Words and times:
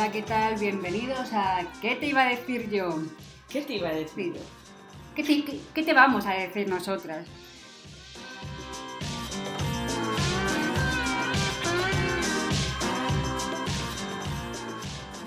Hola, 0.00 0.12
¿qué 0.12 0.22
tal? 0.22 0.54
Bienvenidos 0.58 1.30
a 1.34 1.60
¿Qué 1.82 1.94
te 1.94 2.06
iba 2.06 2.22
a 2.22 2.28
decir 2.30 2.70
yo? 2.70 3.02
¿Qué 3.50 3.60
te 3.60 3.74
iba 3.74 3.90
a 3.90 3.92
decir? 3.92 4.32
¿Qué 5.14 5.22
te, 5.22 5.44
qué- 5.44 5.60
qué 5.74 5.82
te 5.82 5.92
vamos 5.92 6.24
a 6.24 6.30
decir 6.32 6.66
nosotras? 6.70 7.26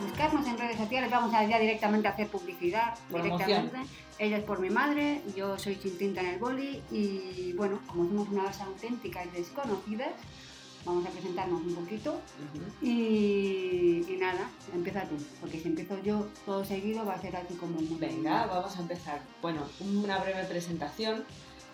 Buscarnos 0.02 0.46
en 0.48 0.58
redes 0.58 0.78
sociales, 0.78 1.10
vamos 1.10 1.34
a 1.34 1.44
ya 1.46 1.60
directamente 1.60 2.08
a 2.08 2.12
hacer 2.12 2.28
publicidad. 2.28 2.96
Promoción. 3.10 3.48
Directamente. 3.48 3.92
Ella 4.20 4.38
es 4.38 4.44
por 4.44 4.60
mi 4.60 4.70
madre, 4.70 5.22
yo 5.36 5.58
soy 5.58 5.76
sin 5.76 5.98
tinta 5.98 6.22
en 6.22 6.28
el 6.28 6.40
boli 6.40 6.82
y 6.92 7.54
bueno, 7.54 7.80
como 7.88 8.08
somos 8.08 8.30
una 8.30 8.44
base 8.44 8.62
auténtica 8.64 9.24
y 9.26 9.30
desconocidas, 9.30 10.12
vamos 10.86 11.06
a 11.06 11.10
presentarnos 11.10 11.62
un 11.62 11.76
poquito 11.76 12.20
y, 12.82 14.04
y 14.08 14.18
nada, 14.20 14.50
empieza 14.74 15.06
tú, 15.06 15.16
porque 15.40 15.60
si 15.60 15.70
empiezo 15.70 16.02
yo 16.04 16.28
todo 16.46 16.66
seguido 16.66 17.06
va 17.06 17.14
a 17.14 17.22
ser 17.22 17.36
así 17.36 17.54
como 17.56 17.80
muy... 17.80 17.98
Venga, 17.98 18.46
vamos 18.48 18.76
a 18.78 18.82
empezar. 18.82 19.22
Bueno, 19.42 19.62
una 19.80 20.18
breve 20.20 20.44
presentación, 20.46 21.24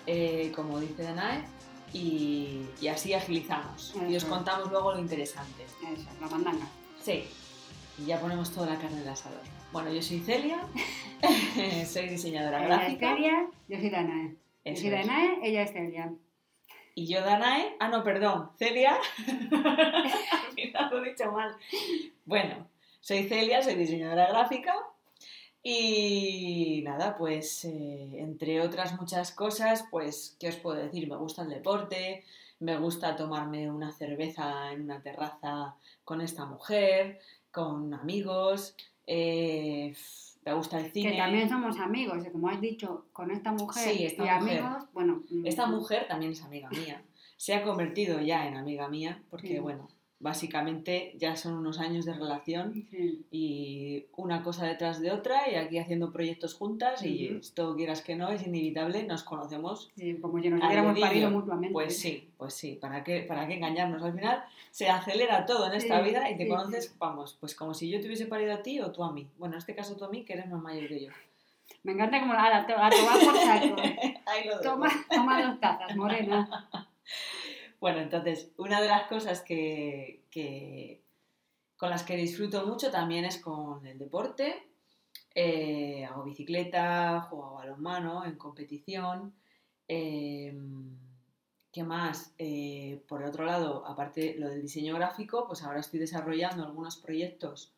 eh, 0.06 0.52
como 0.56 0.80
dice 0.80 1.04
Danae, 1.04 1.44
y, 1.94 2.66
y 2.80 2.88
así 2.88 3.14
agilizamos. 3.14 3.96
Y 4.08 4.16
os 4.16 4.26
contamos 4.26 4.70
luego 4.70 4.94
lo 4.94 5.00
interesante. 5.00 5.64
Eso, 5.64 6.10
la 6.22 6.28
mandanga. 6.28 6.68
Sí, 7.02 7.24
y 7.98 8.06
ya 8.06 8.20
ponemos 8.20 8.52
toda 8.52 8.68
la 8.68 8.80
carne 8.80 9.00
del 9.00 9.10
asador. 9.10 9.42
Bueno, 9.72 9.92
yo 9.92 10.02
soy 10.02 10.20
Celia, 10.20 10.68
soy 11.86 12.10
diseñadora 12.10 12.64
Ella 12.64 12.76
es 12.76 12.80
gráfica. 12.80 13.14
Celia, 13.16 13.48
yo 13.68 13.78
soy 13.78 13.90
Danae. 13.90 14.36
Yo 14.66 14.76
soy 14.76 14.88
es. 14.88 14.92
Danae, 14.92 15.40
ella 15.44 15.64
es 15.64 15.72
Celia. 15.72 16.14
Y 16.96 17.08
yo 17.08 17.22
Danae, 17.22 17.76
ah 17.80 17.88
no, 17.88 18.04
perdón, 18.04 18.50
Celia. 18.58 18.98
Al 19.28 20.54
final 20.54 20.90
lo 20.92 21.04
he 21.04 21.10
dicho 21.10 21.32
mal. 21.32 21.56
Bueno, 22.26 22.68
soy 23.00 23.24
Celia, 23.24 23.62
soy 23.62 23.76
diseñadora 23.76 24.28
gráfica 24.28 24.76
y 25.64 26.82
nada, 26.86 27.18
pues 27.18 27.66
eh, 27.66 28.10
entre 28.20 28.62
otras 28.62 29.00
muchas 29.00 29.32
cosas, 29.32 29.86
pues, 29.92 30.36
¿qué 30.40 30.50
os 30.50 30.56
puedo 30.56 30.82
decir? 30.82 31.08
Me 31.10 31.18
gusta 31.18 31.44
el 31.44 31.50
deporte, 31.50 32.24
me 32.60 32.78
gusta 32.78 33.16
tomarme 33.16 33.70
una 33.70 33.92
cerveza 33.92 34.72
en 34.72 34.84
una 34.84 35.02
terraza 35.02 35.76
con 36.06 36.22
esta 36.22 36.46
mujer, 36.46 37.20
con 37.52 37.94
amigos, 37.94 38.76
eh, 39.06 39.94
me 40.50 40.56
gusta 40.56 40.80
el 40.80 40.92
cine. 40.92 41.12
Que 41.12 41.18
también 41.18 41.50
somos 41.50 41.78
amigos, 41.80 42.26
y 42.26 42.30
como 42.32 42.50
has 42.50 42.60
dicho, 42.62 43.06
con 43.14 43.32
esta 43.32 43.52
mujer 43.52 43.94
Sí, 43.96 44.06
esta 44.06 44.24
y 44.38 44.40
mujer. 44.42 44.60
amigos, 44.64 44.84
bueno... 44.94 45.24
mm, 45.30 45.46
Esta 45.46 45.66
mujer 45.68 46.08
también 46.08 46.32
es 46.32 46.44
amiga 46.44 46.70
mía. 46.70 47.02
Se 47.38 47.54
ha 47.56 47.64
convertido 47.64 48.20
ya 48.22 48.48
en 48.48 48.58
amiga 48.58 48.90
mía 48.90 49.24
porque, 49.30 49.48
Sí. 49.56 49.60
bueno, 49.60 49.88
básicamente 50.22 51.14
ya 51.18 51.36
son 51.38 51.54
unos 51.54 51.80
años 51.80 52.04
de 52.06 52.14
relación 52.14 52.74
sí. 52.92 53.26
y 53.32 54.06
una 54.18 54.44
cosa 54.44 54.66
detrás 54.66 55.00
de 55.00 55.12
otra 55.12 55.50
y 55.50 55.56
aquí 55.56 55.78
haciendo 55.78 56.12
proyectos 56.12 56.54
juntas 56.56 57.04
y 57.06 57.38
esto 57.40 57.76
quieras 57.76 58.02
que 58.02 58.16
no, 58.16 58.30
es 58.30 58.46
inevitable, 58.46 59.04
nos 59.04 59.24
conocemos. 59.24 59.90
Sí, 59.96 60.18
como 60.22 60.42
si 60.42 60.50
nos 60.50 60.62
hubiéramos 60.64 61.00
parido 61.00 61.32
mutuamente. 61.32 61.74
Pues 61.74 61.98
sí, 61.98 62.30
pues 62.38 62.54
sí, 62.54 62.78
¿para 62.82 63.04
qué, 63.04 63.22
¿para 63.22 63.48
qué 63.48 63.54
engañarnos? 63.56 64.04
Al 64.04 64.14
final 64.14 64.44
se 64.72 64.90
acelera 64.90 65.46
todo 65.46 65.68
en 65.68 65.74
esta 65.74 66.02
vida 66.02 66.30
y 66.30 66.36
te 66.38 66.48
conoces, 66.48 66.96
vamos, 67.00 67.38
pues 67.40 67.56
como 67.56 67.74
si 67.74 67.90
yo 67.90 68.02
te 68.02 68.08
hubiese 68.08 68.26
parido 68.26 68.54
a 68.54 68.62
ti 68.62 68.82
o 68.82 68.92
tú 68.92 69.04
a 69.04 69.14
mí. 69.14 69.26
Bueno, 69.38 69.56
en 69.56 69.60
este 69.60 69.74
caso 69.74 69.96
tú 69.96 70.04
a 70.04 70.10
mí, 70.10 70.26
que 70.26 70.34
eres 70.34 70.50
más 70.50 70.62
mayor 70.62 70.88
que 70.90 71.06
yo. 71.06 71.12
Me 71.84 71.94
encanta 71.94 72.20
como 72.20 72.34
a, 72.34 72.68
to- 72.68 72.78
a 72.78 72.90
tomar 72.90 73.20
por 73.24 73.38
saco. 73.38 73.76
Toma, 74.64 74.90
toma 75.10 75.44
dos 75.46 75.60
tazas, 75.62 75.96
morena. 75.96 76.70
Bueno, 77.80 78.00
entonces, 78.00 78.52
una 78.58 78.82
de 78.82 78.90
las 78.90 79.04
cosas 79.04 79.42
que, 79.42 80.19
que- 80.30 81.04
con 81.78 81.90
las 81.90 82.04
que 82.04 82.16
disfruto 82.18 82.66
mucho 82.66 82.92
también 82.92 83.26
es 83.26 83.38
con 83.40 83.86
el 83.86 83.98
deporte. 83.98 84.68
Eh, 85.36 86.06
hago 86.06 86.24
bicicleta, 86.24 87.22
juego 87.30 87.46
a 87.52 87.54
balonmano 87.64 88.26
en 88.26 88.36
competición. 88.38 89.34
Eh, 89.88 90.54
¿Qué 91.72 91.84
más? 91.84 92.34
Eh, 92.40 93.02
por 93.08 93.24
otro 93.24 93.46
lado, 93.46 93.86
aparte 93.86 94.36
lo 94.40 94.50
del 94.50 94.62
diseño 94.62 94.96
gráfico, 94.96 95.46
pues 95.48 95.64
ahora 95.64 95.80
estoy 95.80 96.00
desarrollando 96.00 96.64
algunos 96.64 96.98
proyectos. 96.98 97.72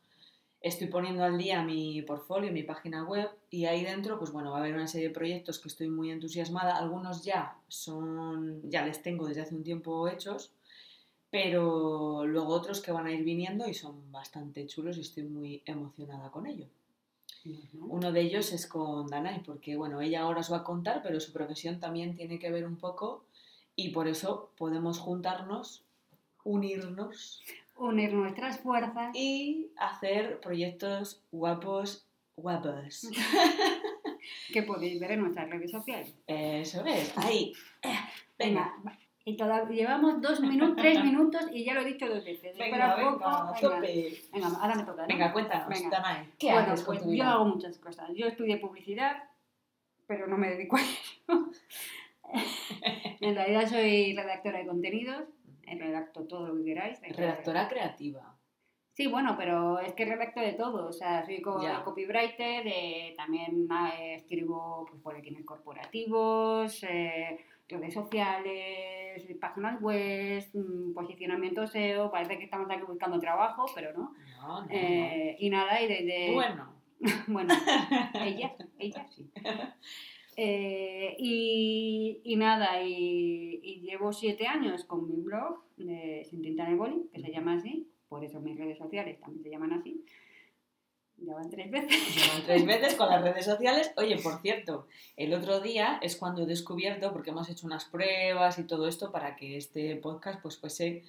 Estoy 0.61 0.87
poniendo 0.87 1.23
al 1.23 1.37
día 1.37 1.63
mi 1.63 2.01
portfolio, 2.03 2.51
mi 2.53 2.63
página 2.63 3.03
web 3.03 3.29
y 3.49 3.65
ahí 3.65 3.83
dentro, 3.83 4.17
pues 4.17 4.31
bueno, 4.31 4.51
va 4.51 4.57
a 4.57 4.61
haber 4.61 4.75
una 4.75 4.87
serie 4.87 5.09
de 5.09 5.13
proyectos 5.13 5.59
que 5.59 5.67
estoy 5.67 5.89
muy 5.89 6.11
entusiasmada. 6.11 6.77
Algunos 6.77 7.23
ya 7.25 7.57
son, 7.67 8.61
ya 8.69 8.85
les 8.85 9.01
tengo 9.01 9.27
desde 9.27 9.41
hace 9.41 9.55
un 9.55 9.63
tiempo 9.63 10.07
hechos, 10.07 10.53
pero 11.31 12.25
luego 12.27 12.53
otros 12.53 12.81
que 12.81 12.91
van 12.91 13.07
a 13.07 13.13
ir 13.13 13.23
viniendo 13.23 13.67
y 13.67 13.73
son 13.73 14.11
bastante 14.11 14.67
chulos 14.67 14.97
y 14.97 15.01
estoy 15.01 15.23
muy 15.23 15.63
emocionada 15.65 16.29
con 16.29 16.45
ello. 16.45 16.67
Uno 17.73 18.11
de 18.11 18.21
ellos 18.21 18.51
es 18.51 18.67
con 18.67 19.07
Danai, 19.07 19.41
porque 19.41 19.75
bueno, 19.75 20.01
ella 20.01 20.21
ahora 20.21 20.41
os 20.41 20.51
va 20.51 20.57
a 20.57 20.63
contar, 20.63 21.01
pero 21.01 21.19
su 21.19 21.31
profesión 21.33 21.79
también 21.79 22.15
tiene 22.15 22.37
que 22.37 22.51
ver 22.51 22.67
un 22.67 22.75
poco 22.75 23.23
y 23.75 23.89
por 23.89 24.07
eso 24.07 24.51
podemos 24.57 24.99
juntarnos, 24.99 25.83
unirnos 26.43 27.41
Unir 27.77 28.13
nuestras 28.13 28.59
fuerzas. 28.59 29.15
y 29.15 29.71
hacer 29.77 30.39
proyectos 30.39 31.23
guapos, 31.31 32.05
guapos. 32.35 33.07
que 34.53 34.61
podéis 34.63 34.99
ver 34.99 35.13
en 35.13 35.21
nuestras 35.21 35.49
redes 35.49 35.71
sociales. 35.71 36.13
Eso 36.27 36.85
es, 36.85 37.17
ahí. 37.17 37.53
Venga, 38.37 38.75
Venga, 38.83 38.99
y 39.25 39.37
todavía 39.37 39.83
llevamos 39.83 40.21
dos 40.21 40.39
minutos, 40.41 40.75
tres 40.77 41.03
minutos 41.03 41.45
y 41.51 41.63
ya 41.63 41.73
lo 41.73 41.81
he 41.81 41.85
dicho 41.85 42.07
dos 42.07 42.23
veces. 42.25 42.57
venga, 42.57 42.65
Espera 42.65 42.95
venga, 42.95 43.11
poco. 43.11 43.53
Venga, 43.61 43.79
venga, 44.33 44.47
ahora 44.61 44.75
me 44.75 44.83
toca. 44.83 45.01
¿no? 45.03 45.07
Venga, 45.07 45.33
cuéntanos, 45.33 45.69
Venga. 45.69 45.89
Danae, 45.89 46.29
¿qué 46.39 46.51
bueno, 46.51 46.71
haces 46.73 46.85
con 46.85 46.97
pues 46.97 47.17
yo 47.17 47.23
hago 47.23 47.45
muchas 47.45 47.77
cosas. 47.77 48.09
Yo 48.15 48.27
estudié 48.27 48.57
publicidad, 48.57 49.23
pero 50.07 50.27
no 50.27 50.37
me 50.37 50.49
dedico 50.49 50.77
a 50.77 50.81
eso. 50.81 51.49
en 53.21 53.35
realidad 53.35 53.67
soy 53.67 54.15
redactora 54.15 54.59
de 54.59 54.67
contenidos, 54.67 55.23
redacto 55.67 56.25
todo 56.27 56.47
lo 56.47 56.55
que 56.57 56.65
queráis. 56.65 56.99
Redactora 57.01 57.67
creativa. 57.69 58.35
Sí, 58.93 59.07
bueno, 59.07 59.35
pero 59.37 59.79
es 59.79 59.93
que 59.93 60.03
redacto 60.05 60.41
de 60.41 60.51
todo. 60.53 60.87
O 60.89 60.91
sea, 60.91 61.25
soy 61.25 61.41
co- 61.41 61.61
Ya. 61.63 61.81
copywriter, 61.83 62.63
eh, 62.67 63.13
también 63.15 63.67
eh, 63.97 64.15
escribo 64.15 64.85
pues, 64.89 65.01
boletines 65.01 65.45
corporativos, 65.45 66.83
eh, 66.83 67.39
redes 67.71 67.93
sociales, 67.93 69.25
páginas 69.39 69.81
web, 69.81 70.43
mm, 70.53 70.93
posicionamiento 70.93 71.65
SEO. 71.67 72.11
Parece 72.11 72.37
que 72.37 72.45
estamos 72.45 72.69
aquí 72.69 72.83
buscando 72.87 73.19
trabajo, 73.19 73.65
pero 73.75 73.93
no. 73.93 74.13
No, 74.41 74.61
no, 74.65 74.67
Eh, 74.69 75.35
y 75.39 75.49
nada, 75.49 75.81
y 75.81 75.87
desde... 75.87 76.29
no. 76.29 76.33
Bueno, 76.35 76.73
Bueno, 77.27 77.53
ella, 78.23 78.55
ella 78.79 79.07
sí. 79.09 79.29
Eh, 80.37 81.17
y, 81.19 82.21
y 82.23 82.35
nada, 82.37 82.81
y, 82.81 83.59
y 83.61 83.81
llevo 83.81 84.13
siete 84.13 84.47
años 84.47 84.85
con 84.85 85.05
mi 85.05 85.21
blog 85.21 85.61
de 85.75 86.23
Sin 86.23 86.41
Tinta 86.41 86.63
en 86.63 86.71
el 86.71 86.77
Boli, 86.77 87.09
que 87.13 87.19
se 87.19 87.31
llama 87.31 87.55
así, 87.55 87.89
por 88.07 88.23
eso 88.23 88.39
mis 88.39 88.57
redes 88.57 88.77
sociales 88.77 89.19
también 89.19 89.43
se 89.43 89.49
llaman 89.49 89.73
así. 89.73 90.05
Ya 91.21 91.35
van 91.35 91.49
tres 91.49 91.69
veces. 91.69 92.15
llevan 92.15 92.43
tres 92.45 92.65
veces 92.65 92.95
con 92.95 93.09
las 93.09 93.21
redes 93.21 93.45
sociales. 93.45 93.91
Oye, 93.97 94.17
por 94.17 94.41
cierto, 94.41 94.87
el 95.15 95.33
otro 95.33 95.59
día 95.59 95.99
es 96.01 96.15
cuando 96.15 96.43
he 96.43 96.45
descubierto, 96.45 97.11
porque 97.13 97.29
hemos 97.29 97.49
hecho 97.49 97.67
unas 97.67 97.85
pruebas 97.85 98.57
y 98.59 98.63
todo 98.63 98.87
esto 98.87 99.11
para 99.11 99.35
que 99.35 99.57
este 99.57 99.95
podcast 99.97 100.41
pues 100.41 100.57
fuese 100.57 101.03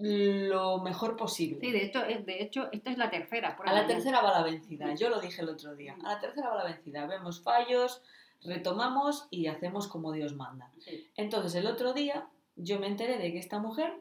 lo 0.00 0.78
mejor 0.78 1.16
posible. 1.16 1.60
Sí, 1.60 1.72
de 1.72 1.84
hecho, 1.84 2.00
de 2.00 2.42
hecho 2.42 2.68
esta 2.72 2.90
es 2.90 2.98
la 2.98 3.10
tercera. 3.10 3.56
A 3.64 3.72
la 3.72 3.82
ya. 3.82 3.86
tercera 3.86 4.22
va 4.22 4.32
la 4.32 4.42
vencida, 4.42 4.94
yo 4.94 5.10
lo 5.10 5.20
dije 5.20 5.42
el 5.42 5.50
otro 5.50 5.76
día. 5.76 5.96
A 6.02 6.14
la 6.14 6.20
tercera 6.20 6.48
va 6.48 6.56
la 6.56 6.64
vencida, 6.64 7.06
vemos 7.06 7.42
fallos, 7.42 8.00
retomamos 8.42 9.26
y 9.30 9.48
hacemos 9.48 9.88
como 9.88 10.12
Dios 10.12 10.34
manda. 10.34 10.70
Sí. 10.78 11.06
Entonces 11.16 11.54
el 11.54 11.66
otro 11.66 11.92
día 11.92 12.26
yo 12.56 12.80
me 12.80 12.86
enteré 12.86 13.18
de 13.18 13.32
que 13.32 13.38
esta 13.38 13.58
mujer, 13.58 13.92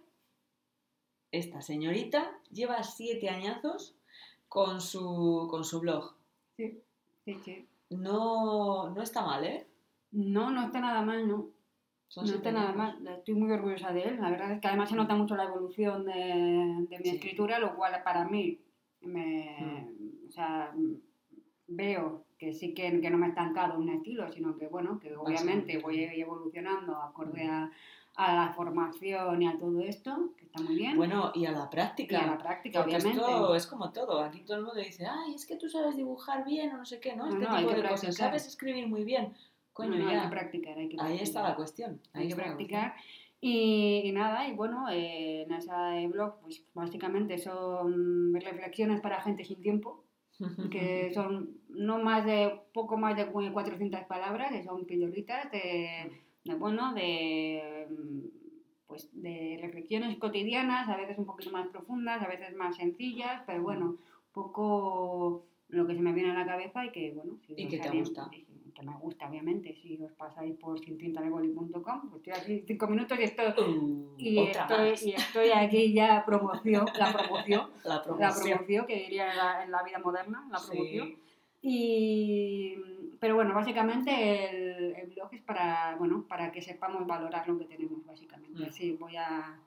esta 1.31 1.61
señorita, 1.61 2.31
lleva 2.49 2.81
siete 2.83 3.29
añazos 3.29 3.95
con 4.49 4.81
su, 4.81 5.47
con 5.49 5.63
su 5.63 5.79
blog. 5.79 6.13
Sí, 6.57 6.81
sí, 7.23 7.35
sí. 7.45 7.65
No, 7.91 8.89
no 8.89 9.01
está 9.01 9.25
mal, 9.25 9.45
¿eh? 9.45 9.65
No, 10.11 10.49
no 10.51 10.63
está 10.65 10.79
nada 10.79 11.01
mal, 11.01 11.27
no. 11.27 11.47
Son 12.07 12.25
No 12.25 12.33
está 12.33 12.51
nada 12.51 12.73
mal, 12.73 13.07
estoy 13.07 13.35
muy 13.35 13.51
orgullosa 13.51 13.93
de 13.93 14.01
él. 14.01 14.19
La 14.19 14.31
verdad 14.31 14.51
es 14.51 14.59
que 14.59 14.67
además 14.67 14.89
se 14.89 14.95
nota 14.95 15.13
mucho 15.15 15.35
la 15.35 15.43
evolución 15.43 16.05
de, 16.05 16.13
de 16.89 16.97
mi 16.97 17.03
Sí. 17.03 17.09
escritura, 17.15 17.59
lo 17.59 17.75
cual 17.75 18.01
para 18.03 18.25
mí 18.27 18.59
me, 19.01 19.87
o 20.27 20.31
sea, 20.31 20.73
veo 21.67 22.25
que 22.39 22.51
sí 22.53 22.73
que, 22.73 22.99
que 22.99 23.09
no 23.11 23.17
me 23.19 23.27
he 23.27 23.29
estancado 23.29 23.77
un 23.77 23.89
estilo, 23.89 24.31
sino 24.31 24.57
que 24.57 24.67
bueno, 24.67 24.99
que 24.99 25.15
obviamente 25.15 25.73
evolucionando. 25.73 25.85
voy 25.85 26.21
evolucionando 26.21 26.95
acorde 26.97 27.47
a, 27.47 27.71
a 28.21 28.35
la 28.35 28.51
formación 28.53 29.41
y 29.41 29.47
a 29.47 29.57
todo 29.57 29.79
esto, 29.79 30.33
que 30.37 30.43
está 30.45 30.61
muy 30.61 30.75
bien. 30.75 30.97
Bueno, 30.97 31.31
y 31.33 31.45
a 31.45 31.51
la 31.53 31.65
y 31.65 31.67
práctica. 31.71 32.19
a 32.19 32.27
la 32.27 32.37
práctica, 32.37 32.79
Porque 32.81 32.97
obviamente. 32.97 33.21
esto 33.21 33.55
es 33.55 33.65
como 33.65 33.91
todo. 33.93 34.19
Aquí 34.21 34.41
todo 34.41 34.57
el 34.57 34.63
mundo 34.65 34.81
dice, 34.81 35.05
ay, 35.05 35.35
es 35.35 35.45
que 35.45 35.55
tú 35.55 35.69
sabes 35.69 35.95
dibujar 35.95 36.43
bien 36.43 36.73
o 36.73 36.77
no 36.79 36.85
sé 36.85 36.99
qué, 36.99 37.15
¿no? 37.15 37.27
No, 37.27 37.31
Este 37.33 37.45
no, 37.45 37.51
hay 37.55 37.63
tipo 37.63 37.75
que 37.75 37.81
de 37.81 37.89
cosas. 37.89 38.15
Sabes 38.17 38.45
escribir 38.45 38.87
muy 38.87 39.05
bien. 39.05 39.33
Coño, 39.71 39.91
No, 39.91 40.03
no, 40.03 40.11
ya. 40.11 40.17
hay 40.23 40.27
que 40.27 40.31
practicar, 40.35 40.77
hay 40.77 40.89
que 40.89 40.97
Ahí 40.99 41.19
está 41.21 41.41
la 41.41 41.55
cuestión. 41.55 42.01
Ahí 42.11 42.23
hay 42.23 42.27
que 42.29 42.35
practicar. 42.35 42.93
Y, 43.39 44.01
y 44.03 44.11
nada, 44.11 44.45
y 44.49 44.53
bueno, 44.53 44.89
eh, 44.89 45.43
en 45.43 45.53
ese 45.53 46.07
blog, 46.09 46.41
pues 46.41 46.61
básicamente 46.73 47.37
son 47.37 48.33
reflexiones 48.33 48.99
para 48.99 49.21
gente 49.21 49.45
sin 49.45 49.61
tiempo, 49.61 50.03
que 50.71 51.09
son 51.13 51.51
no 51.69 51.99
más 51.99 52.25
de, 52.25 52.59
poco 52.73 52.97
más 52.97 53.15
de 53.15 53.27
400 53.27 54.01
palabras, 54.09 54.51
que 54.51 54.61
son 54.63 54.83
pildoritas 54.85 55.49
de, 55.51 56.11
de, 56.49 56.55
bueno, 56.55 56.93
de, 56.93 57.87
pues, 58.87 59.09
de 59.13 59.59
reflexiones 59.61 60.17
cotidianas, 60.17 60.89
a 60.89 60.97
veces 60.97 61.17
un 61.17 61.25
poquito 61.25 61.51
más 61.51 61.67
profundas, 61.67 62.21
a 62.21 62.27
veces 62.27 62.55
más 62.55 62.75
sencillas, 62.75 63.43
pero 63.45 63.61
bueno, 63.61 63.85
un 63.85 63.99
poco 64.33 65.45
lo 65.69 65.85
que 65.85 65.95
se 65.95 66.01
me 66.01 66.13
viene 66.13 66.31
a 66.31 66.39
la 66.39 66.45
cabeza 66.45 66.85
y 66.85 66.91
que, 66.91 67.11
bueno, 67.11 67.37
si 67.45 67.53
y 67.55 67.67
que 67.67 67.77
te 67.77 67.89
gusta. 67.89 68.29
Que 68.73 68.83
me 68.85 68.95
gusta, 68.97 69.29
obviamente. 69.29 69.75
Si 69.75 70.01
os 70.01 70.13
pasáis 70.13 70.55
por 70.55 70.79
sintintaneboli.com, 70.79 72.09
pues 72.09 72.27
estoy 72.27 72.33
aquí 72.33 72.63
cinco 72.65 72.87
minutos 72.87 73.19
y 73.19 73.23
estoy, 73.23 73.47
uh, 73.47 74.15
y, 74.17 74.39
estoy 74.39 75.09
y 75.09 75.11
estoy 75.13 75.49
aquí 75.51 75.93
ya 75.93 76.23
promoción, 76.25 76.85
la 76.97 77.11
promoción, 77.11 77.69
la 77.83 78.01
promoción, 78.01 78.29
la 78.29 78.55
promoción 78.55 78.87
que 78.87 78.95
diría 78.95 79.31
en 79.31 79.37
la, 79.37 79.63
en 79.65 79.71
la, 79.71 79.83
vida 79.83 79.99
moderna, 79.99 80.47
la 80.49 80.59
promoción. 80.65 81.15
Y, 81.61 82.77
pero 83.19 83.35
bueno, 83.35 83.53
básicamente 83.53 84.49
el, 84.49 84.95
el, 84.95 85.07
blog 85.09 85.33
es 85.33 85.41
para, 85.41 85.95
bueno, 85.97 86.25
para 86.27 86.51
que 86.51 86.61
sepamos 86.61 87.05
valorar 87.05 87.47
lo 87.47 87.57
que 87.57 87.65
tenemos, 87.65 88.05
básicamente. 88.05 88.67
Mm. 88.67 88.71
Sí, 88.71 88.97
voy 88.99 89.15
a 89.17 89.59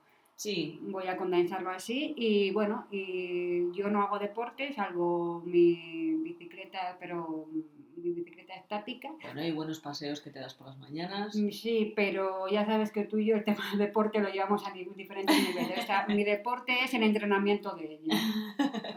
Sí. 0.42 0.80
Voy 0.82 1.06
a 1.06 1.16
condensarlo 1.16 1.70
así 1.70 2.14
y 2.16 2.50
bueno, 2.50 2.86
y 2.90 3.70
yo 3.72 3.88
no 3.88 4.02
hago 4.02 4.18
deporte, 4.18 4.72
salvo 4.72 5.40
mi 5.44 6.16
bicicleta, 6.16 6.96
pero 6.98 7.46
mi 7.52 7.62
bicicleta 7.96 8.54
estática. 8.54 9.10
Bueno, 9.22 9.40
hay 9.40 9.52
buenos 9.52 9.80
paseos 9.80 10.20
que 10.20 10.30
te 10.30 10.38
das 10.40 10.54
por 10.54 10.66
las 10.68 10.78
mañanas. 10.78 11.34
Mm, 11.36 11.50
sí, 11.50 11.92
pero 11.96 12.48
ya 12.48 12.64
sabes 12.64 12.90
que 12.92 13.04
tú 13.04 13.18
y 13.18 13.26
yo 13.26 13.36
el 13.36 13.44
tema 13.44 13.62
del 13.70 13.78
deporte 13.78 14.20
lo 14.20 14.28
llevamos 14.30 14.66
a 14.66 14.72
diferentes 14.72 15.36
niveles. 15.48 15.78
O 15.78 15.82
sea, 15.86 16.06
mi 16.08 16.24
deporte 16.24 16.84
es 16.84 16.94
el 16.94 17.02
entrenamiento 17.02 17.74
de 17.76 17.94
ella. 18.02 18.14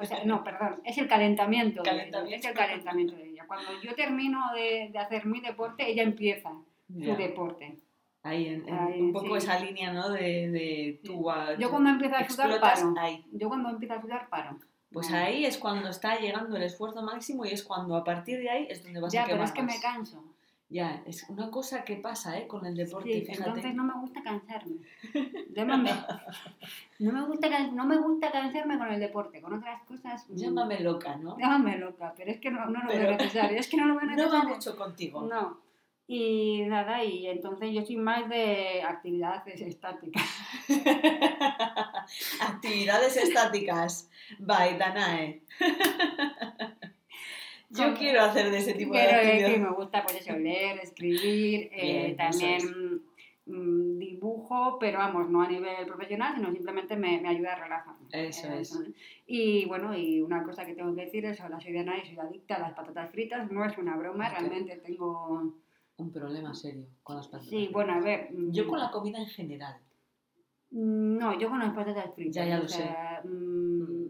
O 0.01 0.05
sea, 0.05 0.23
no, 0.25 0.43
perdón, 0.43 0.81
es 0.83 0.97
el 0.97 1.07
calentamiento, 1.07 1.83
calentamiento. 1.83 2.21
De 2.21 2.27
ella. 2.29 2.37
Es 2.37 2.45
el 2.45 2.53
calentamiento 2.53 3.15
de 3.15 3.29
ella. 3.29 3.45
Cuando 3.47 3.69
yo 3.83 3.93
termino 3.95 4.39
de, 4.53 4.89
de 4.91 4.99
hacer 4.99 5.25
mi 5.25 5.39
deporte, 5.41 5.89
ella 5.89 6.03
empieza 6.03 6.51
Ya. 6.87 7.13
su 7.15 7.21
deporte. 7.21 7.77
Ahí, 8.23 8.47
en, 8.47 8.67
en 8.67 8.73
Ahí, 8.73 9.01
un 9.01 9.13
poco 9.13 9.39
sí. 9.39 9.45
esa 9.45 9.59
línea, 9.59 9.93
¿no? 9.93 10.09
De, 10.09 10.49
de 10.49 10.99
tú, 11.03 11.29
a- 11.29 11.55
Yo 11.59 11.69
cuando 11.69 11.91
empiezo 11.91 12.15
a 12.15 12.27
sudar, 12.27 12.59
paro. 12.59 12.93
ahí. 12.99 13.23
Yo 13.31 13.47
cuando 13.49 13.69
empiezo 13.69 13.93
a 13.93 14.01
sudar, 14.01 14.27
paro. 14.29 14.57
Pues 14.95 15.09
No. 15.11 15.17
ahí 15.17 15.43
es 15.45 15.57
cuando 15.57 15.89
está 15.89 16.17
llegando 16.17 16.55
el 16.55 16.63
esfuerzo 16.63 17.01
máximo 17.03 17.45
y 17.45 17.49
es 17.49 17.63
cuando 17.63 17.97
a 17.97 18.03
partir 18.05 18.39
de 18.39 18.49
ahí 18.49 18.67
es 18.69 18.81
donde 18.81 19.01
vas 19.01 19.11
Ya, 19.11 19.23
a 19.23 19.25
pero 19.25 19.35
quemar 19.35 19.47
es 19.49 19.53
que 19.53 19.63
me 19.63 19.79
canso. 19.81 20.23
Ya, 20.69 21.03
es 21.05 21.27
una 21.29 21.51
cosa 21.51 21.83
que 21.83 21.97
pasa, 21.97 22.37
¿eh? 22.39 22.47
Con 22.47 22.65
el 22.65 22.75
deporte, 22.75 23.11
Sí, 23.13 23.21
fíjate. 23.25 23.49
entonces 23.49 23.75
no 23.75 23.83
me 23.83 23.93
gusta 23.99 24.23
cansarme. 24.23 24.77
Llámame. 25.53 25.91
No 26.99 27.11
me 27.11 27.21
gusta, 27.25 27.67
no 27.73 27.85
me 27.85 27.97
gusta 27.97 28.31
cansarme 28.31 28.77
con 28.77 28.91
el 28.91 28.99
deporte, 29.01 29.41
con 29.41 29.53
otras 29.53 29.83
cosas. 29.83 30.25
mm, 30.29 30.35
Llámame 30.37 30.79
loca, 30.79 31.17
¿no? 31.17 31.37
Llámame 31.37 31.77
loca, 31.77 32.13
pero 32.17 32.31
es 32.31 32.39
que 32.39 32.49
no, 32.49 32.65
no 32.65 32.81
lo 32.81 32.87
Pero- 32.87 33.09
veo 33.09 33.17
necesario. 33.17 33.59
Es 33.59 33.67
que 33.67 33.77
no 33.77 33.85
lo 33.87 33.95
veo 33.95 34.03
No 34.09 34.15
necesario. 34.15 34.39
va 34.49 34.55
mucho 34.55 34.75
contigo. 34.77 35.21
No. 35.21 35.57
Y 36.07 36.61
nada, 36.67 37.03
y 37.03 37.25
entonces 37.27 37.71
yo 37.73 37.83
soy 37.83 37.95
más 37.97 38.29
de 38.29 38.83
actividades 38.83 39.59
estáticas. 39.61 40.23
Actividades 42.41 43.17
estáticas. 43.17 44.09
By 44.39 44.77
Danae. 44.77 45.41
Yo 47.71 47.85
Como- 47.85 47.97
quiero 47.97 48.21
hacer 48.21 48.51
de 48.51 48.57
ese 48.59 48.73
tipo 48.73 48.93
de 48.93 48.99
Pero 48.99 49.11
es 49.17 49.21
que 49.21 49.27
actividades. 49.31 49.59
me 49.61 49.71
gusta 49.71 50.03
pues 50.03 50.21
eso, 50.21 50.37
leer, 50.37 50.77
escribir, 50.79 51.69
eh, 51.73 52.03
Bien, 52.05 52.15
también 52.15 53.01
mm, 53.47 53.97
dibujo, 53.99 54.77
pero 54.79 54.99
vamos, 54.99 55.29
no 55.29 55.41
a 55.41 55.47
nivel 55.47 55.85
profesional, 55.85 56.35
sino 56.35 56.51
simplemente 56.53 56.95
me, 56.95 57.19
me 57.19 57.29
ayuda 57.29 57.53
a 57.53 57.55
relajarme. 57.63 58.07
Eso 58.11 58.47
Eh, 58.47 58.61
es. 58.61 58.79
Y 59.27 59.65
bueno, 59.65 59.97
y 59.97 60.21
una 60.21 60.43
cosa 60.43 60.65
que 60.65 60.75
tengo 60.75 60.95
que 60.95 61.05
decir 61.05 61.25
es, 61.25 61.41
hola, 61.41 61.59
soy 61.59 61.71
Diana 61.73 61.97
y 61.97 62.05
soy 62.05 62.17
adicta 62.19 62.55
a 62.55 62.59
las 62.59 62.73
patatas 62.73 63.09
fritas, 63.11 63.51
no 63.51 63.65
es 63.65 63.77
una 63.77 63.97
broma, 63.97 64.29
realmente 64.29 64.75
tengo... 64.77 65.55
Un 65.97 66.11
problema 66.11 66.53
serio 66.53 66.85
con 67.03 67.15
las 67.15 67.27
patatas. 67.27 67.49
Sí, 67.49 67.69
bueno, 67.71 67.93
a 67.93 67.99
ver... 67.99 68.31
mm, 68.33 68.51
Yo 68.51 68.67
con 68.67 68.79
la 68.79 68.91
comida 68.91 69.17
en 69.19 69.27
general. 69.27 69.77
No, 70.71 71.39
yo 71.39 71.49
con 71.49 71.59
las 71.59 71.73
patatas 71.73 72.13
fritas. 72.13 72.35
Ya, 72.35 72.45
ya 72.45 72.57
o 72.59 72.63
lo 72.63 72.67
sé. 72.67 72.95
mm, 73.23 74.05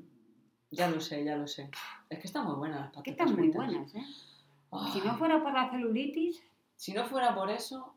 Ya 0.72 0.90
lo 0.90 1.00
sé, 1.00 1.24
ya 1.24 1.36
lo 1.38 1.48
sé. 1.48 1.70
Es 2.10 2.20
que 2.20 2.28
están 2.28 2.46
muy 2.46 2.56
buenas 2.56 2.80
las 2.80 2.88
patatas 2.90 3.04
que 3.04 3.12
están 3.12 3.28
muy 3.34 3.36
fritas. 3.52 3.56
buenas, 3.56 3.96
¿eh? 3.96 4.04
Ay, 4.72 4.92
Si 4.94 5.02
no 5.08 5.16
fuera 5.18 5.42
por 5.44 5.54
la 5.54 5.70
celulitis, 5.70 6.42
si 6.76 6.94
no 6.94 7.06
fuera 7.06 7.36
por 7.36 7.50
eso... 7.50 7.94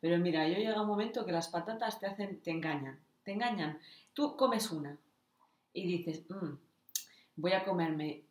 Pero 0.00 0.18
mira, 0.18 0.48
yo 0.48 0.54
llega 0.56 0.80
un 0.82 0.88
momento 0.88 1.24
que 1.24 1.30
las 1.32 1.46
patatas 1.48 2.00
te 2.00 2.06
hacen, 2.06 2.40
te 2.40 2.50
engañan. 2.50 2.98
Te 3.24 3.32
engañan. 3.32 3.78
Tú 4.14 4.36
comes 4.36 4.70
una 4.72 4.96
y 5.72 5.86
dices, 5.86 6.24
"Mm, 6.28 6.56
voy 7.36 7.52
a 7.52 7.64
comerme 7.64 8.22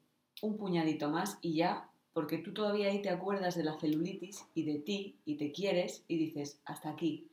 un 0.41 0.57
puñadito 0.57 1.09
más 1.09 1.37
y 1.41 1.55
ya, 1.55 1.89
porque 2.13 2.37
tú 2.37 2.53
todavía 2.53 2.87
ahí 2.87 3.01
te 3.01 3.09
acuerdas 3.09 3.55
de 3.55 3.63
la 3.63 3.79
celulitis 3.79 4.45
y 4.53 4.63
de 4.63 4.79
ti 4.79 5.19
y 5.25 5.37
te 5.37 5.51
quieres 5.51 6.03
y 6.07 6.17
dices, 6.17 6.59
hasta 6.65 6.89
aquí. 6.89 7.29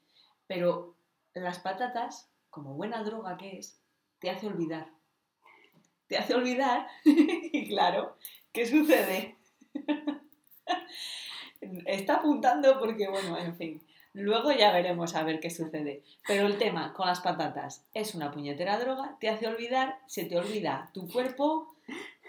Pero 0.46 0.94
las 1.34 1.58
patatas, 1.58 2.30
como 2.50 2.75
buena 2.75 3.02
droga 3.02 3.36
que 3.36 3.58
es, 3.58 3.80
te 4.20 4.30
hace 4.30 4.46
olvidar. 4.46 4.88
Te 6.06 6.16
hace 6.16 6.34
olvidar 6.34 6.86
y 7.04 7.69
claro, 7.69 8.16
¿qué 8.52 8.66
sucede? 8.66 9.36
Está 11.86 12.16
apuntando 12.16 12.78
porque, 12.78 13.08
bueno, 13.08 13.36
en 13.36 13.56
fin. 13.56 13.82
Luego 14.14 14.52
ya 14.52 14.72
veremos 14.72 15.14
a 15.14 15.22
ver 15.22 15.38
qué 15.38 15.50
sucede. 15.50 16.02
Pero 16.26 16.46
el 16.46 16.58
tema 16.58 16.92
con 16.94 17.06
las 17.06 17.20
patatas 17.20 17.84
es 17.94 18.14
una 18.14 18.30
puñetera 18.32 18.78
droga, 18.78 19.16
te 19.20 19.28
hace 19.28 19.46
olvidar, 19.46 19.98
se 20.06 20.25
te 20.25 20.38
olvida 20.38 20.90
tu 20.94 21.08
cuerpo, 21.08 21.75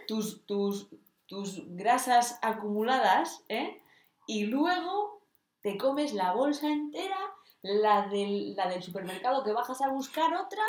tus, 0.07 0.45
tus, 0.45 0.87
tus 1.29 1.61
grasas 1.75 2.39
acumuladas, 2.41 3.45
¿eh? 3.49 3.81
Y 4.25 4.45
luego 4.45 5.21
te 5.61 5.77
comes 5.77 6.13
la 6.13 6.33
bolsa 6.33 6.67
entera, 6.67 7.17
la 7.61 8.07
del, 8.07 8.55
la 8.55 8.67
del 8.67 8.81
supermercado 8.81 9.43
que 9.43 9.53
bajas 9.53 9.81
a 9.81 9.89
buscar 9.89 10.33
otra, 10.33 10.63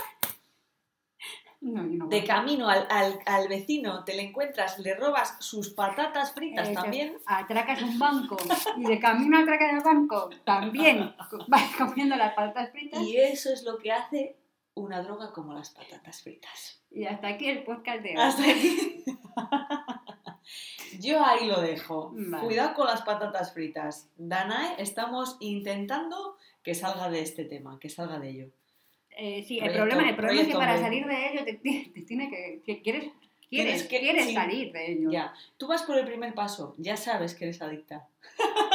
no, 1.62 1.82
no 1.82 2.06
de 2.08 2.24
camino 2.24 2.68
al, 2.68 2.86
al, 2.90 3.18
al 3.26 3.48
vecino, 3.48 4.04
te 4.04 4.14
le 4.14 4.22
encuentras, 4.22 4.78
le 4.78 4.94
robas 4.94 5.36
sus 5.40 5.70
patatas 5.70 6.32
fritas 6.32 6.72
también. 6.72 7.18
Atracas 7.26 7.82
un 7.82 7.98
banco 7.98 8.36
y 8.76 8.84
de 8.84 8.98
camino 8.98 9.38
a 9.38 9.42
atracar 9.42 9.74
el 9.74 9.80
banco 9.80 10.30
también 10.44 11.14
vas 11.48 11.76
comiendo 11.76 12.16
las 12.16 12.34
patatas 12.34 12.70
fritas. 12.70 13.02
Y 13.02 13.16
eso 13.16 13.52
es 13.52 13.62
lo 13.62 13.78
que 13.78 13.92
hace 13.92 14.36
una 14.74 15.02
droga 15.02 15.32
como 15.32 15.54
las 15.54 15.70
patatas 15.70 16.22
fritas. 16.22 16.82
Y 16.90 17.04
hasta 17.04 17.28
aquí 17.28 17.48
el 17.48 17.62
podcast 17.62 18.02
de 18.02 18.10
hoy. 18.10 18.16
Hasta 18.16 18.42
aquí. 18.42 19.04
Yo 20.98 21.24
ahí 21.24 21.46
lo 21.46 21.60
dejo. 21.60 22.12
Vale. 22.14 22.44
Cuidado 22.44 22.74
con 22.74 22.86
las 22.86 23.02
patatas 23.02 23.52
fritas. 23.52 24.08
Danae, 24.16 24.74
estamos 24.78 25.36
intentando 25.40 26.36
que 26.62 26.74
salga 26.74 27.08
de 27.08 27.20
este 27.22 27.44
tema, 27.44 27.78
que 27.78 27.88
salga 27.88 28.18
de 28.18 28.28
ello. 28.30 28.46
Eh, 29.16 29.44
sí, 29.46 29.58
el 29.58 29.72
problema, 29.72 30.08
el 30.08 30.16
problema 30.16 30.40
es 30.42 30.48
que 30.48 30.54
para 30.54 30.80
salir 30.80 31.06
de 31.06 31.28
ello 31.32 31.44
te, 31.44 31.54
te 31.94 32.02
tiene 32.02 32.30
que, 32.30 32.60
que 32.64 32.80
quieres 32.82 33.10
quieres, 33.48 33.82
que- 33.84 33.98
quieres 34.00 34.26
sí. 34.26 34.34
salir 34.34 34.72
de 34.72 34.92
ello. 34.92 35.10
Ya, 35.10 35.34
tú 35.58 35.66
vas 35.66 35.82
por 35.82 35.98
el 35.98 36.06
primer 36.06 36.34
paso, 36.34 36.74
ya 36.78 36.96
sabes 36.96 37.34
que 37.34 37.44
eres 37.44 37.60
adicta. 37.60 38.06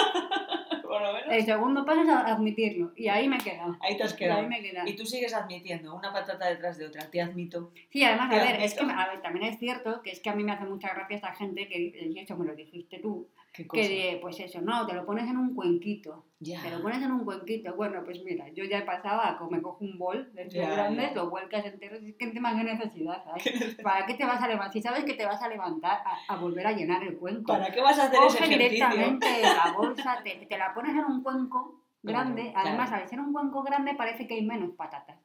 por 1.05 1.13
lo 1.13 1.19
menos. 1.19 1.33
El 1.35 1.45
segundo 1.45 1.85
paso 1.85 2.01
es 2.01 2.09
admitirlo 2.09 2.91
y 2.95 3.07
ahí 3.07 3.27
me 3.27 3.37
he 3.37 3.39
quedado. 3.39 3.77
Ahí 3.81 3.97
te 3.97 4.03
has 4.03 4.11
Y 4.11 4.13
ahí 4.13 4.19
quedado. 4.29 4.47
me 4.47 4.59
he 4.59 4.61
quedado. 4.63 4.87
Y 4.87 4.95
tú 4.95 5.05
sigues 5.05 5.33
admitiendo 5.33 5.95
una 5.95 6.11
patata 6.11 6.47
detrás 6.47 6.77
de 6.77 6.85
otra, 6.87 7.09
te 7.09 7.21
admito. 7.21 7.71
Sí, 7.89 8.03
además, 8.03 8.31
a 8.33 8.43
ver, 8.43 8.61
es 8.61 8.73
que 8.73 8.79
admito. 8.81 8.99
a 8.99 9.07
ver, 9.07 9.21
también 9.21 9.45
es 9.45 9.59
cierto 9.59 10.01
que 10.01 10.11
es 10.11 10.19
que 10.19 10.29
a 10.29 10.35
mí 10.35 10.43
me 10.43 10.51
hace 10.51 10.65
mucha 10.65 10.93
gracia 10.93 11.15
esta 11.15 11.33
gente 11.33 11.67
que 11.67 11.77
dice, 11.79 12.05
y 12.05 12.19
eso 12.19 12.35
me 12.35 12.45
lo 12.45 12.55
dijiste 12.55 12.99
tú. 12.99 13.27
Que 13.71 14.19
pues 14.21 14.39
eso, 14.39 14.61
no, 14.61 14.85
te 14.85 14.93
lo 14.93 15.05
pones 15.05 15.29
en 15.29 15.37
un 15.37 15.55
cuenquito, 15.55 16.25
te 16.39 16.69
lo 16.69 16.81
pones 16.81 17.01
en 17.01 17.11
un 17.11 17.23
cuenquito. 17.23 17.73
Bueno, 17.75 18.01
pues 18.03 18.23
mira, 18.23 18.47
yo 18.49 18.63
ya 18.65 18.79
he 18.79 18.81
pasado 18.83 19.21
a 19.21 19.37
que 19.37 19.45
me 19.55 19.61
cojo 19.61 19.83
un 19.83 19.97
bol 19.97 20.31
de 20.33 20.43
estos 20.43 20.61
grandes, 20.61 21.13
lo 21.15 21.29
vuelcas 21.29 21.65
entero, 21.65 21.95
es 21.95 22.15
que 22.15 22.25
encima 22.25 22.55
qué 22.55 22.63
necesidad 22.63 23.23
hay. 23.33 23.41
¿Para 23.83 24.05
qué 24.05 24.15
te 24.15 24.25
vas 24.25 24.41
a 24.41 24.47
levantar? 24.47 24.73
Si 24.73 24.81
sabes 24.81 25.03
que 25.05 25.13
te 25.13 25.25
vas 25.25 25.41
a 25.41 25.47
levantar 25.49 26.01
a, 26.05 26.33
a 26.33 26.37
volver 26.37 26.67
a 26.67 26.71
llenar 26.73 27.03
el 27.03 27.17
cuenco. 27.17 27.53
¿Para 27.53 27.71
qué 27.71 27.81
vas 27.81 27.97
a 27.99 28.05
hacer 28.05 28.19
ese 28.27 28.37
Coge 28.39 28.53
ejercicio? 28.55 28.87
directamente 28.89 29.41
la 29.41 29.73
bolsa, 29.77 30.21
te, 30.23 30.45
te 30.45 30.57
la 30.57 30.73
pones 30.73 30.91
en 30.95 31.05
un 31.05 31.23
cuenco 31.23 31.81
Claro, 32.03 32.19
grande, 32.19 32.51
claro. 32.51 32.67
además 32.69 32.91
al 32.91 33.07
ser 33.09 33.19
un 33.19 33.33
cuenco 33.33 33.63
grande 33.63 33.95
parece 33.95 34.27
que 34.27 34.35
hay 34.35 34.45
menos 34.45 34.75
patatas. 34.75 35.17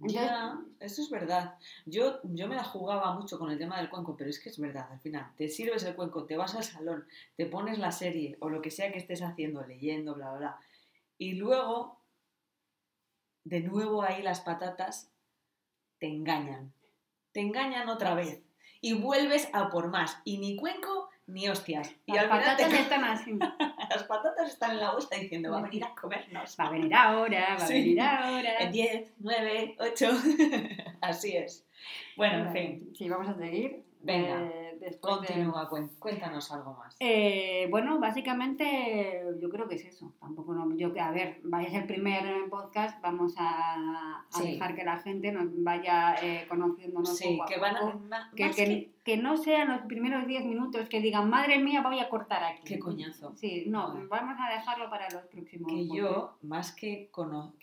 Ya, 0.00 0.58
eso 0.78 1.02
es 1.02 1.10
verdad. 1.10 1.56
Yo, 1.86 2.20
yo 2.22 2.48
me 2.48 2.54
la 2.54 2.64
jugaba 2.64 3.14
mucho 3.14 3.38
con 3.38 3.50
el 3.50 3.58
tema 3.58 3.78
del 3.78 3.88
cuenco, 3.88 4.16
pero 4.16 4.28
es 4.28 4.38
que 4.38 4.50
es 4.50 4.58
verdad, 4.58 4.88
al 4.90 5.00
final, 5.00 5.32
te 5.36 5.48
sirves 5.48 5.84
el 5.84 5.94
cuenco, 5.94 6.26
te 6.26 6.36
vas 6.36 6.54
al 6.54 6.64
salón, 6.64 7.06
te 7.36 7.46
pones 7.46 7.78
la 7.78 7.92
serie 7.92 8.36
o 8.40 8.50
lo 8.50 8.60
que 8.60 8.70
sea 8.70 8.92
que 8.92 8.98
estés 8.98 9.22
haciendo, 9.22 9.64
leyendo, 9.64 10.14
bla, 10.14 10.30
bla, 10.30 10.38
bla, 10.38 10.60
y 11.18 11.32
luego, 11.32 11.98
de 13.44 13.60
nuevo 13.60 14.02
ahí 14.02 14.22
las 14.22 14.40
patatas 14.40 15.10
te 15.98 16.08
engañan, 16.08 16.74
te 17.32 17.40
engañan 17.40 17.88
otra 17.88 18.14
vez, 18.14 18.42
y 18.82 18.92
vuelves 18.92 19.48
a 19.54 19.70
por 19.70 19.88
más, 19.88 20.18
y 20.24 20.38
ni 20.38 20.56
cuenco 20.56 21.08
ni 21.26 21.48
hostias. 21.48 21.94
Y 22.04 22.12
las 22.12 22.24
al 22.24 22.40
final 22.40 22.56
te 22.56 22.62
patatas 22.64 22.80
están 22.80 23.04
así. 23.04 23.38
Las 23.90 24.04
patatas 24.04 24.48
están 24.48 24.72
en 24.72 24.80
la 24.80 24.92
bolsa 24.92 25.16
diciendo, 25.16 25.50
va 25.50 25.58
a 25.58 25.62
venir 25.62 25.84
a 25.84 25.94
comernos. 25.94 26.56
Va 26.58 26.64
a 26.66 26.70
venir 26.70 26.94
ahora, 26.94 27.56
va 27.58 27.64
a 27.64 27.66
Sí. 27.66 27.74
venir 27.74 28.00
ahora. 28.00 28.58
En 28.60 28.72
10, 28.72 29.04
9, 29.18 29.76
8. 29.78 30.10
Así 31.00 31.36
es. 31.36 31.66
Bueno, 32.16 32.46
en 32.46 32.52
fin. 32.52 32.90
Sí, 32.96 33.08
vamos 33.08 33.28
a 33.28 33.34
seguir. 33.36 33.82
Venga, 34.00 34.42
Eh, 34.42 34.65
después 34.80 35.20
de- 35.22 35.26
Continúa, 35.28 35.68
cuen- 35.70 35.90
cuéntanos 35.98 36.50
algo 36.52 36.74
más. 36.74 36.96
Eh, 37.00 37.66
bueno, 37.70 37.98
básicamente 38.00 39.22
yo 39.40 39.48
creo 39.50 39.68
que 39.68 39.76
es 39.76 39.84
eso. 39.84 40.12
Tampoco 40.20 40.54
no, 40.54 40.74
yo 40.76 40.92
que 40.92 41.00
a 41.00 41.10
ver, 41.10 41.40
vaya 41.44 41.68
a 41.68 41.70
ser 41.70 41.80
el 41.82 41.86
primer 41.86 42.48
podcast, 42.50 43.00
vamos 43.02 43.34
a, 43.38 43.74
a 44.20 44.24
Sí. 44.30 44.52
dejar 44.52 44.74
que 44.74 44.84
la 44.84 44.98
gente 44.98 45.32
nos 45.32 45.46
vaya 45.62 46.14
eh, 46.22 46.46
conociéndonos 46.48 47.16
Sí, 47.16 47.28
poco 47.36 47.44
a 47.44 47.46
que 47.46 47.58
van 47.60 47.76
a... 47.76 48.30
Que, 48.34 48.44
más 48.46 48.56
que- 48.56 48.64
que- 48.64 48.96
que 49.06 49.16
no 49.16 49.36
sean 49.36 49.68
los 49.68 49.82
primeros 49.82 50.26
10 50.26 50.44
minutos 50.44 50.88
que 50.88 51.00
digan, 51.00 51.30
madre 51.30 51.60
mía, 51.60 51.80
voy 51.80 52.00
a 52.00 52.08
cortar 52.08 52.42
aquí. 52.42 52.62
Qué 52.64 52.78
coñazo. 52.80 53.32
Sí, 53.36 53.62
no, 53.68 53.92
Vale. 53.94 54.06
vamos 54.08 54.36
a 54.40 54.52
dejarlo 54.52 54.90
para 54.90 55.08
los 55.10 55.22
próximos. 55.26 55.68
que 55.70 55.76
podcasts. 55.86 55.94
yo, 55.96 56.36
más 56.42 56.72
que, 56.74 57.08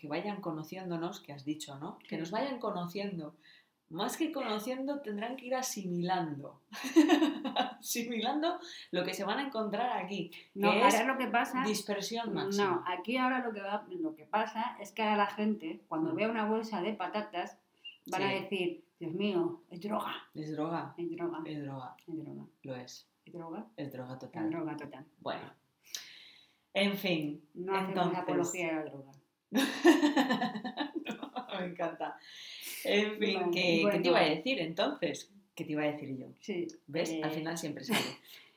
vayan 0.04 0.40
conociéndonos, 0.40 1.20
que 1.20 1.34
has 1.34 1.44
dicho, 1.44 1.78
¿no? 1.78 1.98
Que 2.08 2.16
nos 2.16 2.30
vayan 2.30 2.58
conociendo. 2.58 3.34
Más 3.94 4.16
que 4.16 4.32
conociendo, 4.32 5.00
tendrán 5.00 5.36
que 5.36 5.46
ir 5.46 5.54
asimilando. 5.54 6.60
asimilando 7.80 8.58
lo 8.90 9.04
que 9.04 9.14
se 9.14 9.24
van 9.24 9.38
a 9.38 9.46
encontrar 9.46 10.02
aquí. 10.04 10.30
No, 10.54 10.72
que 10.72 10.82
ahora 10.82 10.88
es 11.00 11.06
lo 11.06 11.16
que 11.16 11.26
pasa. 11.28 11.62
dispersión 11.64 12.28
No, 12.34 12.44
máxima. 12.44 12.84
aquí 12.86 13.16
ahora 13.16 13.38
lo 13.44 13.52
que, 13.52 13.60
va, 13.60 13.86
lo 13.88 14.14
que 14.16 14.24
pasa 14.24 14.76
es 14.80 14.92
que 14.92 15.02
ahora 15.02 15.16
la 15.16 15.26
gente, 15.26 15.80
cuando 15.88 16.12
Mm. 16.12 16.16
vea 16.16 16.28
una 16.28 16.46
bolsa 16.46 16.80
de 16.82 16.92
patatas, 16.94 17.58
van 18.06 18.22
a 18.22 18.28
decir, 18.32 18.84
Dios 18.98 19.12
mío, 19.14 19.62
es 19.70 19.80
droga, 19.80 20.14
Es 20.34 20.52
droga. 20.52 20.94
es 20.96 21.10
droga, 21.10 21.38
Es 21.44 21.62
droga. 21.62 21.96
es 22.06 22.24
droga, 22.24 22.46
Lo 22.62 22.76
es. 22.76 23.08
es 23.24 23.32
droga, 23.32 23.66
Es 23.76 23.92
droga 23.92 24.12
es 24.14 24.18
total. 24.18 24.50
droga 24.50 24.76
total. 24.76 25.04
Bueno. 25.20 25.42
En 26.74 26.96
fin. 26.96 27.44
No 27.54 27.72
hacemos 27.74 27.88
Entonces- 27.90 28.18
apología 28.18 28.66
de 28.68 28.74
la 28.74 28.84
droga. 28.84 29.12
Me 31.60 31.66
encanta. 31.66 32.18
En 32.86 33.18
fin, 33.18 33.40
Vale, 33.40 33.50
¿qué, 33.52 33.60
qué 33.62 33.82
bueno. 33.82 34.02
te 34.02 34.08
iba 34.08 34.18
a 34.20 34.24
decir 34.24 34.60
entonces? 34.60 35.30
¿Qué 35.54 35.64
te 35.64 35.72
iba 35.72 35.82
a 35.82 35.86
decir 35.86 36.16
yo? 36.16 36.26
Sí. 36.40 36.66
¿Ves? 36.86 37.10
eh, 37.10 37.20
Al 37.22 37.30
final 37.30 37.56
siempre 37.58 37.84
sale. 37.84 38.04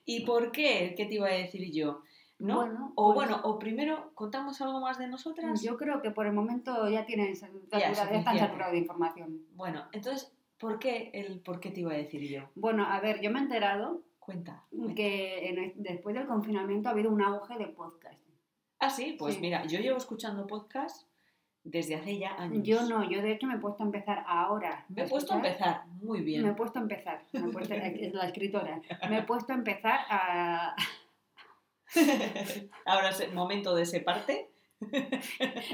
¿Y 0.06 0.22
por 0.26 0.52
qué? 0.52 0.94
¿Qué 0.98 1.06
te 1.06 1.16
iba 1.16 1.28
a 1.28 1.32
decir 1.34 1.72
yo? 1.72 2.02
¿No? 2.40 2.58
Bueno, 2.58 2.92
o 2.96 3.14
pues, 3.14 3.28
bueno, 3.30 3.42
o 3.46 3.58
primero 3.58 4.12
contamos 4.14 4.62
algo 4.62 4.80
más 4.80 5.00
de 5.00 5.08
nosotras. 5.08 5.62
Yo 5.64 5.76
creo 5.76 6.02
que 6.02 6.12
por 6.12 6.28
el 6.28 6.34
momento 6.34 6.88
ya 6.90 7.06
tienen 7.06 7.34
ya 7.34 7.92
están 7.92 8.38
saturados 8.38 8.74
de 8.74 8.78
información. 8.80 9.42
Bueno, 9.56 9.86
entonces, 9.92 10.32
¿por 10.60 10.78
qué 10.78 11.10
el 11.14 11.40
por 11.40 11.60
qué 11.60 11.72
te 11.72 11.80
iba 11.82 11.94
a 11.94 11.98
decir 11.98 12.22
yo? 12.30 12.44
Bueno, 12.54 12.86
a 12.86 13.00
ver, 13.00 13.22
yo 13.22 13.32
me 13.32 13.40
he 13.40 13.42
enterado 13.42 14.02
Cuenta. 14.20 14.64
cuenta. 14.70 14.94
que 14.96 15.50
en 15.50 15.58
el- 15.58 15.74
después 15.78 16.16
del 16.16 16.28
confinamiento 16.28 16.90
ha 16.90 16.92
habido 16.92 17.10
un 17.10 17.22
auge 17.24 17.58
de 17.58 17.68
podcast. 17.68 18.20
Ah, 18.80 18.90
sí, 18.92 19.16
pues 19.18 19.36
Sí. 19.36 19.42
mira, 19.42 19.66
yo 19.66 19.80
llevo 19.80 19.98
escuchando 19.98 20.46
podcast 20.46 21.08
desde 21.70 21.96
hace 21.96 22.18
ya 22.18 22.34
años. 22.36 22.64
Yo 22.64 22.82
no, 22.88 23.10
yo 23.10 23.22
de 23.22 23.32
hecho 23.34 23.48
me 23.48 23.56
he 23.56 23.60
puesto 23.60 23.84
a 23.84 23.86
empezar 23.86 24.24
ahora. 24.28 24.86
Me 24.90 25.04
he 25.04 25.08
puesto 25.08 25.34
a 25.34 25.38
empezar. 25.38 25.86
Muy 26.02 26.22
bien. 26.22 26.44
Me 26.44 26.50
he 26.50 26.54
puesto 26.54 26.80
a 26.80 26.82
empezar, 26.82 27.24
me 27.34 27.40
he 27.40 27.52
puesto- 27.52 27.74
es 27.74 28.14
la 28.14 28.26
escritora, 28.28 28.82
me 29.10 29.20
he 29.20 29.24
puesto 29.24 29.54
a 29.54 29.56
empezar 29.56 30.00
a... 30.10 30.76
Ahora 32.86 33.10
es 33.10 33.20
el 33.22 33.34
momento 33.34 33.76
de 33.76 33.84
ese 33.84 34.02
parte. 34.02 34.50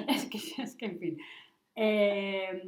Es 0.07 0.25
que, 0.29 0.37
es 0.61 0.75
que 0.75 0.85
en 0.85 0.99
fin. 0.99 1.17
Eh, 1.75 2.61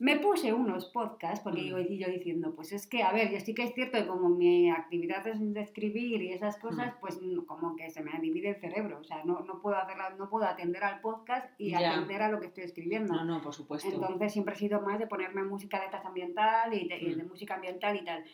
me 0.00 0.18
puse 0.18 0.52
unos 0.52 0.86
podcasts, 0.86 1.40
porque 1.44 1.62
Mm. 1.62 1.66
yo, 1.68 1.78
yo 1.80 2.08
diciendo, 2.08 2.52
pues 2.54 2.72
es 2.72 2.86
que, 2.88 3.02
a 3.04 3.12
ver, 3.12 3.30
yo 3.30 3.38
sí 3.40 3.54
que 3.54 3.62
es 3.62 3.74
cierto 3.74 3.96
que 3.98 4.06
como 4.06 4.28
mi 4.28 4.68
actividad 4.70 5.26
es 5.28 5.38
de 5.54 5.60
escribir 5.60 6.20
y 6.20 6.32
esas 6.32 6.58
cosas, 6.58 6.94
Mm. 6.94 7.00
pues 7.00 7.20
como 7.46 7.76
que 7.76 7.88
se 7.90 8.02
me 8.02 8.10
divide 8.20 8.50
el 8.50 8.56
cerebro, 8.60 8.98
o 9.00 9.04
sea, 9.04 9.22
no, 9.24 9.40
no, 9.40 9.60
puedo, 9.62 9.76
hacerla, 9.76 10.10
no 10.18 10.28
puedo 10.28 10.44
atender 10.46 10.82
al 10.82 11.00
podcast 11.00 11.48
y 11.58 11.70
Ya. 11.70 11.92
atender 11.92 12.22
a 12.22 12.28
lo 12.28 12.40
que 12.40 12.46
estoy 12.48 12.64
escribiendo. 12.64 13.14
No, 13.14 13.24
no, 13.24 13.40
por 13.40 13.54
supuesto. 13.54 13.88
Entonces 13.88 14.32
siempre 14.32 14.54
he 14.54 14.58
sido 14.58 14.80
más 14.82 14.98
de 14.98 15.06
ponerme 15.06 15.42
música 15.44 15.80
de 15.80 15.96
ambiental 15.96 16.74
y 16.74 16.88
de, 16.88 16.98
y 16.98 17.14
de 17.14 17.22
Mm. 17.24 17.28
música 17.28 17.54
ambiental 17.54 17.96
y 17.96 18.04
tal. 18.04 18.24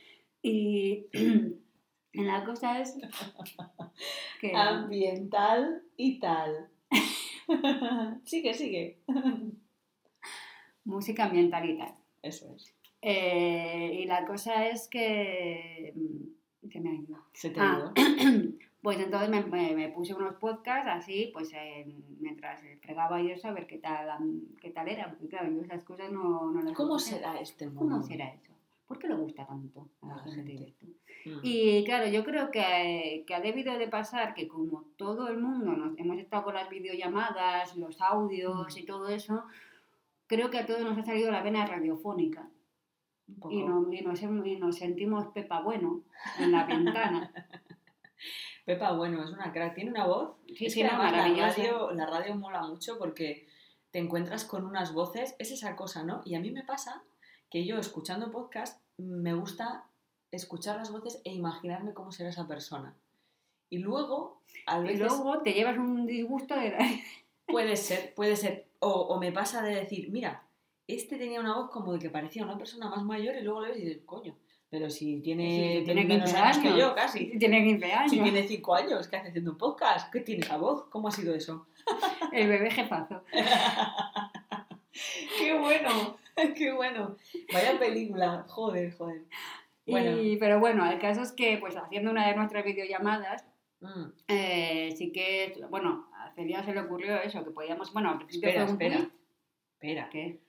Y 0.42 1.06
la 2.14 2.42
cosa 2.44 2.80
es 2.80 2.96
que... 4.40 4.52
Ambiental 4.54 5.82
y 5.96 6.18
tal. 6.20 6.70
sigue, 8.24 8.54
sigue. 8.54 8.98
Música 10.90 11.24
ambiental 11.24 11.68
y 11.68 11.78
tal. 11.78 11.94
Eso 12.22 12.52
es. 12.54 12.74
Eh, 13.02 13.98
y 14.02 14.04
la 14.06 14.26
cosa 14.26 14.68
es 14.68 14.88
que... 14.88 15.94
que 16.70 16.80
me 16.80 16.90
ha 16.90 16.94
ido. 16.94 17.16
Se 17.32 17.50
te 17.50 17.60
Ah. 17.60 17.92
ha 17.96 18.00
Pues 18.82 18.98
entonces 18.98 19.28
me, 19.28 19.42
me- 19.44 19.74
me 19.76 19.88
puse 19.90 20.14
unos 20.14 20.36
podcasts 20.36 20.88
así, 20.88 21.28
pues 21.34 21.52
en- 21.52 22.02
mientras 22.18 22.60
fregaba 22.80 23.20
y 23.20 23.30
eso, 23.30 23.48
a 23.48 23.52
ver 23.52 23.66
qué 23.66 23.76
tal, 23.76 24.08
qué 24.60 24.70
tal 24.70 24.88
era. 24.88 25.08
Porque 25.10 25.28
claro, 25.28 25.50
yo 25.52 25.60
esas 25.60 25.84
cosas 25.84 26.10
no, 26.10 26.50
no 26.50 26.62
las 26.62 26.72
¿Cómo 26.72 26.98
sé. 26.98 27.16
será 27.16 27.38
este 27.40 27.66
mundo? 27.66 27.80
¿Cómo 27.80 28.02
será 28.02 28.28
eso? 28.32 28.52
¿Por 28.86 28.98
qué 28.98 29.06
le 29.08 29.14
gusta 29.16 29.46
tanto 29.46 29.86
a 30.02 30.06
la, 30.08 30.16
la 30.16 30.22
gente, 30.34 30.52
gente. 30.56 30.86
Mm. 31.26 31.40
Y 31.42 31.84
claro, 31.84 32.08
yo 32.08 32.24
creo 32.24 32.50
que, 32.50 33.24
que 33.26 33.34
ha 33.34 33.40
debido 33.40 33.76
de 33.78 33.86
pasar 33.88 34.32
que 34.34 34.48
como 34.48 34.84
todo 34.96 35.28
el 35.28 35.36
mundo 35.38 35.72
nos 35.72 35.98
hemos 35.98 36.18
estado 36.18 36.44
con 36.44 36.54
las 36.54 36.70
videollamadas, 36.70 37.76
los 37.76 38.00
audios 38.00 38.74
Mm. 38.74 38.78
y 38.78 38.82
todo 38.84 39.08
eso, 39.08 39.44
creo 40.30 40.48
que 40.48 40.58
a 40.60 40.64
todos 40.66 40.80
nos 40.82 40.96
ha 40.96 41.02
salido 41.02 41.30
la 41.32 41.42
vena 41.42 41.66
radiofónica 41.66 42.48
y, 43.50 43.62
no- 43.64 43.92
y 43.92 44.00
nos, 44.02 44.22
y 44.22 44.56
nos 44.56 44.76
sentimos 44.76 45.26
Pepa 45.34 45.60
Bueno 45.60 46.04
en 46.38 46.52
la 46.52 46.64
ventana. 46.64 47.32
Pepa, 48.64 48.92
bueno, 48.92 49.24
es 49.24 49.30
una 49.30 49.52
crack. 49.52 49.74
Tiene 49.74 49.90
una 49.90 50.06
voz. 50.06 50.36
Sí, 50.56 50.66
es 50.66 50.74
que 50.74 50.84
la 50.84 50.96
radio, 51.50 51.90
la 51.90 52.06
radio 52.06 52.34
mola 52.36 52.62
mucho 52.62 52.96
porque 52.98 53.48
te 53.90 53.98
encuentras 53.98 54.44
con 54.44 54.64
unas 54.64 54.92
voces. 54.94 55.34
Es 55.40 55.50
esa 55.50 55.74
cosa, 55.74 56.04
¿no? 56.04 56.20
Y 56.24 56.34
a 56.36 56.40
mí 56.40 56.50
me 56.52 56.62
pasa 56.62 57.02
que 57.50 57.64
yo 57.66 57.78
escuchando 57.78 58.30
podcast 58.30 58.80
me 58.98 59.34
gusta 59.34 59.84
escuchar 60.30 60.76
las 60.76 60.92
voces 60.92 61.20
e 61.24 61.32
imaginarme 61.32 61.92
cómo 61.94 62.12
será 62.12 62.30
esa 62.30 62.46
persona. 62.46 62.94
Y 63.68 63.78
luego, 63.78 64.42
a 64.66 64.78
Y 64.78 64.82
veces, 64.84 65.00
luego 65.00 65.42
te 65.42 65.52
llevas 65.52 65.76
un 65.78 66.06
disgusto 66.06 66.54
de... 66.54 66.76
puede 67.46 67.76
ser, 67.76 68.14
puede 68.14 68.36
ser. 68.36 68.66
O, 68.80 68.88
o 68.90 69.18
me 69.20 69.30
pasa 69.32 69.62
de 69.62 69.74
decir, 69.76 70.10
mira, 70.10 70.42
este 70.86 71.16
tenía 71.18 71.38
una 71.40 71.54
voz 71.54 71.70
como 71.70 71.92
de 71.92 71.98
que 71.98 72.10
parecía 72.10 72.44
una 72.44 72.58
persona 72.58 72.88
más 72.90 73.02
mayor 73.04 73.36
y 73.36 73.42
luego 73.42 73.60
le 73.60 73.68
ves 73.68 73.78
y 73.78 73.84
dices, 73.84 74.02
coño, 74.06 74.36
pero 74.68 74.88
si 74.90 75.20
tiene, 75.20 75.78
Sí, 75.78 75.84
tiene 75.84 76.04
menos 76.04 76.30
15 76.30 76.38
años 76.38 76.58
que 76.58 76.68
años. 76.68 76.80
yo 76.80 76.94
casi. 76.94 77.38
Tiene 77.38 77.64
15 77.64 77.92
años. 77.92 78.10
Si 78.10 78.20
tiene 78.20 78.42
5 78.46 78.74
años, 78.74 79.08
¿qué 79.08 79.16
hace 79.16 79.28
haciendo 79.28 79.50
un 79.52 79.58
podcast? 79.58 80.12
¿Qué 80.12 80.20
tiene 80.20 80.42
esa 80.42 80.56
voz? 80.56 80.84
¿Cómo 80.90 81.08
ha 81.08 81.10
sido 81.10 81.34
eso? 81.34 81.66
El 82.32 82.48
bebé 82.48 82.70
jefazo. 82.70 83.22
¡Qué 85.38 85.58
bueno! 85.58 86.16
¡Qué 86.56 86.72
bueno! 86.72 87.16
Vaya 87.52 87.78
película, 87.78 88.44
joder, 88.48 88.92
joder. 88.96 89.22
Bueno. 89.86 90.20
Y- 90.22 90.36
pero 90.36 90.60
bueno, 90.60 90.88
el 90.90 90.98
caso 90.98 91.22
es 91.22 91.32
que 91.32 91.56
pues 91.58 91.76
haciendo 91.76 92.10
una 92.10 92.28
de 92.28 92.36
nuestras 92.36 92.64
videollamadas, 92.64 93.44
Mm, 93.82 94.12
eh, 94.28 94.94
sí 94.94 95.10
que, 95.10 95.54
bueno, 95.70 96.06
Celia 96.40 96.62
se 96.64 96.72
le 96.72 96.80
ocurrió 96.80 97.16
eso, 97.20 97.44
que 97.44 97.50
podíamos, 97.50 97.92
bueno, 97.92 98.10
al 98.10 98.18
principio 98.18 98.48
Espera, 98.48 98.66
fue 98.66 98.74
un 98.74 98.80
espera. 98.82 98.96
tweet, 98.98 99.10
Espera. 99.74 100.08
¿Qué? 100.10 100.40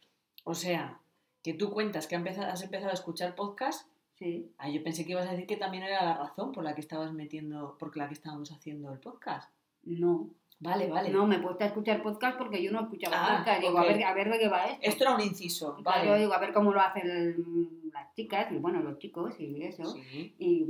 O 0.45 0.53
sea, 0.53 1.00
que 1.43 1.53
tú 1.53 1.71
cuentas 1.71 2.07
que 2.07 2.15
has 2.15 2.62
empezado 2.63 2.91
a 2.91 2.93
escuchar 2.93 3.36
podcast. 3.36 3.88
Sí. 4.15 4.51
Ah, 4.57 4.69
yo 4.69 4.83
pensé 4.83 5.03
que 5.05 5.12
ibas 5.12 5.27
a 5.27 5.31
decir 5.31 5.48
que 5.48 5.57
también 5.57 5.83
era 5.83 6.03
la 6.05 6.15
razón 6.17 6.51
por 6.51 6.63
la 6.63 6.75
que 6.75 6.81
estabas 6.81 7.12
metiendo, 7.12 7.75
por 7.77 7.95
la 7.98 8.07
que 8.07 8.13
estábamos 8.13 8.51
haciendo 8.51 8.91
el 8.93 9.00
podcast. 9.00 9.50
No. 9.83 10.29
Vale, 10.60 10.88
vale. 10.89 11.10
No, 11.10 11.25
me 11.25 11.38
he 11.38 11.39
puesto 11.39 11.63
a 11.63 11.67
escuchar 11.67 12.03
podcast 12.03 12.38
porque 12.38 12.62
yo 12.62 12.71
no 12.71 12.81
escuchaba 12.81 13.15
Ah, 13.19 13.38
podcast. 13.38 13.62
Digo, 13.62 13.77
a, 13.79 13.83
ver, 13.83 14.03
a 14.03 14.13
ver 14.13 14.29
de 14.31 14.38
qué 14.39 14.48
va 14.48 14.65
esto. 14.67 14.79
Esto 14.83 15.03
era 15.05 15.15
un 15.15 15.21
inciso. 15.21 15.75
Claro, 15.77 16.03
yo 16.03 16.10
Vale. 16.12 16.21
digo, 16.21 16.33
a 16.33 16.39
ver 16.39 16.53
cómo 16.53 16.71
lo 16.71 16.79
hacen 16.81 17.81
las 17.91 18.13
chicas 18.13 18.51
y 18.51 18.57
bueno, 18.57 18.81
los 18.81 18.98
chicos 19.00 19.33
y 19.39 19.63
eso. 19.63 19.86
Sí. 19.86 20.33
Y 20.39 20.65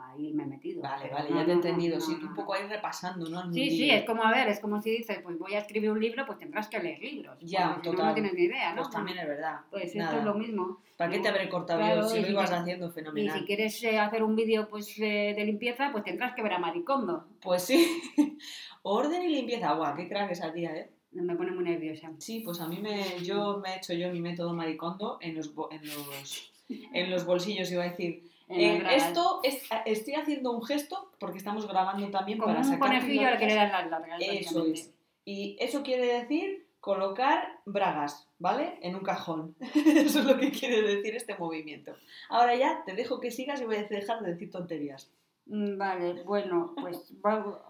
ahí 0.00 0.32
me 0.32 0.44
he 0.44 0.46
metido. 0.46 0.82
Vale, 0.82 1.10
vale, 1.10 1.30
no, 1.30 1.36
ya 1.36 1.44
te 1.44 1.50
he 1.50 1.54
entendido. 1.54 1.96
no, 1.96 2.00
sí, 2.00 2.16
no, 2.20 2.28
un 2.28 2.34
poco 2.34 2.54
ahí 2.54 2.66
repasando, 2.66 3.28
¿no? 3.28 3.52
Sí, 3.52 3.70
sí, 3.70 3.90
es 3.90 4.04
como, 4.04 4.22
a 4.22 4.30
ver, 4.30 4.48
es 4.48 4.60
como 4.60 4.80
si 4.80 4.90
dices, 4.90 5.18
pues 5.22 5.38
voy 5.38 5.54
a 5.54 5.58
escribir 5.58 5.90
un 5.90 6.00
libro, 6.00 6.24
pues 6.26 6.38
tendrás 6.38 6.68
que 6.68 6.78
leer 6.78 7.00
libros. 7.00 7.36
Ya, 7.40 7.74
porque 7.74 7.82
si 7.82 7.90
no, 7.90 7.96
total. 7.96 8.06
no 8.06 8.14
tienes 8.14 8.34
ni 8.34 8.42
idea, 8.42 8.70
¿no? 8.74 8.82
Pues 8.82 8.90
también 8.90 9.18
es 9.18 9.26
verdad. 9.26 9.60
Pues 9.70 9.94
esto 9.94 10.18
es 10.18 10.24
lo 10.24 10.34
mismo. 10.34 10.80
¿Para 10.96 11.12
qué 11.12 11.20
te 11.20 11.28
habré 11.28 11.48
cortado 11.48 11.80
Claro, 11.80 12.02
yo 12.02 12.08
si 12.08 12.18
y 12.18 12.20
lo 12.20 12.26
si 12.26 12.32
ibas 12.32 12.52
haciendo 12.52 12.88
Y 12.88 12.90
fenomenal? 12.90 13.38
si 13.38 13.44
quieres 13.46 13.82
eh, 13.84 13.98
hacer 13.98 14.22
un 14.22 14.36
vídeo 14.36 14.68
pues, 14.68 14.98
eh, 14.98 15.32
de 15.34 15.44
limpieza, 15.46 15.90
pues 15.92 16.04
tendrás 16.04 16.34
que 16.34 16.42
ver 16.42 16.52
a 16.52 16.58
Maricondo. 16.58 17.26
Pues 17.40 17.62
sí. 17.62 18.02
Orden 18.82 19.22
y 19.22 19.28
limpieza. 19.28 19.72
Guau, 19.72 19.96
qué 19.96 20.08
crack 20.08 20.30
esa 20.30 20.52
tía, 20.52 20.76
¿eh? 20.76 20.90
Me 21.12 21.34
pone 21.34 21.50
muy 21.50 21.64
nerviosa. 21.64 22.12
Sí, 22.18 22.40
pues 22.44 22.60
a 22.60 22.68
mí 22.68 22.78
me, 22.80 23.18
yo 23.24 23.58
me 23.58 23.74
he 23.74 23.76
hecho 23.78 23.94
yo 23.94 24.12
mi 24.12 24.20
método 24.20 24.54
maricondo 24.54 25.18
en 25.20 25.34
los, 25.34 25.52
en 25.70 25.86
los, 25.86 26.52
en 26.92 27.10
los 27.10 27.24
bolsillos, 27.24 27.70
iba 27.70 27.84
a 27.84 27.90
decir. 27.90 28.30
Eh, 28.48 28.82
esto, 28.90 29.40
es, 29.44 29.62
estoy 29.86 30.14
haciendo 30.14 30.50
un 30.50 30.62
gesto 30.64 31.12
porque 31.20 31.38
estamos 31.38 31.68
grabando 31.68 32.10
también 32.10 32.38
Como 32.38 32.52
para 32.52 32.60
un 32.60 32.64
sacar 32.64 32.80
conejillo 32.80 33.28
al 33.28 33.38
que 33.38 33.46
le 33.46 33.54
las 33.54 33.70
largas. 33.90 34.20
Eso 34.20 34.66
es. 34.66 34.92
Y 35.24 35.56
eso 35.60 35.82
quiere 35.82 36.20
decir 36.20 36.66
colocar 36.80 37.60
bragas, 37.66 38.26
¿vale? 38.38 38.78
En 38.82 38.96
un 38.96 39.02
cajón. 39.02 39.54
eso 39.60 40.20
es 40.20 40.24
lo 40.24 40.38
que 40.38 40.50
quiere 40.50 40.82
decir 40.82 41.14
este 41.14 41.36
movimiento. 41.36 41.94
Ahora 42.28 42.56
ya 42.56 42.82
te 42.84 42.94
dejo 42.94 43.20
que 43.20 43.30
sigas 43.30 43.60
y 43.60 43.66
voy 43.66 43.76
a 43.76 43.84
dejar 43.84 44.20
de 44.22 44.32
decir 44.32 44.50
tonterías. 44.50 45.10
Mm, 45.46 45.76
Vale, 45.76 46.22
bueno, 46.24 46.74
pues 46.80 47.12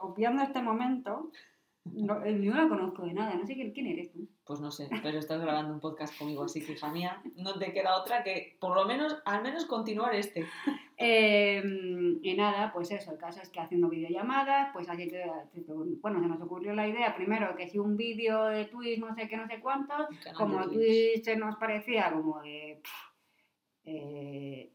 obviando 0.00 0.42
este 0.42 0.62
momento, 0.62 1.30
no, 1.84 2.24
eh, 2.24 2.40
yo 2.42 2.52
no 2.54 2.62
la 2.62 2.68
conozco 2.68 3.04
de 3.04 3.14
nada, 3.14 3.34
no 3.34 3.46
sé 3.46 3.54
quién, 3.54 3.86
eres 3.86 4.12
tú. 4.12 4.28
Pues 4.44 4.60
no 4.60 4.70
sé, 4.70 4.88
pero 5.02 5.18
estás 5.18 5.40
grabando 5.40 5.72
un 5.72 5.80
podcast 5.80 6.16
conmigo, 6.18 6.44
así 6.44 6.64
que 6.64 6.72
hija 6.72 6.90
mía, 6.92 7.22
no 7.36 7.58
te 7.58 7.72
queda 7.72 7.96
otra 7.96 8.22
que 8.22 8.56
por 8.60 8.74
lo 8.74 8.84
menos, 8.84 9.16
al 9.24 9.42
menos 9.42 9.64
continuar 9.66 10.14
este. 10.14 10.46
Eh, 11.02 11.62
y 12.20 12.34
nada, 12.34 12.72
pues 12.74 12.90
eso, 12.90 13.12
el 13.12 13.18
caso 13.18 13.40
es 13.40 13.48
que 13.48 13.58
haciendo 13.60 13.88
videollamadas, 13.88 14.68
pues 14.74 14.88
así 14.90 15.08
te- 15.08 15.24
bueno, 16.02 16.20
se 16.20 16.26
nos 16.28 16.42
ocurrió 16.42 16.74
la 16.74 16.86
idea 16.86 17.14
primero 17.16 17.56
que 17.56 17.68
si 17.68 17.78
un 17.78 17.96
vídeo 17.96 18.44
de 18.46 18.66
Twitch 18.66 18.98
no 18.98 19.14
sé 19.14 19.26
qué, 19.26 19.36
no 19.38 19.46
sé 19.46 19.60
cuánto, 19.60 19.94
Un 20.10 20.16
canal 20.16 20.34
como 20.36 20.68
Twitch. 20.68 21.22
Se 21.24 21.36
nos 21.36 21.56
parecía 21.56 22.12
como 22.12 22.42
de... 22.42 22.82
eh, 23.84 24.70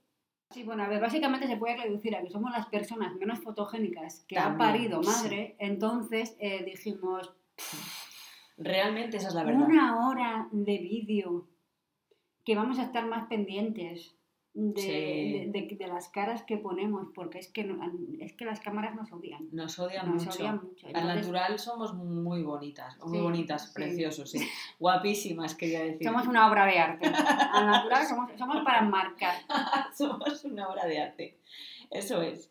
sí, 0.56 0.64
bueno, 0.64 0.84
a 0.84 0.88
ver, 0.88 1.02
básicamente 1.02 1.48
se 1.48 1.58
puede 1.58 1.76
reducir 1.76 2.16
a 2.16 2.22
que 2.24 2.30
somos 2.30 2.50
las 2.52 2.66
personas 2.68 3.14
menos 3.16 3.40
fotogénicas 3.40 4.24
que 4.28 4.38
han 4.38 4.58
También, 4.58 4.72
parido 4.72 5.04
sí. 5.04 5.10
madre, 5.10 5.56
entonces 5.60 6.36
eh, 6.40 6.64
dijimos, 6.64 7.34
Realmente 8.58 9.18
esa 9.18 9.28
es 9.28 9.34
la 9.34 9.44
verdad. 9.44 9.68
una 9.68 10.08
hora 10.08 10.48
de 10.52 10.78
vídeo 10.78 11.50
que 12.46 12.56
vamos 12.56 12.80
a 12.80 12.84
estar 12.84 13.06
más 13.06 13.28
pendientes 13.28 14.16
de, 14.58 14.82
Sí. 14.82 14.90
de- 15.52 15.68
de- 15.68 15.76
de 15.76 15.88
las 15.88 16.08
caras 16.08 16.44
que 16.44 16.56
ponemos, 16.58 17.10
porque 17.14 17.40
es 17.40 17.50
que, 17.52 17.66
no- 17.66 17.78
es 18.22 18.32
que 18.34 18.46
las 18.46 18.62
cámaras 18.62 18.96
nos 18.96 19.12
odian. 19.12 19.50
Nos 19.52 19.78
odian 19.80 20.10
Nos 20.10 20.26
mucho. 20.26 20.40
odian 20.40 20.62
mucho. 20.64 20.88
Al 20.94 21.08
natural 21.08 21.60
somos 21.60 21.94
muy 21.94 22.42
bonitas, 22.42 22.98
muy 23.04 23.18
Sí, 23.18 23.24
bonitas, 23.24 23.68
sí. 23.68 23.74
preciosos, 23.74 24.32
sí. 24.32 24.40
Guapísimas, 24.80 25.56
quería 25.56 25.84
decir. 25.84 26.08
somos 26.08 26.26
una 26.28 26.50
obra 26.50 26.66
de 26.66 26.80
arte. 26.80 27.06
Al 27.06 27.66
natural 27.68 28.06
somos, 28.08 28.32
somos 28.38 28.64
para 28.64 28.82
marcar. 28.82 29.36
Somos 29.94 30.44
una 30.46 30.70
obra 30.70 30.86
de 30.86 31.02
arte. 31.02 31.38
Eso 31.92 32.22
es. 32.22 32.50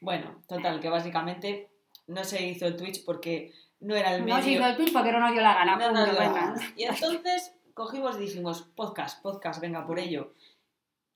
Bueno, 0.00 0.42
total, 0.46 0.80
que 0.80 0.88
básicamente 0.90 1.70
no 2.06 2.24
se 2.24 2.46
hizo 2.46 2.66
el 2.66 2.76
Twitch 2.76 3.04
porque 3.04 3.52
no 3.80 3.94
era 3.94 4.14
el 4.14 4.26
No 4.26 4.36
se 4.36 4.42
medio. 4.42 4.58
hizo 4.58 4.68
el 4.68 4.76
tweet 4.76 4.92
porque 4.92 5.12
no 5.12 5.20
nos 5.20 5.32
dio 5.32 5.40
la. 5.40 5.64
No 5.64 5.78
gana. 5.78 6.54
Y 6.76 6.84
entonces 6.84 7.54
cogimos 7.74 8.16
y 8.16 8.20
dijimos, 8.20 8.62
podcast, 8.74 9.22
podcast, 9.22 9.60
venga 9.60 9.86
por 9.86 9.98
ello. 9.98 10.32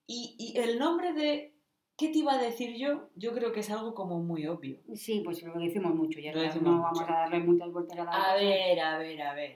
Y, 0.06 0.34
y 0.38 0.58
el 0.58 0.78
nombre 0.78 1.12
de 1.12 1.54
¿qué 1.96 2.08
te 2.08 2.18
iba 2.18 2.34
a 2.34 2.38
decir 2.38 2.76
yo? 2.76 3.08
Yo 3.16 3.32
creo 3.32 3.52
que 3.52 3.60
es 3.60 3.70
algo 3.70 3.94
como 3.94 4.18
muy 4.20 4.46
obvio. 4.46 4.78
Sí, 4.94 5.20
pues 5.24 5.42
lo 5.42 5.58
decimos 5.58 5.94
mucho, 5.94 6.20
ya 6.20 6.32
Lo 6.32 6.38
está, 6.42 6.54
decimos 6.54 6.74
no 6.76 6.82
vamos 6.82 7.00
a 7.02 7.12
darle 7.12 7.38
muchas 7.40 7.70
vueltas 7.72 7.98
a 7.98 8.04
la 8.04 8.10
A 8.10 8.34
ver, 8.36 8.80
a 8.80 8.98
ver, 8.98 9.22
a 9.22 9.34
ver. 9.34 9.54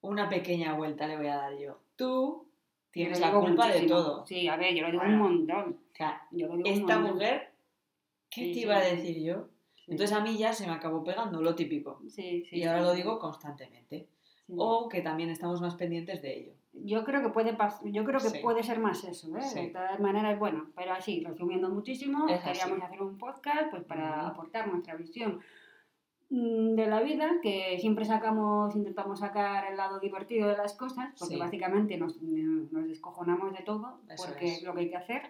Una 0.00 0.28
pequeña 0.28 0.74
vuelta 0.74 1.06
le 1.06 1.16
voy 1.16 1.26
a 1.28 1.36
dar 1.36 1.56
yo. 1.58 1.78
Tú 1.96 2.48
tienes 2.90 3.20
la 3.20 3.32
culpa 3.32 3.68
de 3.68 3.82
todo. 3.86 4.26
Sí, 4.26 4.48
a 4.48 4.56
ver, 4.56 4.74
yo 4.74 4.82
lo 4.82 4.90
digo 4.90 5.02
Bueno. 5.02 5.24
un 5.26 5.36
montón. 5.46 5.78
O 5.92 5.96
sea, 5.96 6.26
Yo 6.30 6.46
lo 6.48 6.56
digo 6.56 6.68
un 6.68 6.74
esta 6.74 6.98
montón. 6.98 7.14
mujer, 7.14 7.52
¿qué 8.30 8.40
Sí, 8.40 8.48
te 8.48 8.54
sí. 8.54 8.60
iba 8.62 8.76
a 8.76 8.84
decir 8.84 9.22
yo? 9.22 9.48
Entonces 9.86 10.16
a 10.16 10.20
mí 10.20 10.36
ya 10.38 10.52
se 10.52 10.66
me 10.66 10.72
acabó 10.72 11.04
pegando 11.04 11.42
lo 11.42 11.54
típico. 11.54 12.00
Sí, 12.08 12.44
sí, 12.48 12.56
y 12.56 12.64
ahora 12.64 12.80
sí, 12.80 12.84
lo 12.86 12.94
digo 12.94 13.18
constantemente. 13.18 14.08
O 14.56 14.88
que 14.88 15.02
también 15.02 15.28
estamos 15.30 15.60
más 15.60 15.74
pendientes 15.76 16.22
de 16.22 16.38
ello. 16.38 16.52
Yo 16.74 17.04
creo 17.04 17.20
que 17.22 17.28
puede 17.28 17.56
pas- 17.56 17.80
yo 17.84 18.02
creo 18.04 18.18
que 18.18 18.30
Sí. 18.30 18.38
puede 18.42 18.62
ser 18.62 18.78
más 18.80 19.04
eso, 19.04 19.36
¿eh? 19.36 19.42
Sí. 19.42 19.60
De 19.60 19.68
todas 19.68 20.00
maneras, 20.00 20.38
bueno, 20.38 20.70
pero 20.74 20.92
así, 20.94 21.22
resumiendo 21.22 21.68
muchísimo, 21.68 22.26
Es 22.28 22.40
así. 22.44 22.60
queríamos 22.60 22.82
hacer 22.84 23.02
un 23.02 23.18
podcast 23.18 23.70
pues 23.70 23.84
para 23.84 24.26
aportar 24.26 24.68
nuestra 24.68 24.94
visión 24.96 25.40
mm, 26.30 26.76
de 26.76 26.86
la 26.86 27.02
vida, 27.02 27.30
que 27.42 27.76
siempre 27.78 28.06
sacamos, 28.06 28.74
intentamos 28.74 29.18
sacar 29.18 29.70
el 29.70 29.76
lado 29.76 30.00
divertido 30.00 30.48
de 30.48 30.56
las 30.56 30.72
cosas, 30.74 31.12
porque 31.18 31.34
Sí. 31.34 31.38
básicamente 31.40 31.98
nos, 31.98 32.22
nos 32.22 32.88
descojonamos 32.88 33.52
de 33.52 33.62
todo, 33.64 34.00
Eso 34.08 34.24
porque 34.28 34.46
es. 34.46 34.58
es 34.58 34.62
lo 34.64 34.72
que 34.72 34.80
hay 34.80 34.88
que 34.88 34.96
hacer, 34.96 35.22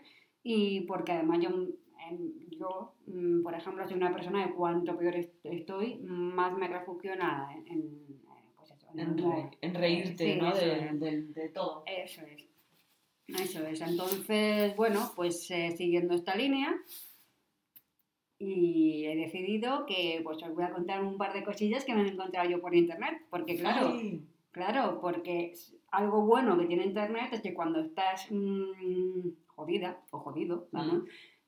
y 0.45 0.83
porque 0.83 1.11
además 1.11 1.40
yo, 1.40 1.49
em, 2.09 2.33
yo 2.57 2.95
mm, 3.09 3.43
por 3.43 3.53
ejemplo, 3.55 3.85
soy 3.88 3.97
una 3.97 4.12
persona 4.12 4.47
de 4.47 4.55
cuanto 4.55 4.97
peor 4.97 5.16
est- 5.16 5.45
estoy, 5.45 5.99
más 6.05 6.57
me 6.57 6.69
refugio 6.69 7.14
en, 7.14 7.21
en- 7.66 8.22
en, 8.96 9.18
re- 9.18 9.72
reírte, 9.72 10.35
Sí, 10.35 10.38
¿no? 10.40 10.55
De, 10.55 10.90
de- 10.94 11.22
de 11.22 11.48
todo. 11.50 11.83
Eso 11.87 12.22
es. 12.22 12.44
Eso 13.28 13.66
es. 13.66 13.81
Entonces, 13.81 14.76
bueno, 14.76 15.12
pues 15.16 15.50
eh, 15.50 15.74
siguiendo 15.76 16.14
esta 16.14 16.35
línea, 16.35 16.74
y 18.38 19.05
he 19.07 19.14
decidido 19.16 19.87
que 19.87 20.20
pues 20.24 20.42
os 20.42 20.55
voy 20.55 20.64
a 20.64 20.72
contar 20.72 21.02
un 21.05 21.16
par 21.16 21.33
de 21.33 21.44
cosillas 21.44 21.85
que 21.85 21.94
me 21.94 22.02
he 22.02 22.09
encontrado 22.09 22.48
yo 22.50 22.61
por 22.61 22.74
internet. 22.74 23.22
Porque 23.31 23.57
claro, 23.57 23.92
Ay, 23.94 24.26
claro, 24.50 24.98
porque 25.00 25.55
algo 25.92 26.22
bueno 26.26 26.59
que 26.59 26.66
tiene 26.66 26.85
internet 26.87 27.33
es 27.33 27.40
que 27.40 27.55
cuando 27.55 27.81
estás 27.81 28.26
mm, 28.31 29.28
jodida 29.46 30.00
o 30.11 30.18
jodido, 30.18 30.68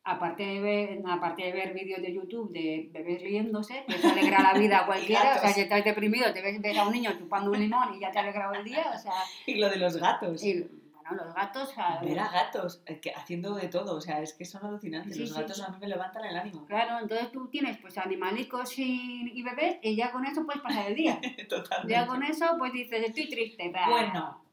aparte 0.05 0.45
de 0.45 0.61
ver, 0.61 1.03
aparte 1.09 1.45
de 1.45 1.53
ver 1.53 1.73
vídeos 1.73 2.03
de 2.03 2.13
YouTube 2.13 2.53
de 2.53 2.91
bebés 2.93 3.23
riéndose, 3.23 3.85
que 3.89 3.95
te 3.95 4.07
alegra 4.07 4.43
la 4.43 4.59
vida 4.59 4.79
a 4.83 4.87
cualquiera, 4.87 5.37
o 5.37 5.41
sea, 5.41 5.51
si 5.51 5.63
estás 5.63 5.83
deprimido, 5.83 6.33
te 6.33 6.43
ves, 6.43 6.61
ves 6.61 6.77
a 6.77 6.87
un 6.87 6.93
niño 6.93 7.11
chupando 7.19 7.51
un 7.51 7.59
limón 7.59 7.95
y 7.95 8.01
ya 8.01 8.11
te 8.11 8.19
ha 8.19 8.23
alegrado 8.23 8.53
el 8.55 8.65
día, 8.65 8.93
o 8.95 8.99
sea, 8.99 9.13
y 9.47 9.57
lo 9.57 9.69
de 9.71 9.77
los 9.77 9.97
gatos. 9.97 10.45
y, 10.45 10.67
bueno, 11.05 11.25
los 11.25 11.35
gatos, 11.35 11.71
o 11.71 11.75
sea, 11.75 12.01
Ver 12.03 12.19
a 12.19 12.31
gatos 12.31 12.83
eh, 12.87 12.99
que 12.99 13.11
haciendo 13.13 13.55
de 13.55 13.69
todo, 13.69 13.97
o 13.97 14.01
sea, 14.01 14.21
es 14.23 14.33
que 14.35 14.45
son 14.45 14.65
alucinantes. 14.65 15.15
Sí, 15.15 15.21
los 15.21 15.31
sí, 15.31 15.41
gatos 15.41 15.57
sí. 15.57 15.63
a 15.67 15.71
mí 15.71 15.79
me 15.81 15.89
levantan 15.89 16.25
el 16.25 16.37
ánimo. 16.37 16.65
Claro, 16.67 16.99
entonces 17.01 17.31
tú 17.31 17.49
tienes 17.49 17.77
pues 17.79 17.99
animalicos 17.99 18.79
y, 18.79 19.31
y 19.35 19.43
bebés 19.43 19.79
y 19.83 19.97
ya 19.97 20.13
con 20.13 20.25
eso 20.25 20.45
puedes 20.47 20.63
pasar 20.63 20.87
el 20.89 20.95
día. 20.95 21.21
Totalmente. 21.49 21.93
Ya 21.93 22.07
con 22.07 22.23
eso 22.23 22.47
pues 22.59 22.73
dices, 22.73 23.05
estoy 23.07 23.29
triste. 23.29 23.71
bah. 23.71 23.89
Bueno, 23.91 24.45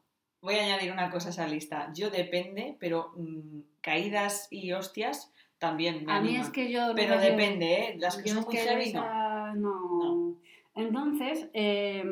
voy 0.42 0.56
a 0.56 0.64
añadir 0.64 0.92
una 0.92 1.10
cosa 1.10 1.30
a 1.30 1.32
esa 1.32 1.48
lista. 1.48 1.90
Yo 1.94 2.10
depende, 2.10 2.76
pero 2.80 3.14
mm, 3.16 3.62
caídas 3.80 4.48
y 4.52 4.74
hostias 4.74 5.32
también 5.62 6.04
me 6.06 6.12
a 6.12 6.20
mí 6.20 6.30
animan. 6.30 6.42
es 6.46 6.50
que 6.50 6.70
yo... 6.72 6.88
no 6.90 6.96
Pero 6.96 7.22
si- 7.22 7.28
depende, 7.28 7.74
¿eh? 7.74 7.96
Las 8.00 8.18
que 8.18 8.30
son 8.30 8.44
muy 8.44 8.56
heavy, 8.58 8.92
no. 8.94 9.56
no. 9.56 10.36
Entonces, 10.76 11.48
eh, 11.54 12.04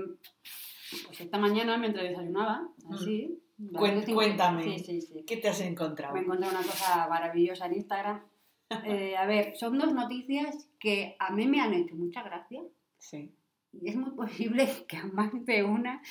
pues 1.07 1.19
esta 1.21 1.37
mañana 1.37 1.77
mientras 1.77 2.07
desayunaba, 2.07 2.69
así... 2.93 3.27
Mm. 3.57 3.77
Cinco- 4.05 4.13
cuéntame. 4.13 4.63
Sí, 4.63 4.79
sí, 4.79 5.01
sí. 5.01 5.23
¿Qué 5.27 5.35
te 5.37 5.49
has 5.49 5.59
encontrado? 5.59 6.13
Me 6.13 6.21
encontré 6.21 6.47
una 6.47 6.59
cosa 6.61 7.07
maravillosa 7.09 7.65
en 7.65 7.73
Instagram. 7.73 8.21
Eh, 8.85 9.17
a 9.17 9.25
ver, 9.25 9.57
son 9.57 9.79
dos 9.79 9.91
noticias 9.95 10.69
que 10.79 11.15
a 11.17 11.31
mí 11.31 11.47
me 11.47 11.59
han 11.59 11.73
hecho 11.73 11.95
mucha 11.95 12.21
gracia. 12.21 12.61
Sí. 12.99 13.31
Y 13.73 13.89
es 13.89 13.95
muy 13.95 14.11
posible 14.11 14.69
que 14.87 14.95
a 14.97 15.05
más 15.07 15.31
de 15.43 15.63
una 15.63 16.03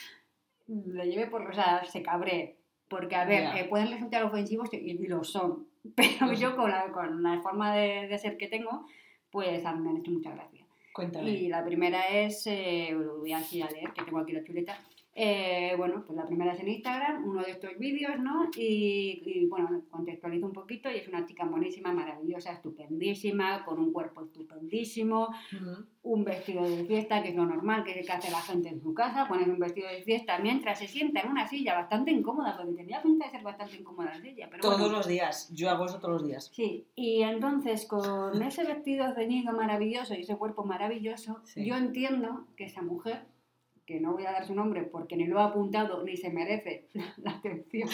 le 0.66 1.06
lleve 1.06 1.28
por, 1.28 1.42
o 1.48 1.52
sea, 1.54 1.84
se 1.84 2.02
cabree. 2.02 2.56
Porque, 2.88 3.14
a 3.14 3.24
ver, 3.24 3.42
Ya. 3.44 3.60
eh, 3.60 3.64
pueden 3.68 3.92
resultar 3.92 4.24
ofensivos 4.24 4.70
y, 4.72 4.76
y 4.78 5.06
lo 5.06 5.22
son. 5.22 5.68
Pero 5.96 6.32
yo 6.32 6.56
con 6.56 6.70
la, 6.70 6.90
con 6.92 7.22
la 7.22 7.40
forma 7.40 7.74
de, 7.74 8.08
de 8.08 8.18
ser 8.18 8.36
que 8.36 8.48
tengo, 8.48 8.86
pues 9.30 9.64
a 9.64 9.74
mí 9.74 9.80
me 9.80 9.90
han 9.90 9.96
hecho 9.98 10.10
mucha 10.10 10.34
gracia. 10.34 10.64
Cuéntame. 10.92 11.30
Y 11.30 11.48
la 11.48 11.64
primera 11.64 12.08
es, 12.08 12.46
eh, 12.46 12.94
voy 12.94 13.32
así 13.32 13.62
a 13.62 13.70
leer, 13.70 13.92
que 13.92 14.02
tengo 14.02 14.18
aquí 14.18 14.32
la 14.32 14.42
chuleta. 14.42 14.78
Eh, 15.20 15.74
bueno, 15.76 16.04
pues 16.06 16.16
la 16.16 16.24
primera 16.26 16.52
es 16.52 16.60
en 16.60 16.68
Instagram, 16.68 17.28
uno 17.28 17.42
de 17.42 17.50
estos 17.50 17.76
vídeos, 17.76 18.20
¿no? 18.20 18.48
Y, 18.56 19.20
y, 19.26 19.46
bueno, 19.46 19.82
contextualizo 19.90 20.46
un 20.46 20.52
poquito 20.52 20.88
y 20.92 20.94
es 20.98 21.08
una 21.08 21.26
chica 21.26 21.44
buenísima, 21.44 21.92
maravillosa, 21.92 22.52
estupendísima, 22.52 23.64
con 23.64 23.80
un 23.80 23.92
cuerpo 23.92 24.22
estupendísimo, 24.22 25.28
un 26.02 26.22
vestido 26.24 26.62
de 26.62 26.84
fiesta, 26.84 27.20
que 27.20 27.30
es 27.30 27.34
lo 27.34 27.46
normal 27.46 27.82
que, 27.82 27.94
que 28.00 28.12
hace 28.12 28.30
la 28.30 28.40
gente 28.42 28.68
en 28.68 28.80
su 28.80 28.94
casa, 28.94 29.26
poner 29.26 29.50
un 29.50 29.58
vestido 29.58 29.88
de 29.88 30.02
fiesta 30.02 30.38
mientras 30.38 30.78
se 30.78 30.86
sienta 30.86 31.20
en 31.22 31.30
una 31.32 31.48
silla 31.48 31.74
bastante 31.74 32.12
incómoda, 32.12 32.56
porque 32.56 32.74
tenía 32.74 33.02
pinta 33.02 33.24
de 33.26 33.32
ser 33.32 33.42
bastante 33.42 33.76
incómoda 33.76 34.14
la 34.14 34.20
silla. 34.20 34.46
Pero 34.48 34.62
Todos 34.62 34.78
bueno. 34.78 34.98
los 34.98 35.08
días. 35.08 35.50
Yo 35.52 35.68
hago 35.70 35.86
eso 35.86 35.98
todos 35.98 36.20
los 36.20 36.26
días. 36.28 36.48
Sí, 36.54 36.86
y 36.94 37.22
entonces 37.22 37.86
con 37.86 38.40
ese 38.40 38.62
vestido 38.62 39.12
ceñido 39.16 39.52
maravilloso 39.52 40.14
y 40.14 40.20
ese 40.20 40.36
cuerpo 40.36 40.64
maravilloso, 40.64 41.40
Sí. 41.42 41.64
yo 41.64 41.74
entiendo 41.76 42.44
que 42.56 42.66
esa 42.66 42.82
mujer, 42.82 43.22
que 43.88 43.98
no 44.00 44.12
voy 44.12 44.26
a 44.26 44.32
dar 44.32 44.46
su 44.46 44.54
nombre 44.54 44.82
porque 44.82 45.16
ni 45.16 45.24
lo 45.26 45.40
ha 45.40 45.46
apuntado 45.46 46.04
ni 46.04 46.14
se 46.14 46.28
merece 46.28 46.88
la 47.16 47.30
atención 47.30 47.88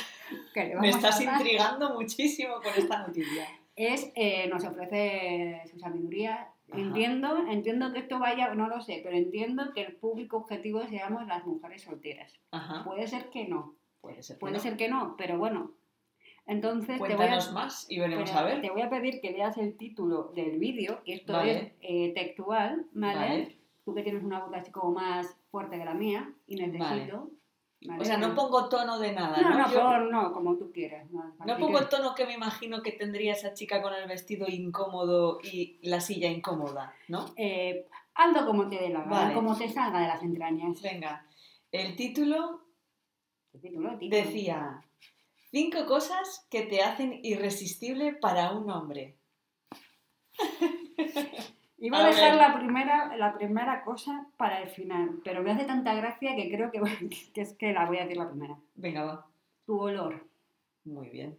que 0.53 0.65
le 0.65 0.69
Me 0.71 0.75
vamos 0.75 0.97
estás 0.97 1.21
a 1.21 1.25
dar, 1.25 1.41
intrigando 1.41 1.95
muchísimo 1.95 2.55
con 2.57 2.73
esta 2.77 3.07
noticia. 3.07 3.47
es, 3.77 4.11
eh, 4.17 4.49
nos 4.49 4.65
ofrece 4.65 5.63
su 5.71 5.79
sabiduría. 5.79 6.49
Ajá. 6.69 6.81
Entiendo, 6.81 7.47
entiendo 7.49 7.93
que 7.93 8.01
esto 8.01 8.19
vaya, 8.19 8.53
no 8.57 8.67
lo 8.69 8.81
sé, 8.81 9.03
pero 9.05 9.17
entiendo 9.17 9.73
que 9.73 9.83
el 9.83 9.95
público 9.95 10.39
objetivo 10.39 10.85
seamos 10.89 11.29
las 11.29 11.47
mujeres 11.47 11.83
solteras. 11.83 12.33
Ajá. 12.51 12.83
Puede 12.83 13.07
ser 13.07 13.31
que 13.31 13.47
no, 13.47 13.77
Puede 14.01 14.21
ser. 14.25 14.35
que 14.35 14.41
puede 14.41 14.55
no. 14.55 14.61
ser 14.61 14.77
que 14.77 14.89
no, 14.89 15.15
pero 15.17 15.39
bueno. 15.39 15.75
Entonces 16.49 16.97
te 16.97 16.99
voy 16.99 17.13
a, 17.13 17.17
Cuéntanos 17.17 17.53
más 17.53 17.87
y 17.89 18.01
veremos 18.01 18.29
pero 18.31 18.41
a 18.41 18.43
ver. 18.47 18.61
Te 18.63 18.71
voy 18.71 18.83
a 18.83 18.91
pedir 18.91 19.21
que 19.21 19.31
leas 19.31 19.57
el 19.59 19.77
título 19.77 20.33
del 20.35 20.59
vídeo, 20.59 21.03
y 21.05 21.13
esto 21.13 21.35
Vale. 21.35 21.53
es 21.53 21.73
eh, 21.83 22.13
textual, 22.17 22.85
¿vale? 22.93 23.19
Vale. 23.21 23.59
Tú 23.85 23.95
que 23.95 24.03
tienes 24.03 24.25
una 24.25 24.41
boca 24.45 24.57
así 24.59 24.73
como 24.73 24.91
más 24.93 25.37
fuerte 25.55 25.79
que 25.79 25.85
la 25.85 25.95
mía, 25.95 26.33
y 26.49 26.57
necesito. 26.57 27.31
¿vale? 27.87 28.01
O 28.01 28.05
sea, 28.05 28.17
no 28.17 28.35
pongo 28.35 28.69
tono 28.69 28.99
de 28.99 29.13
nada, 29.13 29.41
No, 29.41 29.51
¿no? 29.51 29.59
no, 29.59 29.73
Yo- 29.73 29.81
por- 29.83 30.11
no, 30.11 30.33
como 30.33 30.57
tú 30.57 30.73
quieras. 30.73 31.09
No, 31.13 31.23
No 31.47 31.59
pongo 31.59 31.79
el 31.79 31.89
tono 31.89 32.13
que 32.17 32.27
me 32.27 32.35
imagino 32.35 32.83
que 32.83 32.91
tendría 32.93 33.35
esa 33.35 33.55
chica 33.55 33.81
con 33.81 33.95
el 33.95 34.09
vestido 34.09 34.47
incómodo 34.49 35.39
y 35.45 35.79
la 35.83 36.01
silla 36.01 36.29
incómoda, 36.29 36.93
¿no? 37.07 37.27
eh, 37.37 37.87
hazlo 38.17 38.47
como 38.47 38.69
te 38.69 38.77
dé 38.77 38.89
la 38.89 39.03
gana, 39.03 39.11
Vale. 39.11 39.35
como 39.35 39.57
te 39.57 39.69
salga 39.69 40.01
de 40.01 40.09
las 40.09 40.23
entrañas. 40.25 40.83
Venga, 40.83 41.25
el 41.71 41.95
título 41.95 42.63
El 43.53 43.61
título, 43.61 43.91
el 43.93 43.99
título. 43.99 44.23
decía 44.25 44.81
cinco 45.53 45.87
cosas 45.87 46.47
que 46.51 46.63
te 46.63 46.83
hacen 46.83 47.21
irresistible 47.23 48.15
para 48.15 48.51
un 48.53 48.69
hombre. 48.71 49.17
Iba 51.85 51.99
a, 51.99 52.07
A 52.07 52.07
dejar 52.07 52.37
la 52.37 52.55
primera, 52.55 53.15
la 53.19 53.35
primera 53.35 53.85
cosa 53.85 54.27
para 54.39 54.63
el 54.63 54.69
final, 54.69 55.21
pero 55.23 55.43
me 55.43 55.51
hace 55.51 55.67
tanta 55.67 55.93
gracia 55.93 56.35
que 56.35 56.49
creo 56.49 56.71
que, 56.71 56.81
que 57.35 57.43
es 57.43 57.53
que 57.53 57.75
la 57.75 57.85
voy 57.85 57.99
a 57.99 58.05
decir 58.05 58.17
la 58.17 58.31
primera. 58.31 58.57
Venga, 58.75 59.05
va. 59.05 59.27
Tu 59.67 59.79
olor. 59.79 60.27
Muy 60.85 61.11
bien. 61.11 61.37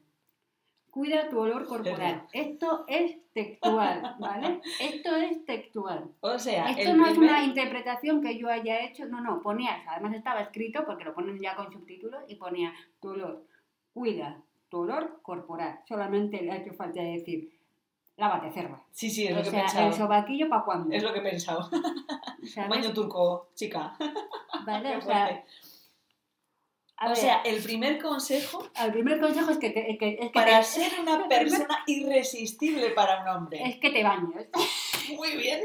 Cuida 0.91 1.29
tu 1.29 1.39
olor 1.39 1.65
corporal. 1.65 2.27
Esto 2.31 2.85
es 2.87 3.17
textual, 3.33 4.17
¿vale? 4.19 4.61
Esto 4.79 5.15
es 5.15 5.43
textual. 5.45 6.11
O 6.21 6.37
sea, 6.37 6.69
Esto 6.69 6.95
no 6.95 7.07
es 7.07 7.17
una 7.17 7.43
interpretación 7.43 8.21
que 8.21 8.37
yo 8.37 8.47
haya 8.47 8.85
hecho, 8.85 9.07
no, 9.07 9.21
no, 9.21 9.41
ponía, 9.41 9.83
además 9.87 10.13
estaba 10.13 10.41
escrito 10.41 10.85
porque 10.85 11.05
lo 11.05 11.15
ponen 11.15 11.39
ya 11.41 11.55
con 11.55 11.71
subtítulos 11.71 12.23
y 12.27 12.35
ponía 12.35 12.71
tu 13.01 13.09
olor, 13.09 13.43
cuida 13.95 14.43
tu 14.69 14.81
olor 14.81 15.21
corporal. 15.23 15.79
Solamente 15.87 16.43
le 16.43 16.51
ha 16.51 16.57
hecho 16.57 16.73
falta 16.75 17.01
decir, 17.01 17.54
lávate 18.17 18.51
cerda. 18.51 18.81
Sí, 18.91 19.09
sí, 19.09 19.27
es 19.27 19.35
lo 19.35 19.41
que 19.41 19.47
he 19.49 19.51
sea, 19.51 19.59
el 19.61 19.65
pensado. 19.65 19.93
sobaquillo 19.93 20.47
para 20.49 20.63
cuándo. 20.63 20.95
Es 20.95 21.03
lo 21.03 21.11
que 21.13 21.19
he 21.19 21.23
pensado. 21.23 21.69
¿sabes? 22.53 22.69
Baño 22.69 22.93
turco, 22.93 23.49
chica. 23.55 23.95
¿Vale? 24.65 24.97
O 24.97 25.01
sea, 25.01 25.43
a 26.97 27.07
o 27.07 27.09
ver, 27.09 27.17
sea, 27.17 27.41
el 27.41 27.61
primer 27.61 28.01
consejo 28.01 28.69
el 28.81 28.93
primer 28.93 29.19
consejo 29.19 29.51
es 29.51 29.57
que 29.57 29.69
te, 29.69 29.97
que- 29.97 30.13
es 30.13 30.19
que 30.19 30.29
para 30.29 30.59
te- 30.59 30.63
ser 30.63 30.91
una 31.01 31.27
persona 31.29 31.83
irresistible 31.87 32.91
para 32.91 33.21
un 33.21 33.27
hombre. 33.27 33.61
es 33.67 33.77
que 33.79 33.89
te 33.89 34.01
bañes. 34.01 34.47
Muy 35.17 35.35
bien. 35.35 35.61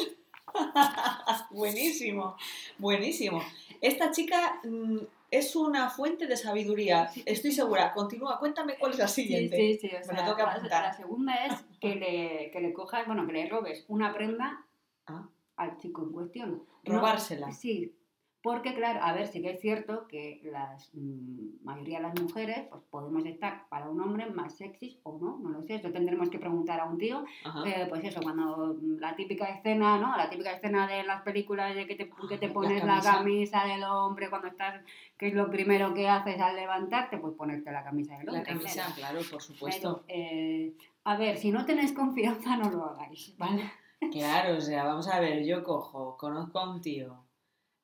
buenísimo, 1.51 2.37
buenísimo. 2.79 3.43
Esta 3.81 4.11
chica 4.11 4.61
mm, 4.65 4.99
es 5.31 5.55
una 5.57 5.90
fuente 5.90 6.27
de 6.27 6.37
sabiduría, 6.37 7.11
estoy 7.25 7.53
segura. 7.53 7.93
Continúa, 7.93 8.38
cuéntame 8.38 8.77
cuál 8.79 8.93
es 8.93 8.99
la 8.99 9.09
Sí, 9.09 9.23
siguiente. 9.23 9.57
sí, 9.57 9.79
sí. 9.81 9.87
O 9.95 9.99
Me 9.99 10.05
sea, 10.05 10.35
que 10.37 10.43
la- 10.43 10.53
apuntar. 10.53 10.83
La 10.83 10.93
segunda 10.93 11.35
es 11.47 11.53
que 11.81 11.95
le, 11.95 12.51
que 12.51 12.61
le 12.61 12.73
cojas, 12.73 13.07
bueno, 13.07 13.27
que 13.27 13.33
le 13.33 13.49
robes 13.49 13.85
una 13.88 14.12
prenda 14.12 14.64
Ah. 15.07 15.29
al 15.57 15.77
chico 15.79 16.03
en 16.03 16.12
cuestión. 16.12 16.62
No, 16.85 16.95
Robársela. 16.97 17.53
sí. 17.53 17.95
Porque, 18.42 18.74
claro, 18.74 19.00
a 19.03 19.12
ver, 19.12 19.26
sí 19.26 19.42
que 19.42 19.50
es 19.50 19.61
cierto 19.61 20.07
que 20.09 20.40
la 20.44 20.74
mayoría 21.62 21.98
de 21.98 22.05
las 22.05 22.18
mujeres 22.18 22.68
pues 22.70 22.83
podemos 22.90 23.26
estar 23.26 23.68
para 23.68 23.90
un 23.90 24.00
hombre 24.00 24.31
más 24.31 24.57
sexys 24.57 24.96
o 25.03 25.18
no, 25.18 25.38
no 25.38 25.50
lo 25.50 25.62
sé, 25.62 25.74
eso 25.74 25.90
tendremos 25.90 26.31
que 26.31 26.38
preguntar 26.38 26.81
a 26.81 26.87
un 26.87 26.96
tío. 26.96 27.22
Eh, 27.66 27.87
pues 27.90 28.03
eso, 28.03 28.20
cuando 28.22 28.79
mm, 28.81 28.98
la 28.98 29.14
típica 29.14 29.44
escena, 29.44 29.98
¿no? 29.98 30.16
La 30.16 30.31
típica 30.31 30.53
escena 30.53 30.87
de 30.87 31.03
las 31.05 31.20
películas 31.20 31.74
de 31.74 31.87
que 31.87 31.96
te, 31.96 32.11
que 32.29 32.38
te 32.38 32.48
pones 32.48 32.83
la 32.83 33.00
camisa. 33.00 33.18
camisa. 33.18 33.64
del 33.66 33.85
hombre 33.85 34.31
cuando 34.31 34.48
estás, 34.48 34.81
que 35.18 35.29
es 35.29 35.35
lo 35.35 35.50
primero 35.50 35.92
que 35.92 36.09
haces 36.09 36.40
al 36.40 36.57
levantarte, 36.57 37.18
pues 37.18 37.35
ponerte 37.35 37.70
la 37.70 37.85
camisa 37.85 38.16
del 38.16 38.31
hombre. 38.31 38.42
La 38.42 38.48
camisa, 38.48 38.90
claro, 38.96 39.20
por 39.31 39.42
supuesto. 39.42 40.03
Pero, 40.07 40.18
eh, 40.18 40.72
a 41.05 41.16
ver, 41.18 41.37
si 41.37 41.50
no 41.50 41.66
tenéis 41.66 41.92
confianza, 41.92 42.57
no 42.57 42.70
lo 42.70 42.87
hagáis, 42.87 43.37
¿vale? 43.37 43.70
Claro, 44.11 44.57
o 44.57 44.61
sea, 44.62 44.85
vamos 44.85 45.09
a 45.09 45.20
ver, 45.20 45.44
yo 45.44 45.62
cojo, 45.62 46.16
conozco 46.16 46.59
a 46.59 46.70
un 46.70 46.81
tío 46.81 47.30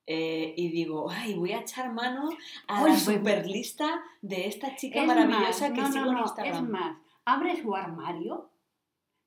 eh, 0.06 0.54
y 0.56 0.68
digo, 0.70 1.10
ay, 1.10 1.34
voy 1.34 1.52
a 1.52 1.60
echar 1.60 1.92
mano 1.92 2.28
a 2.68 2.74
la 2.82 2.88
voy- 2.88 2.96
superlista 2.96 4.02
de 4.22 4.46
esta 4.46 4.76
chica 4.76 5.00
Es 5.00 5.06
maravillosa 5.06 5.68
más, 5.68 5.72
que 5.72 5.80
no, 5.82 5.92
sigo 5.92 6.04
no, 6.06 6.12
en 6.12 6.18
Instagram. 6.18 6.64
Es 6.64 6.70
más, 6.70 6.96
abre 7.24 7.60
su 7.60 7.74
armario, 7.74 8.50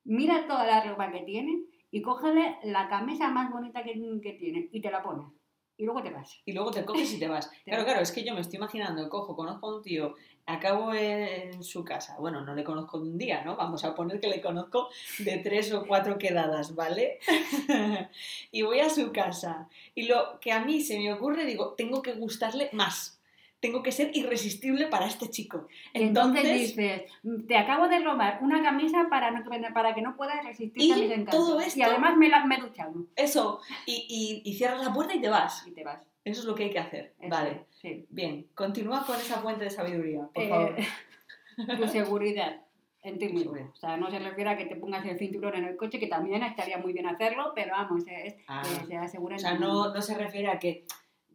mira 0.05 0.47
toda 0.47 0.65
la 0.65 0.83
ropa 0.83 1.11
que 1.11 1.21
tiene 1.21 1.63
y 1.91 2.01
cógele 2.01 2.57
la 2.63 2.87
camisa 2.87 3.29
más 3.29 3.51
bonita 3.51 3.83
que, 3.83 3.93
que 4.21 4.33
tiene 4.33 4.69
y 4.71 4.81
te 4.81 4.91
la 4.91 5.03
pones. 5.03 5.27
Y 5.77 5.85
luego 5.85 6.03
te 6.03 6.09
vas. 6.09 6.41
Y 6.45 6.51
luego 6.51 6.71
te 6.71 6.83
coges 6.83 7.13
y 7.13 7.19
te 7.19 7.27
vas. 7.29 7.49
Claro, 7.65 7.85
claro, 7.85 8.01
es 8.01 8.11
que 8.11 8.23
yo 8.23 8.33
me 8.33 8.41
estoy 8.41 8.57
imaginando, 8.57 9.07
cojo, 9.09 9.35
conozco 9.35 9.69
a 9.69 9.75
un 9.77 9.81
tío, 9.81 10.13
acabo 10.49 10.93
en, 10.93 11.63
su 11.63 11.83
casa. 11.83 12.15
Bueno, 12.19 12.41
no 12.41 12.53
le 12.55 12.63
conozco 12.63 12.99
de 12.99 13.09
un 13.09 13.17
día, 13.17 13.43
¿no? 13.43 13.55
Vamos 13.55 13.83
a 13.83 13.95
poner 13.95 14.19
que 14.19 14.27
le 14.27 14.41
conozco 14.41 14.89
de 15.19 15.37
tres 15.37 15.71
o 15.73 15.85
cuatro 15.85 16.17
quedadas, 16.17 16.75
¿vale? 16.75 17.19
y 18.51 18.61
voy 18.61 18.79
a 18.79 18.89
su 18.89 19.11
casa. 19.11 19.67
Y 19.95 20.03
lo 20.03 20.39
que 20.39 20.51
a 20.51 20.59
mí 20.61 20.81
se 20.81 20.97
me 20.97 21.13
ocurre, 21.13 21.45
digo, 21.45 21.73
tengo 21.77 22.01
que 22.01 22.13
gustarle 22.13 22.69
más. 22.73 23.15
Tengo 23.59 23.83
que 23.83 23.91
ser 23.91 24.15
irresistible 24.15 24.87
para 24.87 25.05
este 25.05 25.29
chico. 25.29 25.67
Y 25.93 26.03
entonces, 26.03 26.45
Entonces, 26.45 26.75
dices, 26.77 27.45
te 27.45 27.57
acabo 27.57 27.89
de 27.89 27.99
robar 27.99 28.39
una 28.41 28.63
camisa 28.63 29.07
para, 29.09 29.31
no, 29.31 29.43
para 29.73 29.93
que 29.93 30.01
no 30.01 30.15
puedas 30.15 30.45
resistir 30.45 30.81
Y 30.81 30.91
a 30.93 30.95
mis 30.95 31.11
encantos. 31.11 31.35
todo 31.35 31.59
Y 31.59 31.65
esto- 31.65 31.83
además 31.83 32.15
me, 32.15 32.29
la, 32.29 32.45
me 32.45 32.55
he 32.55 32.61
duchado. 32.61 32.93
eso, 33.17 33.59
y, 33.85 34.05
y- 34.45 34.49
y 34.49 34.53
cierras 34.55 34.81
la 34.85 34.93
puerta 34.93 35.13
y 35.13 35.19
te 35.19 35.27
vas. 35.27 35.67
Y 35.67 35.71
te 35.71 35.83
vas. 35.83 35.99
Eso 36.25 36.41
es 36.41 36.45
lo 36.45 36.55
que 36.55 36.63
hay 36.65 36.69
que 36.69 36.79
hacer. 36.79 37.13
Eso, 37.19 37.29
Vale. 37.29 37.65
Sí. 37.81 38.05
Bien, 38.09 38.47
continúa 38.53 39.05
con 39.05 39.15
esa 39.15 39.37
fuente 39.41 39.63
de 39.65 39.69
sabiduría, 39.69 40.27
por 40.33 40.43
Eh, 40.43 40.49
favor. 40.49 40.75
tu 41.79 41.87
seguridad 41.87 42.61
en 43.03 43.17
ti 43.17 43.29
mismo. 43.29 43.53
O 43.73 43.75
sea, 43.75 43.95
no 43.97 44.11
se 44.11 44.19
refiere 44.19 44.49
a 44.49 44.57
que 44.57 44.65
te 44.65 44.75
pongas 44.75 45.05
el 45.05 45.17
cinturón 45.17 45.55
en 45.55 45.63
el 45.65 45.77
coche, 45.77 45.99
que 45.99 46.07
también 46.07 46.43
estaría 46.43 46.77
muy 46.77 46.91
bien 46.93 47.07
hacerlo, 47.07 47.53
pero 47.55 47.71
vamos, 47.71 48.03
es, 48.07 48.35
Ah. 48.47 48.61
eh, 48.65 48.85
se 48.87 48.97
asegura 48.97 49.35
O 49.37 49.39
sea, 49.39 49.53
no, 49.57 49.93
no 49.93 50.01
se 50.01 50.15
refiere 50.17 50.49
a 50.49 50.59
que 50.59 50.85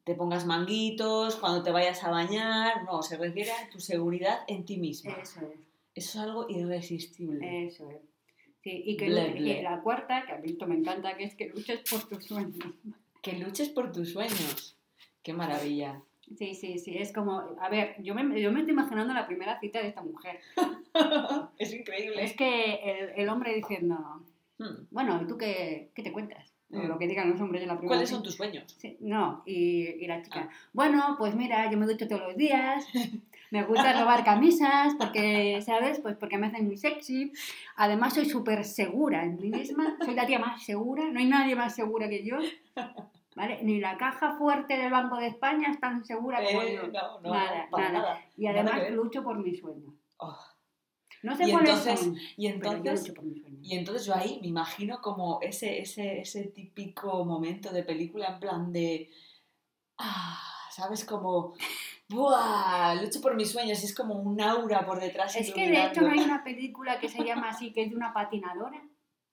te 0.04 0.14
pongas 0.14 0.44
manguitos 0.44 1.36
cuando 1.36 1.62
te 1.62 1.70
vayas 1.70 2.04
a 2.04 2.10
bañar, 2.10 2.84
no, 2.84 3.02
se 3.02 3.16
refiere 3.16 3.50
a 3.52 3.70
tu 3.70 3.80
seguridad 3.80 4.40
en 4.46 4.66
ti 4.66 4.76
misma. 4.76 5.12
Eso 5.12 5.40
es, 5.40 5.58
Eso 5.94 6.18
es 6.18 6.24
algo 6.24 6.46
irresistible. 6.50 7.66
eso 7.66 7.88
es. 7.90 7.96
Sí, 8.62 8.82
y 8.84 8.96
que 8.96 9.06
Ble, 9.08 9.30
ble. 9.32 9.62
la 9.62 9.80
cuarta, 9.82 10.24
que 10.26 10.32
a 10.32 10.36
mí 10.38 10.50
esto 10.50 10.66
me 10.66 10.74
encanta, 10.76 11.16
que 11.16 11.24
es 11.24 11.34
que 11.34 11.48
luches 11.48 11.80
por 11.90 12.02
tus 12.08 12.24
sueños. 12.26 12.58
Que 13.24 13.32
luches 13.38 13.70
por 13.70 13.90
tus 13.90 14.12
sueños. 14.12 14.76
Qué 15.22 15.32
maravilla. 15.32 16.00
Sí, 16.38 16.54
sí, 16.54 16.78
sí, 16.78 16.96
es 16.96 17.12
como, 17.12 17.40
a 17.60 17.68
ver, 17.68 17.96
yo 18.02 18.14
me, 18.14 18.40
yo 18.40 18.50
me 18.52 18.60
estoy 18.60 18.72
imaginando 18.72 19.12
la 19.12 19.26
primera 19.26 19.58
cita 19.60 19.80
de 19.80 19.88
esta 19.88 20.02
mujer. 20.02 20.40
es 21.58 21.72
increíble. 21.74 22.22
Es 22.24 22.34
que 22.36 22.74
el, 22.74 23.10
el 23.22 23.28
hombre 23.28 23.54
diciendo, 23.54 23.96
Hmm. 24.56 24.86
bueno, 24.92 25.20
¿y 25.20 25.26
tú 25.26 25.36
qué, 25.36 25.90
qué 25.94 26.02
te 26.04 26.12
cuentas? 26.12 26.52
O 26.72 26.76
Mm. 26.78 26.86
lo 26.86 26.96
que 26.98 27.08
digan 27.08 27.28
los 27.28 27.40
hombres 27.40 27.62
en 27.62 27.68
la 27.68 27.74
primera 27.74 27.96
¿Cuáles 27.96 28.08
son 28.10 28.22
tus 28.22 28.34
sueños? 28.36 28.72
Sí, 28.78 28.96
no, 29.00 29.42
y, 29.46 29.82
y 30.02 30.06
la 30.06 30.22
chica, 30.22 30.48
Ah. 30.48 30.54
bueno, 30.72 31.16
pues 31.18 31.34
mira, 31.34 31.68
yo 31.70 31.76
me 31.76 31.86
ducho 31.86 32.06
todos 32.06 32.22
los 32.22 32.36
días, 32.36 32.86
me 33.50 33.64
gusta 33.64 33.98
robar 34.00 34.24
camisas 34.24 34.94
porque, 34.98 35.60
¿sabes? 35.66 35.98
Pues 36.00 36.16
porque 36.16 36.38
me 36.38 36.46
hacen 36.46 36.66
muy 36.66 36.76
sexy. 36.76 37.32
Además 37.76 38.14
soy 38.14 38.26
súper 38.26 38.64
segura 38.64 39.24
en 39.24 39.36
mí 39.40 39.50
misma, 39.50 39.96
soy 40.04 40.14
la 40.14 40.24
tía 40.26 40.38
más 40.38 40.62
segura, 40.64 41.04
no 41.10 41.18
hay 41.18 41.26
nadie 41.26 41.56
más 41.56 41.74
segura 41.74 42.08
que 42.08 42.24
yo, 42.24 42.38
¿vale? 43.34 43.62
Ni 43.62 43.80
la 43.80 43.96
caja 43.96 44.36
fuerte 44.36 44.76
del 44.76 44.90
Banco 44.90 45.16
de 45.16 45.28
España 45.28 45.68
es 45.70 45.80
tan 45.80 46.04
segura 46.04 46.42
como 46.44 46.62
Eh, 46.62 46.74
yo. 46.76 46.86
no, 46.88 47.20
no, 47.20 47.30
Nada, 47.34 47.68
nada. 47.70 47.88
nada. 47.92 48.20
Y 48.36 48.44
nada 48.46 48.60
además 48.60 48.80
ver. 48.80 48.92
lucho 48.92 49.22
por 49.22 49.38
mis 49.38 49.58
sueños. 49.60 49.94
Oh. 50.18 50.38
No 51.22 51.34
sé 51.36 51.48
Y 51.48 51.52
cuáles 51.52 51.70
entonces- 51.70 52.00
son, 52.00 52.16
Y 52.36 52.48
pero 52.52 52.60
yo 52.62 52.76
entonces, 52.76 53.08
lucho 53.08 53.14
por 53.14 53.24
mis 53.24 53.40
sueños. 53.42 53.60
y 53.62 53.76
entonces 53.78 54.06
yo 54.06 54.14
ahí 54.14 54.38
me 54.42 54.48
imagino 54.48 55.00
como 55.00 55.38
ese, 55.40 55.80
ese, 55.80 56.20
ese 56.20 56.44
típico 56.48 57.24
momento 57.24 57.72
de 57.72 57.82
película 57.82 58.26
en 58.28 58.40
plan 58.40 58.72
de. 58.72 59.10
Ah, 59.98 60.38
¿sabes? 60.70 61.04
Como. 61.04 61.54
¡Buah! 62.08 62.94
Lucho 63.02 63.20
por 63.22 63.34
mis 63.34 63.50
sueños. 63.50 63.82
y 63.82 63.86
Es 63.86 63.94
como 63.94 64.14
un 64.14 64.40
aura 64.40 64.84
por 64.84 65.00
detrás. 65.00 65.34
Es 65.36 65.52
que 65.52 65.68
de 65.70 65.86
hecho 65.86 66.02
no 66.02 66.10
hay 66.10 66.20
una 66.20 66.44
película 66.44 67.00
que 67.00 67.08
se 67.08 67.24
llama 67.24 67.48
así, 67.48 67.72
que 67.72 67.82
es 67.84 67.90
de 67.90 67.96
una 67.96 68.12
patinadora. 68.12 68.82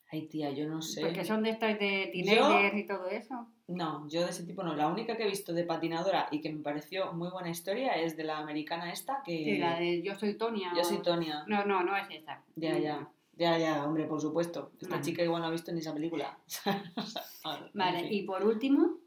Ay, 0.10 0.28
tía, 0.28 0.52
yo 0.52 0.68
no 0.68 0.82
sé. 0.82 1.02
Porque 1.02 1.24
son 1.26 1.44
de 1.44 1.52
estas 1.52 1.78
de 1.80 2.10
teenagers 2.14 2.76
y 2.78 2.86
todo 2.86 3.08
eso. 3.10 3.48
No, 3.74 4.08
yo 4.10 4.24
de 4.24 4.30
ese 4.32 4.44
tipo 4.44 4.64
no. 4.64 4.76
La 4.76 4.88
única 4.88 5.16
que 5.18 5.24
he 5.24 5.28
visto 5.30 5.54
de 5.54 5.64
patinadora 5.64 6.28
y 6.32 6.42
que 6.42 6.52
me 6.52 6.62
pareció 6.62 7.14
muy 7.14 7.30
buena 7.30 7.50
historia 7.50 7.94
es 7.94 8.18
de 8.18 8.24
la 8.24 8.38
americana 8.40 8.92
esta 8.92 9.22
que. 9.24 9.32
Sí, 9.32 9.58
la 9.58 9.80
de 9.80 10.02
Yo 10.02 10.16
soy 10.16 10.36
Tonia. 10.36 10.72
Yo 10.76 10.84
soy 10.84 11.02
Tonia. 11.02 11.44
No, 11.48 11.66
no, 11.66 11.84
no 11.84 11.96
es 11.96 12.08
esa. 12.10 12.44
Ya, 12.56 12.78
ya. 12.78 13.10
Ya, 13.38 13.58
ya, 13.58 13.84
hombre, 13.86 14.06
por 14.06 14.20
supuesto. 14.22 14.72
Esta 14.80 14.96
Vale. 14.96 15.04
chica 15.04 15.24
igual 15.24 15.42
no 15.42 15.48
ha 15.48 15.52
visto 15.52 15.72
ni 15.72 15.80
esa 15.80 15.94
película. 15.94 16.38
Vale, 17.74 18.00
En 18.00 18.06
fin. 18.08 18.14
y 18.20 18.22
por 18.24 18.44
último, 18.46 18.98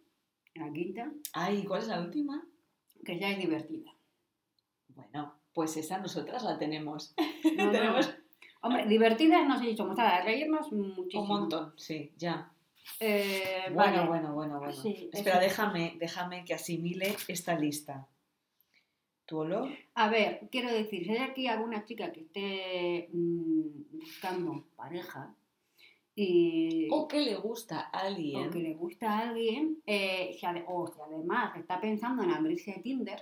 la 0.55 0.72
quinta, 0.72 1.12
Ay, 1.33 1.64
¿cuál 1.64 1.83
es 1.83 1.88
la 1.88 2.00
última? 2.00 2.42
que 3.05 3.18
ya 3.18 3.29
es 3.31 3.38
divertida. 3.38 3.90
Bueno, 4.88 5.35
pues 5.53 5.77
esa 5.77 5.98
nosotras 5.98 6.42
la 6.42 6.59
tenemos. 6.59 7.14
No, 7.57 7.64
no. 7.66 7.70
Tenemos 7.72 8.14
Hombre, 8.62 8.87
divertidas 8.87 9.46
no 9.46 9.59
sé 9.59 9.66
si 9.66 9.77
somos 9.77 9.98
a 9.98 10.22
reírnos 10.22 10.72
muchísimo. 10.72 11.22
un 11.22 11.29
montón, 11.29 11.74
sí, 11.77 12.12
ya. 12.16 12.50
Eh, 13.00 13.64
Bueno, 13.72 13.96
vale. 13.96 14.08
bueno, 14.08 14.32
bueno, 14.34 14.58
bueno. 14.58 14.72
Sí, 14.72 15.08
Espera, 15.12 15.36
eso. 15.38 15.40
déjame, 15.48 15.96
déjame 15.98 16.44
que 16.44 16.54
asimile 16.54 17.16
esta 17.28 17.58
lista. 17.58 18.06
¿Tu 19.26 19.38
olor? 19.38 19.70
A 19.94 20.08
ver, 20.10 20.48
quiero 20.50 20.70
decir, 20.70 21.04
si 21.04 21.10
hay 21.12 21.18
aquí 21.18 21.46
alguna 21.46 21.84
chica 21.84 22.12
que 22.12 22.20
esté 22.20 23.08
mm, 23.12 23.98
buscando 23.98 24.64
pareja 24.76 25.34
y 26.14 26.88
¿O 26.92 27.08
que 27.08 27.20
le 27.20 27.34
gusta 27.36 27.88
a 27.90 28.00
alguien? 28.00 28.48
o 28.48 28.50
que 28.50 28.58
le 28.58 28.74
gusta 28.74 29.10
a 29.10 29.28
alguien, 29.30 29.82
eh, 29.86 30.36
si 30.38 30.44
ade- 30.46 30.64
o 30.68 30.86
si 30.86 31.00
además 31.00 31.56
está 31.56 31.80
pensando 31.80 32.22
en 32.22 32.30
abrirse 32.30 32.80
Tinder, 32.82 33.20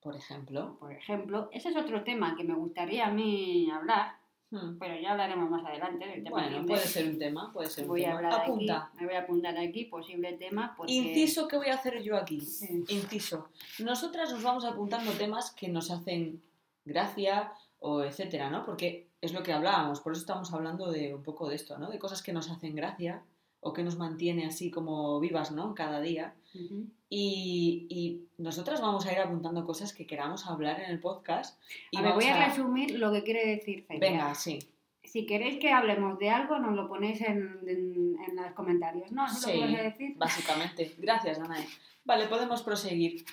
Por 0.00 0.16
ejemplo. 0.16 0.76
por 0.80 0.90
ejemplo, 0.90 1.48
ese 1.52 1.68
es 1.68 1.76
otro 1.76 2.02
tema 2.02 2.34
que 2.36 2.44
me 2.44 2.54
gustaría 2.54 3.06
a 3.06 3.10
mí 3.12 3.70
hablar, 3.70 4.16
Hmm. 4.52 4.76
pero 4.78 5.00
ya 5.00 5.12
hablaremos 5.12 5.48
más 5.48 5.64
adelante 5.64 6.06
del 6.06 6.22
tema 6.22 6.42
Bueno, 6.42 6.66
puede 6.66 6.86
ser 6.86 7.08
un 7.08 7.18
tema, 7.18 7.50
puede 7.54 7.70
ser 7.70 7.84
un 7.84 7.88
Voy 7.88 8.02
a 8.02 8.08
tema. 8.08 8.16
hablar 8.18 8.32
Apunta. 8.42 8.76
aquí, 8.84 8.98
me 9.00 9.06
voy 9.06 9.14
a 9.14 9.20
apuntar 9.20 9.56
aquí 9.56 9.84
posible 9.86 10.34
tema 10.34 10.74
porque 10.76 10.92
Inciso 10.92 11.48
que 11.48 11.56
voy 11.56 11.68
a 11.68 11.74
hacer 11.74 12.02
yo 12.02 12.18
aquí. 12.18 12.38
Sí. 12.42 12.84
Inciso. 12.88 13.48
Nosotras 13.78 14.30
nos 14.30 14.42
vamos 14.42 14.66
apuntando 14.66 15.10
temas 15.12 15.52
que 15.52 15.68
nos 15.68 15.90
hacen 15.90 16.42
gracia 16.84 17.52
o 17.78 18.02
etcétera, 18.02 18.50
¿no? 18.50 18.64
Porque 18.66 19.08
es 19.22 19.32
lo 19.32 19.42
que 19.42 19.54
hablábamos, 19.54 20.00
por 20.00 20.12
eso 20.12 20.20
estamos 20.20 20.52
hablando 20.52 20.90
de 20.90 21.14
un 21.14 21.22
poco 21.22 21.48
de 21.48 21.54
esto, 21.54 21.78
¿no? 21.78 21.88
De 21.90 21.98
cosas 21.98 22.22
que 22.22 22.34
nos 22.34 22.50
hacen 22.50 22.74
gracia 22.74 23.22
o 23.64 23.72
qué 23.72 23.84
nos 23.84 23.96
mantiene 23.96 24.44
así 24.44 24.70
como 24.70 25.20
vivas, 25.20 25.52
¿no? 25.52 25.74
Cada 25.74 26.00
día. 26.00 26.34
Y, 27.08 27.86
y, 27.88 28.26
nosotras 28.36 28.80
vamos 28.80 29.06
a 29.06 29.12
ir 29.12 29.20
apuntando 29.20 29.64
cosas 29.64 29.94
que 29.94 30.06
queramos 30.06 30.46
hablar 30.46 30.80
en 30.80 30.90
el 30.90 30.98
podcast. 30.98 31.62
Y 31.92 31.98
a 31.98 32.02
ver, 32.02 32.14
voy 32.14 32.26
a, 32.26 32.48
resumir 32.48 32.98
lo 32.98 33.12
que 33.12 33.22
quiere 33.22 33.46
decir 33.46 33.86
Venga, 33.88 34.34
sí. 34.34 34.58
Si 35.04 35.26
queréis 35.26 35.58
que 35.60 35.70
hablemos 35.70 36.18
de 36.18 36.30
algo, 36.30 36.58
nos 36.58 36.74
lo 36.74 36.88
ponéis 36.88 37.20
en, 37.20 37.60
en, 37.66 38.36
los 38.36 38.52
comentarios, 38.54 39.12
¿no? 39.12 39.28
sí, 39.28 39.60
lo 39.60 39.76
que 39.76 39.82
decir? 39.82 40.14
básicamente. 40.16 40.94
Gracias, 40.98 41.38
Danae. 41.38 41.66
Vale, 42.04 42.26
podemos 42.26 42.62
proseguir. 42.62 43.24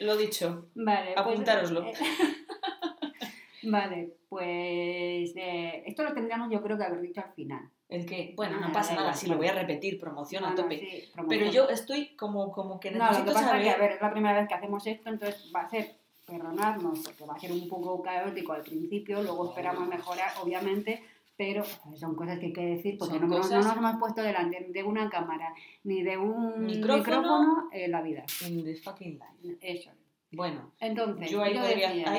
Lo 0.00 0.16
dicho. 0.16 0.66
Vale. 0.74 1.14
Pues, 1.14 1.26
Apuntároslo. 1.26 1.84
Eh, 1.84 1.94
vale, 3.62 4.16
pues 4.28 5.32
eh, 5.34 5.82
esto 5.86 6.04
lo 6.04 6.12
tendríamos 6.12 6.50
yo 6.50 6.62
creo 6.62 6.76
que 6.76 6.84
haber 6.84 7.00
dicho 7.00 7.22
al 7.22 7.32
final. 7.32 7.70
El 7.88 8.04
que, 8.04 8.34
bueno, 8.36 8.60
no 8.60 8.70
pasa 8.70 8.94
nada, 8.94 9.14
si 9.14 9.28
lo 9.28 9.38
voy 9.38 9.46
a 9.46 9.54
repetir, 9.54 9.98
promoción 9.98 10.44
a 10.44 10.54
tope. 10.54 11.08
Pero 11.26 11.50
yo 11.50 11.68
estoy 11.70 12.08
como, 12.16 12.52
como 12.52 12.78
que 12.78 12.90
necesito 12.90 13.12
No, 13.12 13.18
lo 13.20 13.24
que 13.24 13.32
pasa 13.32 13.56
es 13.56 13.64
que, 13.64 13.70
a 13.70 13.76
ver, 13.78 13.92
es 13.92 14.00
la 14.00 14.10
primera 14.10 14.38
vez 14.38 14.48
que 14.48 14.54
hacemos 14.54 14.86
esto, 14.86 15.08
entonces 15.08 15.50
va 15.54 15.62
a 15.62 15.68
ser 15.70 15.94
perdonarnos, 16.26 16.98
porque 17.00 17.24
va 17.24 17.34
a 17.34 17.38
ser 17.38 17.52
un 17.52 17.66
poco 17.66 18.02
caótico 18.02 18.52
al 18.52 18.62
principio, 18.62 19.22
luego 19.22 19.48
esperamos 19.48 19.88
mejorar, 19.88 20.32
obviamente, 20.42 21.02
pero 21.38 21.64
son 21.94 22.14
cosas 22.14 22.38
que 22.38 22.46
hay 22.46 22.52
que 22.52 22.66
decir, 22.66 22.98
porque 22.98 23.18
no, 23.18 23.26
no, 23.26 23.38
nos 23.38 23.76
hemos 23.76 23.96
puesto 23.98 24.20
delante 24.20 24.66
de 24.68 24.82
una 24.82 25.08
cámara 25.08 25.54
ni 25.84 26.02
de 26.02 26.18
un 26.18 26.66
micrófono, 26.66 27.70
en 27.72 27.90
la 27.90 28.02
vida. 28.02 28.24
In 28.46 28.64
the 28.64 28.74
fucking 28.74 29.18
life. 29.18 29.56
Eso. 29.62 29.90
Bueno, 30.30 30.72
Entonces, 30.78 31.30
yo, 31.30 31.42
ahí, 31.42 31.54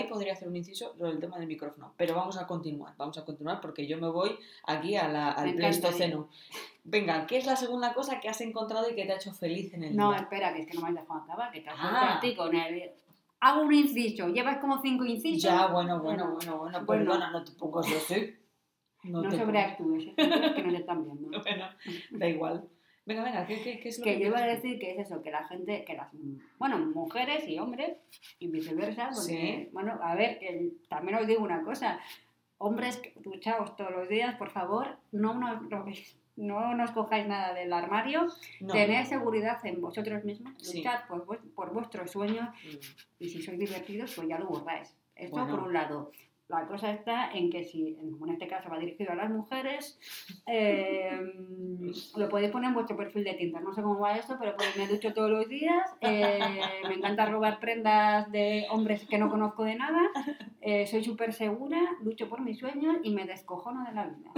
podría, 0.10 0.34
hacer 0.34 0.48
un 0.48 0.56
inciso 0.56 0.96
sobre 0.98 1.12
el 1.12 1.20
tema 1.20 1.38
del 1.38 1.48
micrófono, 1.48 1.94
pero 1.96 2.16
vamos 2.16 2.38
a 2.38 2.48
continuar, 2.48 2.96
vamos 2.98 3.20
a 3.20 3.26
continuar 3.26 3.62
porque 3.62 3.86
yo 3.86 4.00
me 4.00 4.10
voy 4.10 4.36
aquí 4.66 4.96
a 4.96 5.08
la, 5.08 5.32
al 5.32 5.54
Pleistoceno. 5.54 6.28
Venga, 6.84 7.28
¿qué 7.28 7.38
es 7.38 7.46
la 7.46 7.56
segunda 7.56 7.94
cosa 7.94 8.20
que 8.20 8.28
has 8.28 8.42
encontrado 8.42 8.90
y 8.90 8.96
que 8.96 9.06
te 9.06 9.12
ha 9.12 9.16
hecho 9.18 9.32
feliz 9.32 9.74
en 9.76 9.84
el 9.84 9.96
no, 9.96 10.10
día? 10.10 10.22
Espera, 10.22 10.54
que 10.54 10.62
es 10.62 10.68
que 10.68 10.74
no 10.74 10.82
me 10.82 10.90
has 10.90 10.96
dejado 10.96 11.20
acabar, 11.20 11.52
que 11.52 11.62
te 11.62 11.70
has 11.70 11.76
ah. 11.78 12.20
con 12.36 12.56
el... 12.56 12.92
Hago 13.42 13.62
un 13.62 13.74
inciso, 13.74 14.28
llevas 14.30 14.58
como 14.58 14.82
cinco 14.82 15.06
incisos. 15.06 15.44
Ya, 15.44 15.68
bueno, 15.68 16.02
bueno, 16.02 16.32
bueno, 16.32 16.58
bueno, 16.58 16.86
perdona, 16.86 17.30
no 17.30 17.44
te 17.44 17.52
pongas 17.52 17.86
así. 17.92 18.36
No, 19.04 19.22
no 19.22 19.32
sobreactúes, 19.32 20.08
¿eh? 20.08 20.14
que 20.16 20.64
no 20.64 20.72
te 20.72 20.78
están 20.78 21.04
viendo. 21.04 21.30
bueno, 21.44 21.66
da 22.12 22.28
igual. 22.28 22.68
Venga, 23.10 23.24
venga, 23.24 23.48
¿qué, 23.48 23.60
qué, 23.64 23.90
es 23.90 23.98
lo 23.98 24.04
que, 24.04 24.14
que 24.14 24.20
yo 24.20 24.28
iba 24.28 24.38
a 24.38 24.46
decir 24.46 24.78
que 24.78 24.92
es 24.92 25.00
eso, 25.00 25.24
que 25.24 25.32
la 25.32 25.44
gente, 25.48 25.84
que 25.84 25.96
las, 25.96 26.12
bueno, 26.60 26.78
mujeres 26.78 27.44
y 27.48 27.58
hombres 27.58 27.98
y 28.38 28.50
viceversa, 28.50 29.10
porque, 29.12 29.68
bueno, 29.74 29.98
a 30.04 30.14
ver, 30.14 30.40
también 30.90 31.18
os 31.18 31.26
digo 31.26 31.44
una 31.44 31.64
cosa, 31.64 32.00
hombres, 32.60 33.02
duchaos 33.16 33.76
todos 33.76 33.90
los 33.90 34.08
días, 34.10 34.36
por 34.36 34.52
favor, 34.52 35.00
no 35.12 35.34
nos, 35.34 35.60
no 36.36 36.76
nos 36.76 36.92
cojáis 36.92 37.26
nada 37.26 37.56
del 37.56 37.74
armario, 37.74 38.28
tened 38.72 39.06
seguridad 39.06 39.58
en 39.66 39.82
vosotros 39.82 40.24
mismos, 40.24 40.54
luchad 40.72 41.08
por, 41.08 41.26
por 41.56 41.74
vuestros 41.74 42.12
sueños 42.12 42.48
mm. 42.50 43.24
y 43.24 43.30
si 43.30 43.42
sois 43.42 43.58
divertidos, 43.58 44.14
pues 44.14 44.28
ya 44.28 44.38
lo 44.38 44.46
borráis. 44.46 44.96
Esto 45.16 45.48
por 45.48 45.62
un 45.62 45.74
lado. 45.74 46.12
La 46.48 46.66
cosa 46.68 46.92
está 46.92 47.32
en 47.32 47.52
que 47.52 47.64
si, 47.64 47.96
en 48.00 48.30
este 48.30 48.48
caso 48.48 48.70
va 48.70 48.80
dirigido 48.80 49.12
a 49.12 49.16
las 49.16 49.30
mujeres, 49.30 50.00
eh, 50.48 51.12
lo 52.16 52.30
podéis 52.30 52.52
poner 52.52 52.70
en 52.70 52.74
vuestro 52.74 52.96
perfil 52.96 53.24
de 53.24 53.34
Tinder. 53.34 53.62
No 53.62 53.74
sé 53.74 53.82
cómo 53.82 54.00
va 54.00 54.18
esto, 54.18 54.38
pero 54.40 54.56
pues 54.56 54.76
me 54.78 54.88
ducho 54.88 55.14
todos 55.14 55.30
los 55.30 55.48
días. 55.48 55.90
Eh, 56.02 56.40
me 56.88 56.96
encanta 56.96 57.26
robar 57.26 57.60
prendas 57.60 58.32
de 58.32 58.66
hombres 58.70 59.06
que 59.08 59.18
no 59.18 59.30
conozco 59.30 59.64
de 59.64 59.76
nada. 59.76 60.02
Eh, 60.62 60.88
soy 60.88 61.04
súper 61.04 61.34
segura, 61.34 61.80
lucho 62.04 62.30
por 62.30 62.42
mis 62.42 62.60
sueños 62.60 62.98
y 63.04 63.14
me 63.14 63.26
descojono 63.26 63.86
de 63.86 63.94
la 63.94 64.08
vida. 64.08 64.32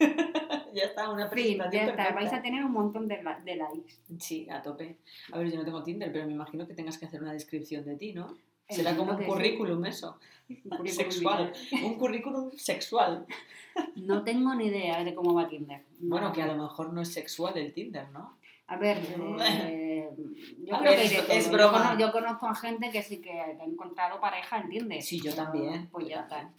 ya 0.74 0.84
está, 0.84 1.10
una 1.10 1.28
presentación 1.28 1.86
ya 1.86 1.90
está. 1.90 2.12
Vais 2.14 2.32
a 2.32 2.42
tener 2.42 2.64
un 2.64 2.72
montón 2.72 3.06
de, 3.06 3.16
de 3.44 3.56
likes. 3.56 3.94
Sí, 4.18 4.48
a 4.50 4.62
tope. 4.62 4.96
A 5.32 5.38
ver, 5.38 5.50
yo 5.50 5.58
no 5.58 5.64
tengo 5.64 5.82
Tinder, 5.82 6.12
pero 6.12 6.26
me 6.26 6.32
imagino 6.32 6.66
que 6.66 6.74
tengas 6.74 6.98
que 6.98 7.06
hacer 7.06 7.22
una 7.22 7.32
descripción 7.32 7.84
de 7.84 7.96
ti, 7.96 8.12
¿no? 8.12 8.36
Será 8.76 8.96
como 8.96 9.12
un 9.12 9.24
currículum 9.24 9.84
eso. 9.84 10.18
Un 10.48 10.88
sexual. 10.88 11.52
Un 11.84 11.94
currículum 11.96 12.50
sexual. 12.52 13.26
No 13.96 14.24
tengo 14.24 14.54
ni 14.54 14.66
idea 14.66 15.04
de 15.04 15.14
cómo 15.14 15.34
va 15.34 15.48
Tinder. 15.48 15.84
Bueno, 16.00 16.32
que 16.32 16.42
a 16.42 16.46
lo 16.46 16.56
mejor 16.60 16.92
no 16.92 17.00
es 17.00 17.12
sexual 17.12 17.56
el 17.56 17.72
Tinder, 17.72 18.10
¿no? 18.10 18.36
A 18.66 18.76
ver, 18.76 18.98
eh, 19.40 20.08
yo 20.64 20.78
creo 20.78 20.92
que 20.92 21.36
es 21.36 21.50
broma. 21.50 21.96
Yo, 21.98 22.12
conozco 22.12 22.46
a 22.46 22.54
gente 22.54 22.90
que 22.90 23.02
sí 23.02 23.20
que 23.20 23.32
ha 23.32 23.64
encontrado 23.64 24.20
pareja 24.20 24.60
en 24.60 24.68
Tinder. 24.68 25.02
Sí, 25.02 25.20
yo 25.20 25.34
también. 25.34 25.88
Pues 25.90 26.08
ya 26.08 26.20
está. 26.20 26.50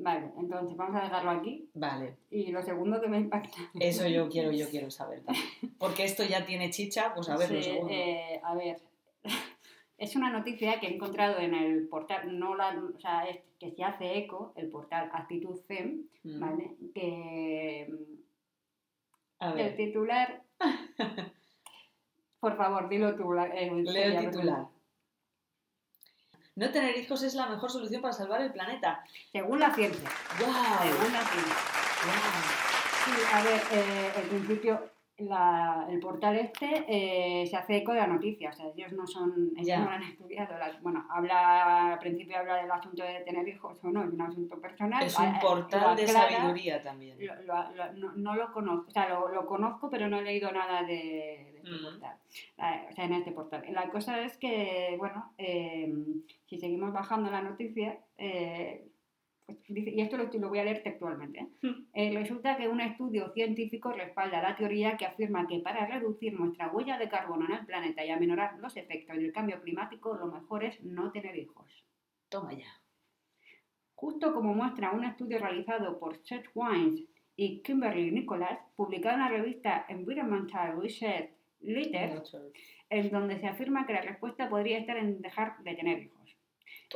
Vale, 0.00 0.30
entonces 0.38 0.76
vamos 0.76 0.94
a 0.94 1.04
dejarlo 1.04 1.30
aquí. 1.32 1.68
Vale. 1.74 2.18
Y 2.30 2.52
lo 2.52 2.62
segundo 2.62 3.00
que 3.00 3.08
me 3.08 3.18
impacta. 3.18 3.58
Eso 3.80 4.06
yo 4.06 4.28
quiero, 4.28 4.52
yo 4.52 4.68
quiero 4.68 4.92
saber 4.92 5.24
también. 5.24 5.46
Porque 5.76 6.04
esto 6.04 6.22
ya 6.22 6.46
tiene 6.46 6.70
chicha, 6.70 7.12
pues 7.14 7.28
a 7.28 7.36
ver, 7.36 7.50
lo 7.50 7.60
segundo. 7.60 7.92
Eh, 7.92 8.40
a 8.44 8.54
ver, 8.54 8.80
es 9.98 10.14
una 10.14 10.30
noticia 10.30 10.78
que 10.78 10.86
he 10.86 10.94
encontrado 10.94 11.38
en 11.38 11.54
el 11.54 11.88
portal, 11.88 12.38
no 12.38 12.54
la, 12.54 12.70
o 12.70 13.00
sea, 13.00 13.28
es, 13.28 13.40
que 13.58 13.72
se 13.72 13.82
hace 13.82 14.16
eco, 14.18 14.52
el 14.56 14.70
portal 14.70 15.10
Actitud 15.12 15.60
Fem, 15.66 16.04
mm. 16.22 16.40
¿vale? 16.40 16.76
Que 16.94 17.88
el 19.40 19.76
titular. 19.76 20.42
Por 22.40 22.56
favor, 22.56 22.88
dilo 22.88 23.16
tú. 23.16 23.34
El, 23.34 23.84
Leo 23.84 24.20
el 24.20 24.30
titular. 24.30 24.66
No 26.54 26.70
tener 26.70 26.96
hijos 26.96 27.22
es 27.22 27.34
la 27.34 27.46
mejor 27.46 27.70
solución 27.70 28.02
para 28.02 28.12
salvar 28.12 28.40
el 28.40 28.52
planeta. 28.52 29.04
Según 29.32 29.60
la 29.60 29.74
ciencia. 29.74 30.08
Wow. 30.38 30.52
Según 30.82 31.12
la 31.12 31.24
ciencia. 31.24 31.54
Sí, 33.04 33.12
a 33.32 33.42
ver, 33.42 33.60
eh, 33.72 34.12
el 34.16 34.28
principio 34.28 34.90
el 35.18 36.00
portal 36.00 36.36
este 36.36 36.84
eh, 36.86 37.46
se 37.46 37.56
hace 37.56 37.78
eco 37.78 37.92
de 37.92 37.98
la 37.98 38.06
noticia, 38.06 38.50
o 38.50 38.52
sea, 38.52 38.66
ellos 38.76 38.92
no 38.92 39.06
son, 39.06 39.52
ellos 39.56 39.78
no 39.80 39.90
han 39.90 40.02
estudiado, 40.04 40.54
bueno, 40.80 41.04
habla, 41.10 41.94
al 41.94 41.98
principio 41.98 42.38
habla 42.38 42.56
del 42.56 42.70
asunto 42.70 43.02
de 43.02 43.20
tener 43.20 43.46
hijos 43.48 43.82
o 43.82 43.88
no, 43.88 44.04
es 44.04 44.12
un 44.12 44.20
asunto 44.20 44.60
personal. 44.60 45.04
Es 45.04 45.18
un 45.18 45.26
eh, 45.26 45.38
portal 45.42 45.96
de 45.96 46.06
sabiduría 46.06 46.82
también. 46.82 47.18
no, 48.16 48.36
lo 48.36 48.52
conozco, 48.52 48.88
o 48.88 48.90
sea, 48.92 49.08
lo, 49.08 49.46
conozco, 49.46 49.90
pero 49.90 50.08
no 50.08 50.18
he 50.18 50.22
leído 50.22 50.52
nada 50.52 50.84
de, 50.84 51.56
este 51.56 51.70
mm. 51.70 51.82
portal, 51.82 52.16
o 52.88 52.92
sea, 52.92 53.04
en 53.04 53.12
este 53.14 53.32
portal. 53.32 53.64
La 53.70 53.90
cosa 53.90 54.20
es 54.20 54.36
que, 54.36 54.94
bueno, 54.98 55.32
eh, 55.36 55.92
si 56.46 56.58
seguimos 56.58 56.92
bajando 56.92 57.28
la 57.28 57.42
noticia, 57.42 57.98
y 59.68 60.00
esto 60.00 60.16
lo, 60.16 60.48
voy 60.48 60.58
a 60.58 60.64
leer 60.64 60.82
textualmente, 60.82 61.40
¿eh? 61.40 61.48
Hmm. 61.62 61.86
Eh, 61.94 62.12
resulta 62.14 62.56
que 62.56 62.68
un 62.68 62.80
estudio 62.80 63.32
científico 63.32 63.92
respalda 63.92 64.42
la 64.42 64.56
teoría 64.56 64.96
que 64.96 65.06
afirma 65.06 65.46
que 65.46 65.60
para 65.60 65.86
reducir 65.86 66.38
nuestra 66.38 66.68
huella 66.68 66.98
de 66.98 67.08
carbono 67.08 67.46
en 67.46 67.52
el 67.52 67.66
planeta 67.66 68.04
y 68.04 68.10
aminorar 68.10 68.58
los 68.58 68.76
efectos 68.76 69.16
del 69.16 69.32
cambio 69.32 69.60
climático, 69.62 70.14
lo 70.14 70.26
mejor 70.26 70.64
es 70.64 70.82
no 70.82 71.10
tener 71.12 71.36
hijos. 71.36 71.66
Toma 72.28 72.52
ya. 72.52 72.80
Justo 73.94 74.32
como 74.34 74.54
muestra 74.54 74.92
un 74.92 75.04
estudio 75.04 75.38
realizado 75.38 75.98
por 75.98 76.18
Seth 76.24 76.50
Wines 76.54 77.04
y 77.34 77.62
Kimberly 77.62 78.10
Nicholas, 78.10 78.58
publicado 78.76 79.14
en 79.14 79.22
la 79.22 79.28
revista 79.28 79.86
Environmental 79.88 80.80
Research 80.80 81.30
Letters, 81.60 82.36
en 82.90 83.10
donde 83.10 83.40
se 83.40 83.46
afirma 83.48 83.86
que 83.86 83.94
la 83.94 84.02
respuesta 84.02 84.48
podría 84.48 84.78
estar 84.78 84.96
en 84.96 85.20
dejar 85.20 85.58
de 85.62 85.74
tener 85.74 85.98
hijos. 86.00 86.36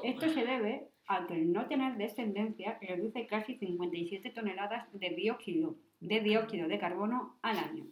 Esto 0.03 0.29
se 0.29 0.45
debe 0.45 0.92
a 1.13 1.27
que 1.27 1.35
el 1.35 1.53
no 1.53 1.67
tener 1.67 1.97
descendencia 1.97 2.79
reduce 2.81 3.27
casi 3.27 3.57
57 3.57 4.31
toneladas 4.31 4.87
de 4.93 5.11
dióxido 5.11 5.77
de, 6.03 6.21
dióxido 6.21 6.69
de 6.69 6.79
carbono 6.79 7.37
al 7.43 7.59
año. 7.59 7.85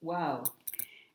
¡Wow! 0.00 0.42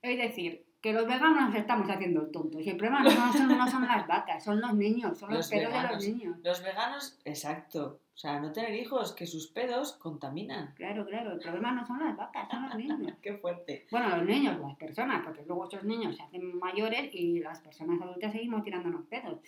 Es 0.01 0.17
decir, 0.17 0.65
que 0.81 0.93
los 0.93 1.07
veganos 1.07 1.55
estamos 1.55 1.89
haciendo 1.89 2.27
tontos. 2.27 2.61
Y 2.61 2.69
el 2.69 2.77
problema 2.77 3.01
no 3.01 3.33
son, 3.33 3.57
no 3.57 3.67
son 3.67 3.87
las 3.87 4.05
vacas, 4.05 4.43
son 4.43 4.61
los 4.61 4.73
niños, 4.75 5.17
son 5.17 5.33
los, 5.33 5.49
pedos 5.49 5.73
de 5.73 5.81
los 5.81 6.07
niños. 6.07 6.37
Los 6.43 6.61
veganos, 6.61 7.19
exacto. 7.25 8.01
O 8.13 8.17
sea, 8.17 8.39
no 8.39 8.51
tener 8.51 8.73
hijos, 8.75 9.13
que 9.13 9.25
sus 9.25 9.47
pedos 9.47 9.93
contaminan. 9.93 10.73
Claro, 10.75 11.05
claro. 11.05 11.33
El 11.33 11.39
problema 11.39 11.71
no 11.71 11.85
son 11.85 11.99
las 11.99 12.15
vacas, 12.15 12.47
son 12.49 12.69
los 12.69 12.75
niños. 12.75 13.17
Qué 13.21 13.33
fuerte. 13.37 13.87
Bueno, 13.89 14.15
los 14.15 14.25
niños, 14.25 14.59
las 14.59 14.75
personas, 14.77 15.23
porque 15.25 15.43
luego 15.45 15.67
esos 15.67 15.83
niños 15.83 16.15
se 16.15 16.23
hacen 16.23 16.57
mayores 16.59 17.09
y 17.13 17.39
las 17.39 17.59
personas 17.61 17.99
adultas 18.01 18.31
seguimos 18.31 18.63
tirándonos 18.63 19.05
pedos. 19.07 19.39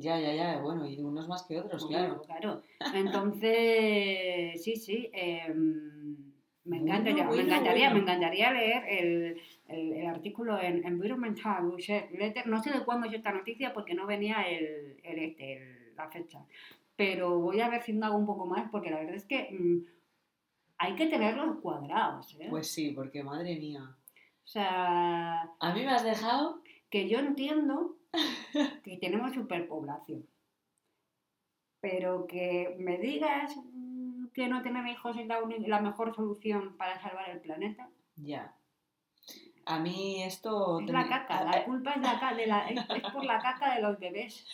Ya, 0.00 0.18
ya, 0.18 0.34
ya, 0.34 0.58
bueno, 0.60 0.86
y 0.88 0.98
unos 0.98 1.28
más 1.28 1.42
que 1.42 1.58
otros, 1.58 1.86
claro. 1.86 2.22
Claro. 2.22 2.62
Entonces, 2.94 4.62
sí, 4.64 4.76
sí. 4.76 5.10
Em, 5.12 6.32
me, 6.64 6.78
encantaría, 6.78 7.24
me, 7.26 7.42
encantaría, 7.42 7.90
me 7.90 8.00
encantaría 8.00 8.50
leer 8.52 8.84
el, 8.88 9.40
el, 9.68 10.06
artículo 10.06 10.58
en 10.58 10.84
Environmental 10.86 11.74
Letter. 12.12 12.46
No 12.46 12.62
sé 12.62 12.70
de 12.70 12.84
cuándo 12.84 13.08
es 13.08 13.12
esta 13.12 13.32
noticia 13.32 13.74
porque 13.74 13.94
no 13.94 14.06
venía 14.06 14.42
el, 14.42 15.00
el 15.02 15.18
este, 15.18 15.92
la 15.96 16.08
fecha. 16.08 16.40
Pero 16.96 17.38
voy 17.38 17.60
a 17.60 17.68
ver 17.68 17.82
si 17.82 17.98
hago 18.00 18.16
un 18.16 18.26
poco 18.26 18.46
más 18.46 18.70
porque 18.70 18.90
la 18.90 19.00
verdad 19.00 19.14
es 19.14 19.26
que 19.26 19.50
mm, 19.52 19.84
hay 20.78 20.94
que 20.94 21.08
tenerlos 21.08 21.58
cuadrados. 21.60 22.36
¿eh? 22.40 22.46
Pues 22.48 22.70
sí, 22.70 22.92
porque 22.92 23.22
madre 23.22 23.56
mía. 23.56 23.82
O 23.82 24.46
sea. 24.46 25.42
A 25.60 25.74
mí 25.74 25.80
me 25.80 25.90
has 25.90 26.04
dejado. 26.04 26.62
Que 26.88 27.08
yo 27.08 27.18
entiendo 27.18 27.99
que 28.84 28.96
tenemos 28.96 29.32
superpoblación. 29.34 30.26
Pero 31.80 32.26
que 32.26 32.76
me 32.78 32.98
digas 32.98 33.56
que 34.34 34.48
no 34.48 34.62
tener 34.62 34.86
hijos 34.86 35.16
es 35.16 35.26
la, 35.26 35.40
la 35.66 35.80
mejor 35.80 36.14
solución 36.14 36.76
para 36.76 37.00
salvar 37.00 37.30
el 37.30 37.40
planeta. 37.40 37.88
Ya. 38.16 38.54
A 39.66 39.78
mí 39.78 40.22
esto... 40.22 40.80
Es 40.80 40.90
la 40.90 41.08
caca, 41.08 41.44
la 41.44 41.64
culpa 41.64 41.92
es, 41.92 42.02
la, 42.02 42.34
de 42.34 42.46
la, 42.46 42.68
es, 42.68 42.84
por 43.12 43.24
la 43.24 43.38
caca 43.38 43.74
de 43.74 43.82
los 43.82 43.98
bebés. 43.98 44.46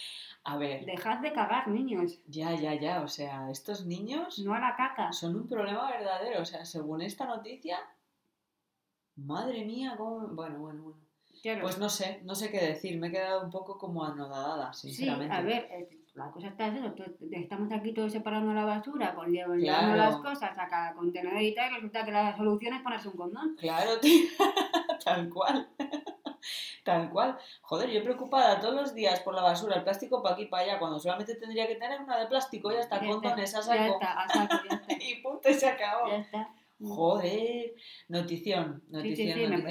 A 0.45 0.57
ver. 0.57 0.85
Dejad 0.85 1.19
de 1.21 1.33
cagar, 1.33 1.69
niños. 1.69 2.21
Ya, 2.27 2.55
ya, 2.55 2.75
ya. 2.75 3.03
O 3.03 3.09
sea, 3.09 3.51
estos 3.51 3.87
niños... 3.87 4.39
No 4.41 4.55
a 4.55 4.61
la 4.61 4.77
caca. 4.77 5.13
Son 5.13 5.35
un 5.35 5.49
problema 5.49 5.91
verdadero. 5.91 6.43
O 6.43 6.45
sea, 6.45 6.65
según 6.65 7.03
esta 7.03 7.27
noticia... 7.27 7.79
Madre 9.17 9.65
mía, 9.65 9.95
cómo... 9.97 10.29
Bueno, 10.29 10.59
bueno, 10.59 10.83
bueno. 10.83 11.06
Pues 11.61 11.79
no 11.79 11.89
sé, 11.89 12.21
no 12.25 12.35
sé 12.35 12.51
qué 12.51 12.59
decir. 12.59 12.99
Me 12.99 13.09
he 13.09 13.11
quedado 13.11 13.45
un 13.45 13.51
poco 13.51 13.79
como 13.79 14.05
anodada, 14.05 14.73
sinceramente. 14.73 15.35
Sí, 15.35 15.41
a 15.41 15.45
ver, 15.45 15.69
eh, 15.71 15.89
la 16.15 16.31
cosa 16.31 16.49
está 16.49 16.67
así, 16.67 16.79
estamos 17.33 17.71
aquí 17.71 17.93
todos 17.93 18.11
separando 18.11 18.53
la 18.55 18.65
basura, 18.65 19.15
con 19.15 19.31
llevando 19.31 19.97
las 19.97 20.17
cosas 20.17 20.57
a 20.59 20.67
cada 20.67 20.95
contenedor 20.95 21.43
y 21.43 21.55
tal, 21.55 21.71
y 21.71 21.75
resulta 21.75 22.05
que 22.05 22.13
la 22.13 22.37
solución 22.37 22.75
es 22.75 22.83
ponerse 22.83 23.09
un 23.09 23.17
condón. 23.17 23.57
Claro, 23.59 23.99
tío. 24.01 24.27
tal 25.05 25.29
cual. 25.29 25.69
Tal 26.85 27.11
cual. 27.11 27.37
Joder, 27.63 27.91
yo 27.91 28.03
preocupada 28.03 28.61
todos 28.61 28.75
los 28.75 28.95
días 28.95 29.21
por 29.21 29.35
la 29.35 29.43
basura, 29.43 29.77
el 29.77 29.83
plástico 29.83 30.23
para 30.23 30.37
aquí 30.37 30.45
y 30.45 30.47
para 30.47 30.63
allá, 30.63 30.79
cuando 30.79 30.99
solamente 30.99 31.35
tendría 31.35 31.67
que 31.67 31.75
tener 31.75 32.01
una 32.01 32.17
de 32.19 32.27
plástico, 32.27 32.73
ya 32.73 32.81
está, 32.81 32.99
condones 33.01 33.55
a 33.55 33.63
saco. 33.63 33.77
Ya 33.77 33.87
está, 33.89 34.13
a 34.13 34.29
saco, 34.29 34.57
ya 34.71 34.77
está. 34.77 34.95
y 35.05 35.23
punto, 35.23 35.53
se 35.53 35.69
acabó. 35.69 36.09
Ya 36.09 36.17
está. 36.19 36.49
Joder, 36.79 37.75
notición, 38.09 38.83
notición, 38.91 39.67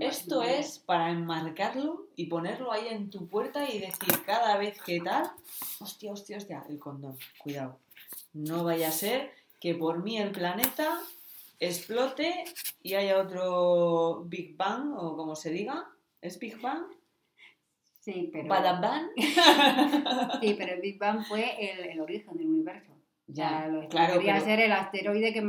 Esto 0.00 0.42
es 0.42 0.78
para 0.78 1.10
enmarcarlo 1.10 2.06
y 2.14 2.26
ponerlo 2.26 2.70
ahí 2.70 2.86
en 2.90 3.10
tu 3.10 3.26
puerta 3.28 3.68
y 3.68 3.80
decir 3.80 4.24
cada 4.24 4.56
vez 4.56 4.80
que 4.82 5.00
tal, 5.00 5.32
hostia, 5.80 6.12
hostia, 6.12 6.36
hostia, 6.36 6.64
el 6.68 6.78
condón, 6.78 7.18
cuidado. 7.38 7.80
No 8.32 8.62
vaya 8.62 8.88
a 8.88 8.92
ser 8.92 9.32
que 9.60 9.74
por 9.74 10.04
mí 10.04 10.16
el 10.16 10.30
planeta 10.30 11.00
explote 11.58 12.44
y 12.82 12.94
haya 12.94 13.20
otro 13.20 14.24
Big 14.26 14.56
Bang 14.56 14.94
o 14.96 15.16
como 15.16 15.34
se 15.34 15.50
diga, 15.50 15.90
¿es 16.20 16.38
Big 16.38 16.60
Bang? 16.60 16.84
Sí, 17.98 18.30
pero... 18.32 18.48
Bang? 18.48 19.08
sí, 20.40 20.54
pero 20.56 20.74
el 20.74 20.80
Big 20.80 20.98
Bang 20.98 21.24
fue 21.26 21.82
el 21.90 22.00
origen 22.00 22.36
del 22.36 22.46
universo. 22.46 22.93
Ya, 23.26 23.68
lo 23.68 23.88
claro, 23.88 24.14
podría 24.14 24.38
ser 24.40 24.60
el 24.60 24.72
asteroide 24.72 25.32
que, 25.32 25.42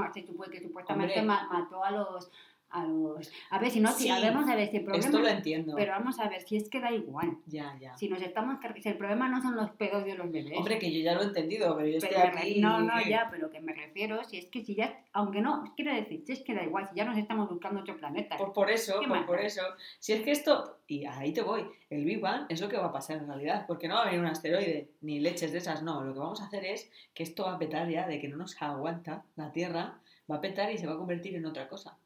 que 0.51 0.61
supuestamente 0.61 1.21
mató 1.21 1.83
a 1.83 1.91
los 1.91 2.31
a 2.75 2.85
los... 2.85 3.31
A 3.49 3.59
ver, 3.59 3.71
si 3.71 3.79
no, 3.79 3.91
si 3.91 4.09
vamos 4.09 4.49
a 4.49 4.55
ver 4.55 4.69
si 4.69 4.77
el 4.77 4.83
problema... 4.83 5.05
Esto 5.05 5.19
lo 5.19 5.27
entiendo. 5.27 5.73
Pero 5.75 5.91
vamos 5.93 6.19
a 6.19 6.27
ver, 6.27 6.41
si 6.41 6.57
es 6.57 6.69
que 6.69 6.79
da 6.79 6.91
igual. 6.91 7.38
Ya, 7.45 7.77
ya. 7.79 7.97
Si 7.97 8.09
nos 8.09 8.21
estamos... 8.21 8.57
Si 8.81 8.89
el 8.89 8.97
problema 8.97 9.29
no 9.29 9.41
son 9.41 9.55
los 9.55 9.71
pedos 9.71 10.03
de 10.03 10.15
los 10.15 10.31
bebés. 10.31 10.57
Hombre, 10.57 10.77
que 10.77 10.91
yo 10.91 10.99
ya 10.99 11.15
lo 11.15 11.21
he 11.21 11.25
entendido, 11.25 11.75
pero 11.75 11.88
yo 11.88 11.97
estoy 11.97 12.15
aquí... 12.15 12.59
No, 12.59 12.81
no, 12.81 13.01
ya, 13.07 13.27
pero 13.31 13.49
que 13.49 13.61
me 13.61 13.73
refiero, 13.73 14.23
si 14.23 14.38
es 14.38 14.47
que 14.47 14.63
si 14.63 14.75
ya... 14.75 15.03
Aunque 15.13 15.41
no, 15.41 15.73
quiero 15.75 15.93
decir, 15.93 16.23
si 16.25 16.33
es 16.33 16.41
que 16.41 16.53
da 16.53 16.63
igual, 16.63 16.88
si 16.89 16.95
ya 16.95 17.05
nos 17.05 17.17
estamos 17.17 17.49
buscando 17.49 17.79
otro 17.79 17.95
planeta. 17.97 18.35
Por, 18.38 18.51
por 18.51 18.69
eso, 18.69 18.99
por, 19.07 19.25
por, 19.25 19.39
eso. 19.39 19.61
Si 19.99 20.13
es 20.13 20.21
que 20.21 20.31
esto... 20.31 20.79
Y 20.88 21.05
ahí 21.05 21.33
te 21.33 21.41
voy. 21.41 21.65
El 21.89 22.05
Big 22.05 22.19
Bang 22.19 22.45
es 22.49 22.61
lo 22.61 22.69
que 22.69 22.77
va 22.77 22.88
a 22.88 22.91
pasar 22.91 23.17
en 23.17 23.27
realidad, 23.27 23.65
porque 23.67 23.88
no 23.88 23.95
va 23.95 24.03
a 24.03 24.05
venir 24.05 24.19
un 24.19 24.27
asteroide, 24.27 24.89
ni 25.01 25.19
leches 25.19 25.51
de 25.51 25.57
esas, 25.57 25.81
no. 25.81 26.03
Lo 26.03 26.13
que 26.13 26.19
vamos 26.19 26.41
a 26.41 26.45
hacer 26.45 26.65
es 26.65 26.91
que 27.13 27.23
esto 27.23 27.45
va 27.45 27.55
a 27.55 27.57
petar 27.57 27.89
ya, 27.89 28.05
de 28.05 28.19
que 28.19 28.27
no 28.27 28.38
nos 28.38 28.61
aguanta 28.61 29.23
la 29.35 29.51
Tierra, 29.51 29.99
va 30.29 30.35
a 30.35 30.41
petar 30.41 30.71
y 30.71 30.77
se 30.77 30.88
va 30.88 30.93
a 30.93 30.97
convertir 30.97 31.35
en 31.35 31.45
otra 31.45 31.67
cosa. 31.67 31.97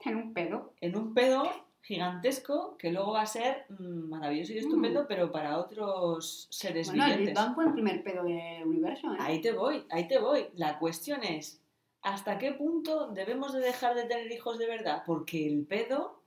En 0.00 0.16
un 0.16 0.34
pedo. 0.34 0.72
En 0.80 0.96
un 0.96 1.14
pedo 1.14 1.44
gigantesco 1.84 2.76
que 2.78 2.90
luego 2.90 3.12
va 3.12 3.22
a 3.22 3.26
ser 3.26 3.66
mm, 3.68 4.08
maravilloso 4.08 4.54
y 4.54 4.58
estupendo, 4.58 5.02
mm. 5.02 5.06
pero 5.06 5.30
para 5.30 5.58
otros 5.58 6.46
seres 6.50 6.88
bueno, 6.88 7.04
vivientes. 7.04 7.54
Bueno, 7.54 7.70
el 7.70 7.74
primer 7.74 8.02
pedo 8.02 8.24
del 8.24 8.64
universo. 8.64 9.12
¿eh? 9.12 9.16
Ahí 9.20 9.40
te 9.40 9.52
voy, 9.52 9.84
ahí 9.90 10.08
te 10.08 10.18
voy. 10.18 10.46
La 10.54 10.78
cuestión 10.78 11.22
es, 11.22 11.60
¿hasta 12.00 12.38
qué 12.38 12.52
punto 12.52 13.08
debemos 13.08 13.52
de 13.52 13.60
dejar 13.60 13.94
de 13.94 14.04
tener 14.04 14.32
hijos 14.32 14.58
de 14.58 14.66
verdad? 14.66 15.02
Porque 15.06 15.46
el 15.46 15.66
pedo 15.66 16.22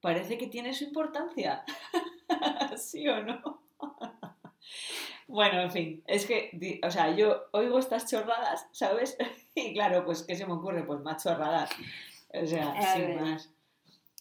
parece 0.00 0.38
que 0.38 0.46
tiene 0.46 0.72
su 0.72 0.84
importancia. 0.84 1.64
¿Sí 2.76 3.08
o 3.08 3.24
no? 3.24 3.62
bueno, 5.26 5.62
en 5.62 5.70
fin, 5.72 6.02
es 6.06 6.26
que, 6.26 6.80
o 6.84 6.90
sea, 6.90 7.14
yo 7.16 7.44
oigo 7.50 7.80
estas 7.80 8.08
chorradas, 8.08 8.68
¿sabes? 8.70 9.16
y 9.56 9.72
claro, 9.72 10.04
pues, 10.04 10.22
¿qué 10.22 10.36
se 10.36 10.46
me 10.46 10.52
ocurre? 10.52 10.84
Pues 10.84 11.00
más 11.00 11.24
chorradas. 11.24 11.70
O 12.34 12.46
sea, 12.46 12.94
sin 12.94 13.20
más. 13.20 13.50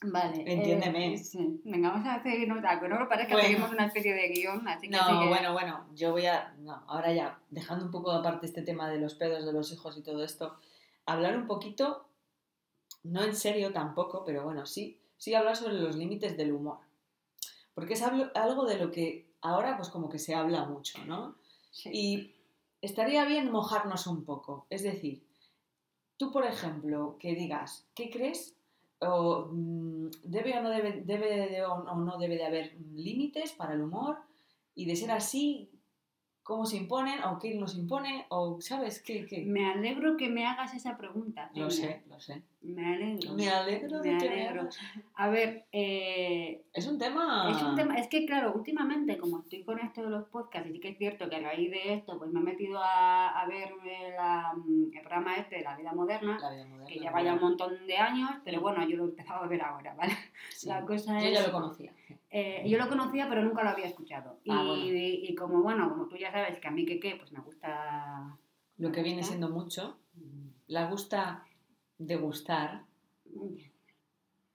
Vale. 0.04 0.44
Entiéndeme. 0.48 1.14
Eh, 1.14 1.18
sí. 1.18 1.62
Venga, 1.64 1.90
vamos 1.90 2.08
a 2.08 2.16
hacer 2.16 2.48
nota, 2.48 2.80
que 2.80 2.90
no 2.90 3.08
parece 3.08 3.28
que 3.28 3.34
bueno. 3.34 3.48
seguimos 3.48 3.72
una 3.72 3.86
especie 3.86 4.14
de 4.14 4.30
guion, 4.30 4.68
así 4.68 4.90
que 4.90 4.98
No, 4.98 5.28
bueno, 5.28 5.54
bueno, 5.54 5.86
yo 5.94 6.12
voy 6.12 6.26
a. 6.26 6.56
No, 6.58 6.84
ahora 6.88 7.14
ya, 7.14 7.40
dejando 7.50 7.86
un 7.86 7.92
poco 7.92 8.12
aparte 8.12 8.48
este 8.48 8.64
tema 8.64 8.90
de 8.90 9.00
los 9.00 9.14
pedos 9.14 9.46
de 9.46 9.54
los 9.54 9.72
hijos 9.72 9.98
y 9.98 10.02
todo 10.02 10.24
esto, 10.24 10.58
hablar 11.06 11.38
un 11.38 11.46
poquito, 11.46 12.08
no 13.04 13.24
en 13.24 13.36
serio 13.36 13.72
tampoco, 13.72 14.24
pero 14.26 14.44
bueno, 14.44 14.66
sí, 14.66 15.00
sí 15.18 15.36
hablar 15.36 15.56
sobre 15.56 15.76
los 15.76 15.96
límites 15.96 16.36
del 16.36 16.52
humor. 16.52 16.80
Porque 17.76 17.94
es 17.94 18.02
algo 18.02 18.66
de 18.66 18.78
lo 18.78 18.92
que 18.92 19.32
ahora, 19.42 19.78
pues 19.78 19.90
como 19.90 20.10
que 20.10 20.20
se 20.20 20.34
habla 20.34 20.66
mucho, 20.66 20.98
¿no? 21.06 21.36
Sí. 21.70 21.90
Y 21.94 22.36
estaría 22.82 23.24
bien 23.26 23.52
mojarnos 23.52 24.08
un 24.08 24.26
poco. 24.26 24.66
Es 24.70 24.84
decir, 24.84 25.24
Tú, 26.22 26.32
por 26.32 26.46
ejemplo, 26.46 27.18
que 27.20 27.34
digas, 27.34 27.90
¿qué 27.96 28.12
crees? 28.12 28.56
O, 29.00 29.48
mm, 29.52 30.12
¿Debe 30.24 30.56
o 30.56 30.62
no 30.62 30.70
debe, 30.70 31.02
debe 31.02 31.66
o 31.66 31.96
no 31.96 32.20
debe 32.20 32.36
de 32.36 32.46
haber 32.46 32.78
límites 32.94 33.54
para 33.54 33.74
el 33.74 33.82
humor? 33.82 34.20
Y 34.76 34.86
de 34.86 34.96
ser 34.96 35.10
así, 35.10 35.72
cómo 36.44 36.68
se 36.68 36.78
imponen 36.78 37.24
o 37.24 37.40
quién 37.40 37.60
nos 37.60 37.76
impone 37.76 38.28
o 38.30 38.62
sabes 38.62 39.02
qué, 39.02 39.26
me 39.48 39.66
alegro 39.66 40.16
que 40.16 40.30
me 40.30 40.46
hagas 40.46 40.76
esa 40.76 40.96
pregunta 40.96 41.50
lo 41.56 41.72
sé 41.72 42.04
sé 42.22 42.44
me 42.62 42.94
alegro 42.94 43.34
me 43.34 43.50
alegro 43.50 44.00
me 44.02 44.70
a 45.16 45.30
ver 45.30 45.66
eh, 45.72 46.64
es 46.74 46.88
un 46.88 46.98
tema 46.98 47.52
es 47.52 47.62
un 47.64 47.76
tema 47.76 47.98
es 47.98 48.08
que 48.08 48.26
claro 48.26 48.54
últimamente 48.54 49.18
como 49.18 49.40
estoy 49.40 49.64
con 49.64 49.80
esto 49.80 50.04
de 50.04 50.10
los 50.10 50.28
podcasts 50.30 50.70
y 50.70 50.74
sí 50.74 50.80
que 50.80 50.90
es 50.90 50.98
cierto 50.98 51.30
que 51.30 51.38
a 51.38 51.40
raíz 51.40 51.72
de 51.72 51.96
esto 51.96 52.18
pues 52.18 52.32
me 52.32 52.40
he 52.40 52.44
metido 52.44 52.80
a, 52.80 53.42
a 53.42 53.48
ver 53.48 53.74
mm, 53.74 54.94
el 54.94 55.02
programa 55.02 55.36
este 55.36 55.58
de 55.58 55.64
la 55.64 55.76
vida 55.76 55.94
moderna, 55.94 56.38
que 56.88 57.00
ya 57.00 57.12
vaya 57.12 57.34
un 57.34 57.42
montón 57.42 57.88
de 57.88 57.98
años 57.98 58.32
pero 58.46 58.62
bueno 58.62 58.88
yo 58.88 58.98
lo 58.98 59.06
he 59.06 59.10
empezado 59.10 59.44
a 59.44 59.48
ver 59.48 59.62
ahora 59.62 59.94
vale 59.96 60.14
la 60.66 60.86
cosa 60.86 61.20
yo 61.20 61.30
ya 61.30 61.48
lo 61.48 61.52
conocía. 61.52 61.94
eh, 62.30 62.64
yo 62.68 62.78
lo 62.78 62.88
conocía, 62.88 63.28
pero 63.30 63.44
nunca 63.44 63.64
lo 63.64 63.70
había 63.70 63.86
escuchado. 63.86 64.40
Ah, 64.50 64.64
y, 64.78 65.34
como, 65.36 65.62
bueno, 65.62 65.90
como 65.90 66.08
tú 66.08 66.18
ya 66.18 66.32
sabes 66.32 66.60
que 66.60 66.68
a 66.68 66.72
mí 66.72 66.86
que 66.86 67.00
qué, 67.00 67.16
pues 67.16 67.32
me 67.32 67.40
gusta... 67.40 68.38
Lo 68.78 68.92
que 68.92 69.04
viene 69.04 69.24
siendo 69.24 69.50
mucho. 69.50 69.98
Mm. 70.16 70.50
La 70.68 70.90
gusta 70.90 71.46
degustar. 72.08 72.84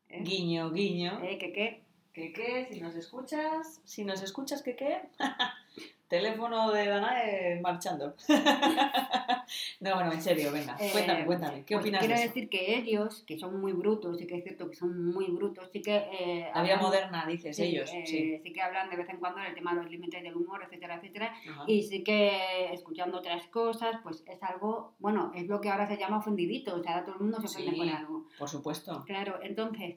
¿Eh? 0.09 0.23
Guiño, 0.23 0.71
guiño. 0.73 1.23
¿Eh? 1.23 1.39
¿Qué 1.39 1.53
qué? 1.53 1.83
¿Qué 2.13 2.33
qué? 2.33 2.67
Si 2.73 2.81
nos 2.81 2.95
escuchas, 2.95 3.81
si 3.85 4.05
nos 4.05 4.23
escuchas, 4.23 4.63
¿qué 4.63 4.77
qué? 4.77 5.03
Teléfono 6.09 6.71
de 6.71 6.87
Danae 6.87 7.61
marchando. 7.61 8.15
no, 9.81 9.95
bueno, 9.95 10.13
en 10.13 10.23
serio, 10.23 10.53
venga, 10.53 10.77
eh, 10.79 10.91
cuéntame, 10.93 11.27
cuéntame. 11.27 11.65
¿Qué 11.65 11.75
pues 11.75 11.85
opinas 11.85 12.05
Quiero 12.05 12.21
decir 12.21 12.49
que 12.49 12.79
ellos, 12.79 13.25
que 13.27 13.37
son 13.37 13.61
muy 13.61 13.73
brutos, 13.73 14.19
sí 14.19 14.27
que 14.27 14.37
es 14.37 14.45
cierto 14.45 14.71
que 14.71 14.77
son 14.77 15.13
muy 15.13 15.27
brutos, 15.27 15.69
sí 15.73 15.83
que... 15.83 15.97
Eh, 15.97 16.49
La 16.55 16.63
vida 16.63 16.77
moderna, 16.77 17.27
dices, 17.27 17.59
ellos. 17.59 17.91
Eh, 17.93 18.05
sí. 18.07 18.41
sí. 18.41 18.53
que 18.53 18.63
hablan 18.63 18.89
de 18.89 18.97
vez 18.97 19.09
en 19.09 19.19
cuando 19.19 19.41
del 19.41 19.55
tema 19.55 19.75
de 19.75 19.83
los 19.83 19.91
límites 19.91 20.23
del 20.23 20.37
humor, 20.37 20.63
etcétera, 20.63 20.97
etcétera. 20.97 21.35
Y 21.67 21.83
sí 21.83 22.05
que 22.05 22.73
escuchando 22.73 23.19
otras 23.19 23.45
cosas, 23.49 23.97
pues 24.05 24.23
es 24.29 24.41
algo, 24.45 24.95
bueno, 25.01 25.33
es 25.35 25.49
lo 25.49 25.61
que 25.61 25.71
ahora 25.71 25.89
se 25.89 25.97
llama 25.97 26.19
ofendidito, 26.19 26.77
o 26.77 26.83
sea, 26.85 26.93
ahora 26.93 27.05
todo 27.05 27.17
el 27.17 27.23
mundo 27.23 27.41
se 27.41 27.47
ofende 27.47 27.77
con 27.77 27.89
algo. 27.89 28.29
Por 28.39 28.49
supuesto. 28.49 29.03
Claro, 29.07 29.41
entonces, 29.43 29.97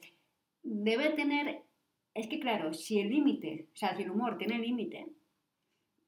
debe 0.64 1.12
tener... 1.12 1.66
Es 2.16 2.28
que 2.28 2.40
claro, 2.40 2.74
si 2.74 3.00
el 3.00 3.10
límite, 3.10 3.68
o 3.72 3.78
sea, 3.78 3.96
si 3.96 4.02
el 4.02 4.10
humor 4.10 4.40
tiene 4.40 4.58
límite, 4.58 5.14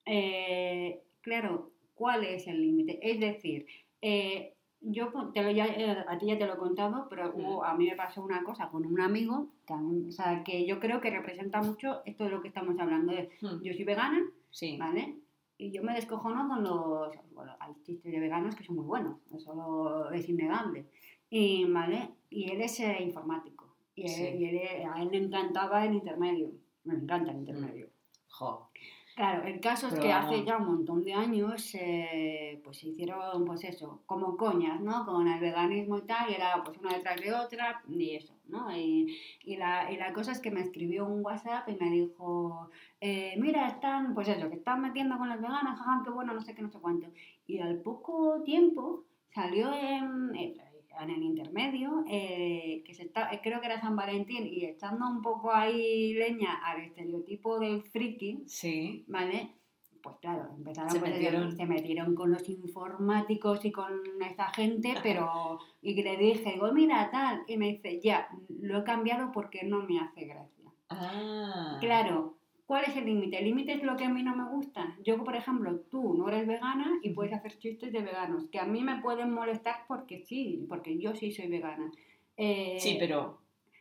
eh, 0.06 1.04
claro, 1.22 1.72
¿cuál 1.94 2.24
es 2.24 2.48
el 2.48 2.62
límite? 2.62 3.00
Es 3.02 3.20
decir, 3.20 3.66
eh, 4.02 4.56
yo 4.82 5.12
te 5.34 5.44
lo 5.44 5.52
ya, 5.52 5.68
eh, 5.68 6.04
a 6.08 6.18
ti 6.18 6.26
ya 6.28 6.38
te 6.38 6.48
lo 6.48 6.56
he 6.56 6.58
contado, 6.58 7.08
pero 7.10 7.64
a 7.64 7.76
mí 7.76 7.88
me 7.88 7.96
pasó 7.96 8.24
una 8.24 8.44
cosa 8.44 8.70
con 8.70 8.86
un 8.86 9.00
amigo, 9.00 9.48
o 9.70 10.12
sea, 10.12 10.44
que 10.44 10.66
yo 10.66 10.80
creo 10.80 11.02
que 11.02 11.12
representa 11.12 11.62
mucho 11.62 12.02
esto 12.06 12.24
de 12.24 12.32
lo 12.32 12.42
que 12.42 12.48
estamos 12.48 12.80
hablando. 12.80 13.14
De, 13.14 13.30
hmm. 13.42 13.62
Yo 13.64 13.74
soy 13.74 13.84
vegana, 13.84 14.22
sí. 14.50 14.78
¿vale? 14.78 15.18
Y 15.58 15.72
yo 15.72 15.84
me 15.84 15.94
descojono 15.94 16.48
con 16.48 16.64
los... 16.64 17.12
Bueno, 17.34 17.56
hay 17.60 17.74
chistes 17.84 18.12
de 18.12 18.20
veganos 18.20 18.56
que 18.56 18.64
son 18.64 18.78
muy 18.78 18.86
buenos, 18.86 19.18
eso 19.36 20.12
es 20.12 20.28
innegable. 20.28 20.88
Y, 21.30 21.66
¿vale? 21.66 22.10
y 22.32 22.52
él 22.52 22.62
es 22.62 22.80
informático. 22.80 23.76
Y, 23.96 24.06
a 24.06 25.02
él 25.02 25.10
le 25.12 25.18
encantaba 25.18 25.86
el 25.86 25.94
intermedio. 25.94 26.52
Me 26.86 26.96
encanta 26.96 27.32
el 27.32 27.38
intermedio. 27.38 27.90
Jo. 28.30 28.71
Claro, 29.16 29.44
el 29.46 29.60
caso 29.60 29.88
es 29.90 30.00
que 30.00 30.12
hace 30.12 30.46
ya 30.46 30.58
un 30.58 30.68
montón 30.68 31.04
de 31.04 31.14
años 31.14 31.76
eh, 31.76 32.62
pues 32.64 32.78
se 32.78 32.90
hicieron 32.90 33.44
pues 33.46 33.64
eso, 33.66 34.02
como 34.06 34.38
coñas, 34.38 34.80
¿no? 34.80 35.06
Con 35.06 35.28
el 35.28 35.40
veganismo 35.40 35.98
y 35.98 36.04
tal, 36.04 36.30
y 36.30 36.36
era 36.36 36.64
pues 36.64 36.78
una 36.78 36.94
detrás 36.94 37.20
de 37.20 37.34
otra 37.34 37.82
y 37.90 38.16
eso, 38.16 38.34
¿no? 38.48 38.76
Y, 38.76 39.18
y, 39.44 39.58
la, 39.58 39.92
y 39.92 39.98
la 39.98 40.14
cosa 40.14 40.32
es 40.32 40.40
que 40.40 40.50
me 40.50 40.62
escribió 40.62 41.06
un 41.06 41.26
WhatsApp 41.26 41.68
y 41.68 41.76
me 41.76 41.90
dijo, 41.90 42.70
eh, 43.02 43.36
mira, 43.38 43.68
están, 43.68 44.14
pues 44.14 44.30
eso, 44.30 44.50
que 44.50 44.56
están 44.56 44.82
metiendo 44.82 45.18
con 45.18 45.28
las 45.28 45.42
veganas, 45.42 45.78
jaja, 45.78 46.02
qué 46.06 46.10
bueno, 46.10 46.34
no 46.34 46.42
sé 46.42 46.56
qué, 46.56 46.62
no 46.62 46.70
sé 46.70 46.80
cuánto. 46.80 47.08
Y 47.48 47.60
al 47.60 47.82
poco 47.82 48.42
tiempo 48.44 49.04
salió 49.34 49.74
en, 49.74 50.36
en 50.36 50.54
el 51.00 51.24
intermedio, 51.24 52.04
eh, 52.08 52.84
que 52.86 52.94
se 52.94 53.04
está, 53.04 53.30
creo 53.42 53.60
que 53.62 53.68
era 53.68 53.80
San 53.82 53.96
Valentín, 53.96 54.46
y 54.46 54.66
echando 54.66 55.08
un 55.10 55.22
poco 55.22 55.52
ahí 55.54 56.14
leña 56.14 56.56
al 56.64 56.82
estereotipo 56.82 57.60
del 57.60 57.82
friki, 57.84 58.44
Sí. 58.46 59.06
¿vale? 59.08 59.56
Pues 60.04 60.16
claro, 60.20 60.50
empezaron 60.58 60.90
Se 60.90 61.00
pues, 61.00 61.12
metieron. 61.12 61.56
se 61.56 61.66
metieron 61.66 62.16
con 62.16 62.32
los 62.32 62.48
informáticos 62.50 63.64
y 63.66 63.72
con 63.72 63.92
esta 64.28 64.50
gente, 64.54 64.96
pero 65.04 65.60
y 65.82 66.02
le 66.02 66.18
dije, 66.18 66.54
digo, 66.54 66.72
mira, 66.74 67.10
tal, 67.12 67.44
y 67.48 67.58
me 67.58 67.68
dice, 67.70 68.00
ya, 68.02 68.28
lo 68.62 68.80
he 68.80 68.84
cambiado 68.84 69.32
porque 69.32 69.64
no 69.64 69.84
me 69.84 70.00
hace 70.00 70.26
gracia. 70.26 70.66
Ah. 70.90 71.78
Claro, 71.80 72.36
¿cuál 72.72 72.86
es 72.88 72.96
el 72.96 73.04
límite? 73.06 73.38
El 73.38 73.44
límite 73.44 73.74
es 73.74 73.84
lo 73.84 73.98
que 73.98 74.06
a 74.06 74.10
mí 74.10 74.24
no 74.24 74.34
me 74.34 74.48
gusta. 74.50 74.96
Yo, 75.04 75.22
por 75.26 75.36
ejemplo, 75.36 75.82
tú 75.90 76.14
no 76.14 76.30
eres 76.30 76.48
vegana 76.48 77.00
y 77.04 77.10
puedes 77.10 77.34
hacer 77.34 77.60
chistes 77.60 77.92
de 77.92 78.00
veganos, 78.00 78.46
que 78.50 78.60
a 78.60 78.66
mí 78.66 78.82
me 78.82 79.02
pueden 79.02 79.34
molestar 79.34 79.84
porque 79.90 80.24
sí, 80.26 80.66
porque 80.70 80.98
yo 80.98 81.14
sí 81.14 81.34
soy 81.34 81.48
vegana. 81.48 81.92
Eh, 82.38 82.78
Sí, 82.80 82.96
pero 82.98 83.40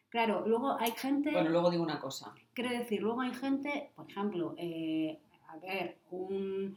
Claro, 0.09 0.43
luego 0.45 0.76
hay 0.76 0.91
gente, 0.91 1.30
bueno, 1.30 1.51
luego 1.51 1.70
digo 1.70 1.84
una 1.84 2.01
cosa. 2.01 2.34
quiero 2.53 2.70
decir, 2.70 3.01
luego 3.01 3.20
hay 3.20 3.32
gente, 3.32 3.91
por 3.95 4.11
ejemplo, 4.11 4.57
eh, 4.59 5.20
a 5.47 5.57
ver, 5.59 5.99
un... 6.11 6.76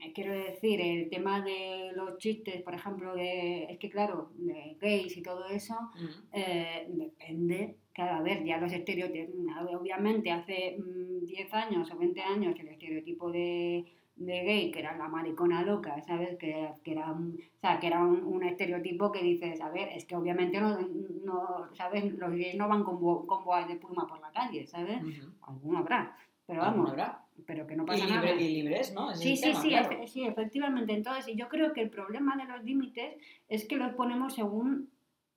eh, 0.00 0.12
Quiero 0.14 0.32
decir, 0.32 0.80
el 0.80 1.08
tema 1.08 1.40
de 1.42 1.92
los 1.94 2.18
chistes, 2.18 2.62
por 2.62 2.74
ejemplo, 2.74 3.14
de, 3.14 3.64
es 3.64 3.78
que 3.78 3.88
claro, 3.90 4.30
de 4.34 4.76
gays 4.80 5.16
y 5.16 5.22
todo 5.22 5.46
eso, 5.46 5.74
Mm. 5.94 6.06
eh, 6.32 6.86
depende, 6.88 7.76
claro, 7.92 8.16
a 8.18 8.22
ver, 8.22 8.44
ya 8.44 8.58
los 8.58 8.72
estereotipos, 8.72 9.34
obviamente 9.78 10.30
hace 10.30 10.76
mm, 10.78 11.24
10 11.26 11.52
años 11.54 11.90
o 11.90 11.96
20 11.98 12.20
años 12.22 12.54
el 12.58 12.68
estereotipo 12.68 13.30
de, 13.30 13.84
de 14.16 14.42
gay, 14.44 14.70
que 14.70 14.80
era 14.80 14.96
la 14.96 15.08
maricona 15.08 15.62
loca, 15.62 16.00
¿sabes? 16.02 16.36
Que, 16.38 16.68
que 16.84 16.92
era, 16.92 17.10
un, 17.12 17.38
o 17.56 17.60
sea, 17.60 17.78
que 17.80 17.86
era 17.86 18.02
un, 18.04 18.22
un 18.24 18.42
estereotipo 18.44 19.10
que 19.12 19.22
dices, 19.22 19.60
a 19.60 19.70
ver, 19.70 19.88
es 19.94 20.04
que 20.04 20.16
obviamente 20.16 20.60
no, 20.60 20.78
no 21.24 21.68
¿sabes? 21.74 22.04
Los 22.14 22.30
gays 22.32 22.56
no 22.56 22.68
van 22.68 22.84
con, 22.84 23.00
bo- 23.00 23.26
con 23.26 23.44
boas 23.44 23.66
de 23.68 23.76
pluma 23.76 24.06
por 24.06 24.20
la 24.20 24.30
calle, 24.30 24.66
¿sabes? 24.66 25.02
Ujú. 25.02 25.32
Alguno 25.42 25.78
habrá, 25.78 26.16
pero 26.46 26.62
Alguno 26.62 26.84
vamos, 26.84 26.90
habrá. 26.90 27.24
Pero 27.46 27.66
que 27.66 27.76
no 27.76 27.84
Y, 27.84 27.86
pasa 27.86 28.04
libre- 28.06 28.14
nada. 28.34 28.40
y 28.40 28.54
libres, 28.54 28.92
¿no? 28.92 29.14
Sí, 29.14 29.36
sí, 29.36 29.42
tema, 29.42 29.60
sí, 29.62 29.68
claro. 29.68 30.06
sí, 30.06 30.24
efectivamente. 30.24 30.92
Entonces, 30.92 31.34
yo 31.36 31.48
creo 31.48 31.72
que 31.72 31.80
el 31.82 31.90
problema 31.90 32.36
de 32.36 32.44
los 32.44 32.62
límites 32.64 33.14
es 33.48 33.66
que 33.66 33.76
los 33.76 33.94
ponemos 33.94 34.34
según 34.34 34.90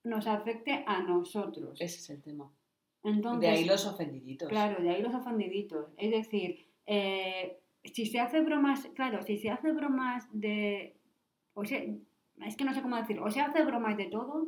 nos 0.03 0.27
afecte 0.27 0.83
a 0.85 1.01
nosotros. 1.01 1.79
Ese 1.81 1.97
es 1.97 2.09
el 2.09 2.21
tema. 2.21 2.49
Entonces, 3.03 3.41
de 3.41 3.47
ahí 3.49 3.65
los 3.65 3.85
ofendiditos. 3.85 4.47
Claro, 4.49 4.81
de 4.81 4.89
ahí 4.89 5.01
los 5.01 5.13
ofendiditos. 5.13 5.87
Es 5.97 6.11
decir, 6.11 6.65
eh, 6.85 7.59
si 7.83 8.05
se 8.05 8.19
hace 8.19 8.41
bromas, 8.41 8.87
claro, 8.95 9.23
si 9.23 9.37
se 9.37 9.49
hace 9.49 9.71
bromas 9.71 10.27
de... 10.31 10.95
O 11.53 11.65
sea, 11.65 11.81
es 12.45 12.55
que 12.57 12.63
no 12.65 12.73
sé 12.73 12.81
cómo 12.81 12.95
decir, 12.95 13.19
o 13.19 13.29
se 13.29 13.41
hace 13.41 13.63
bromas 13.63 13.95
de 13.97 14.05
todo 14.05 14.47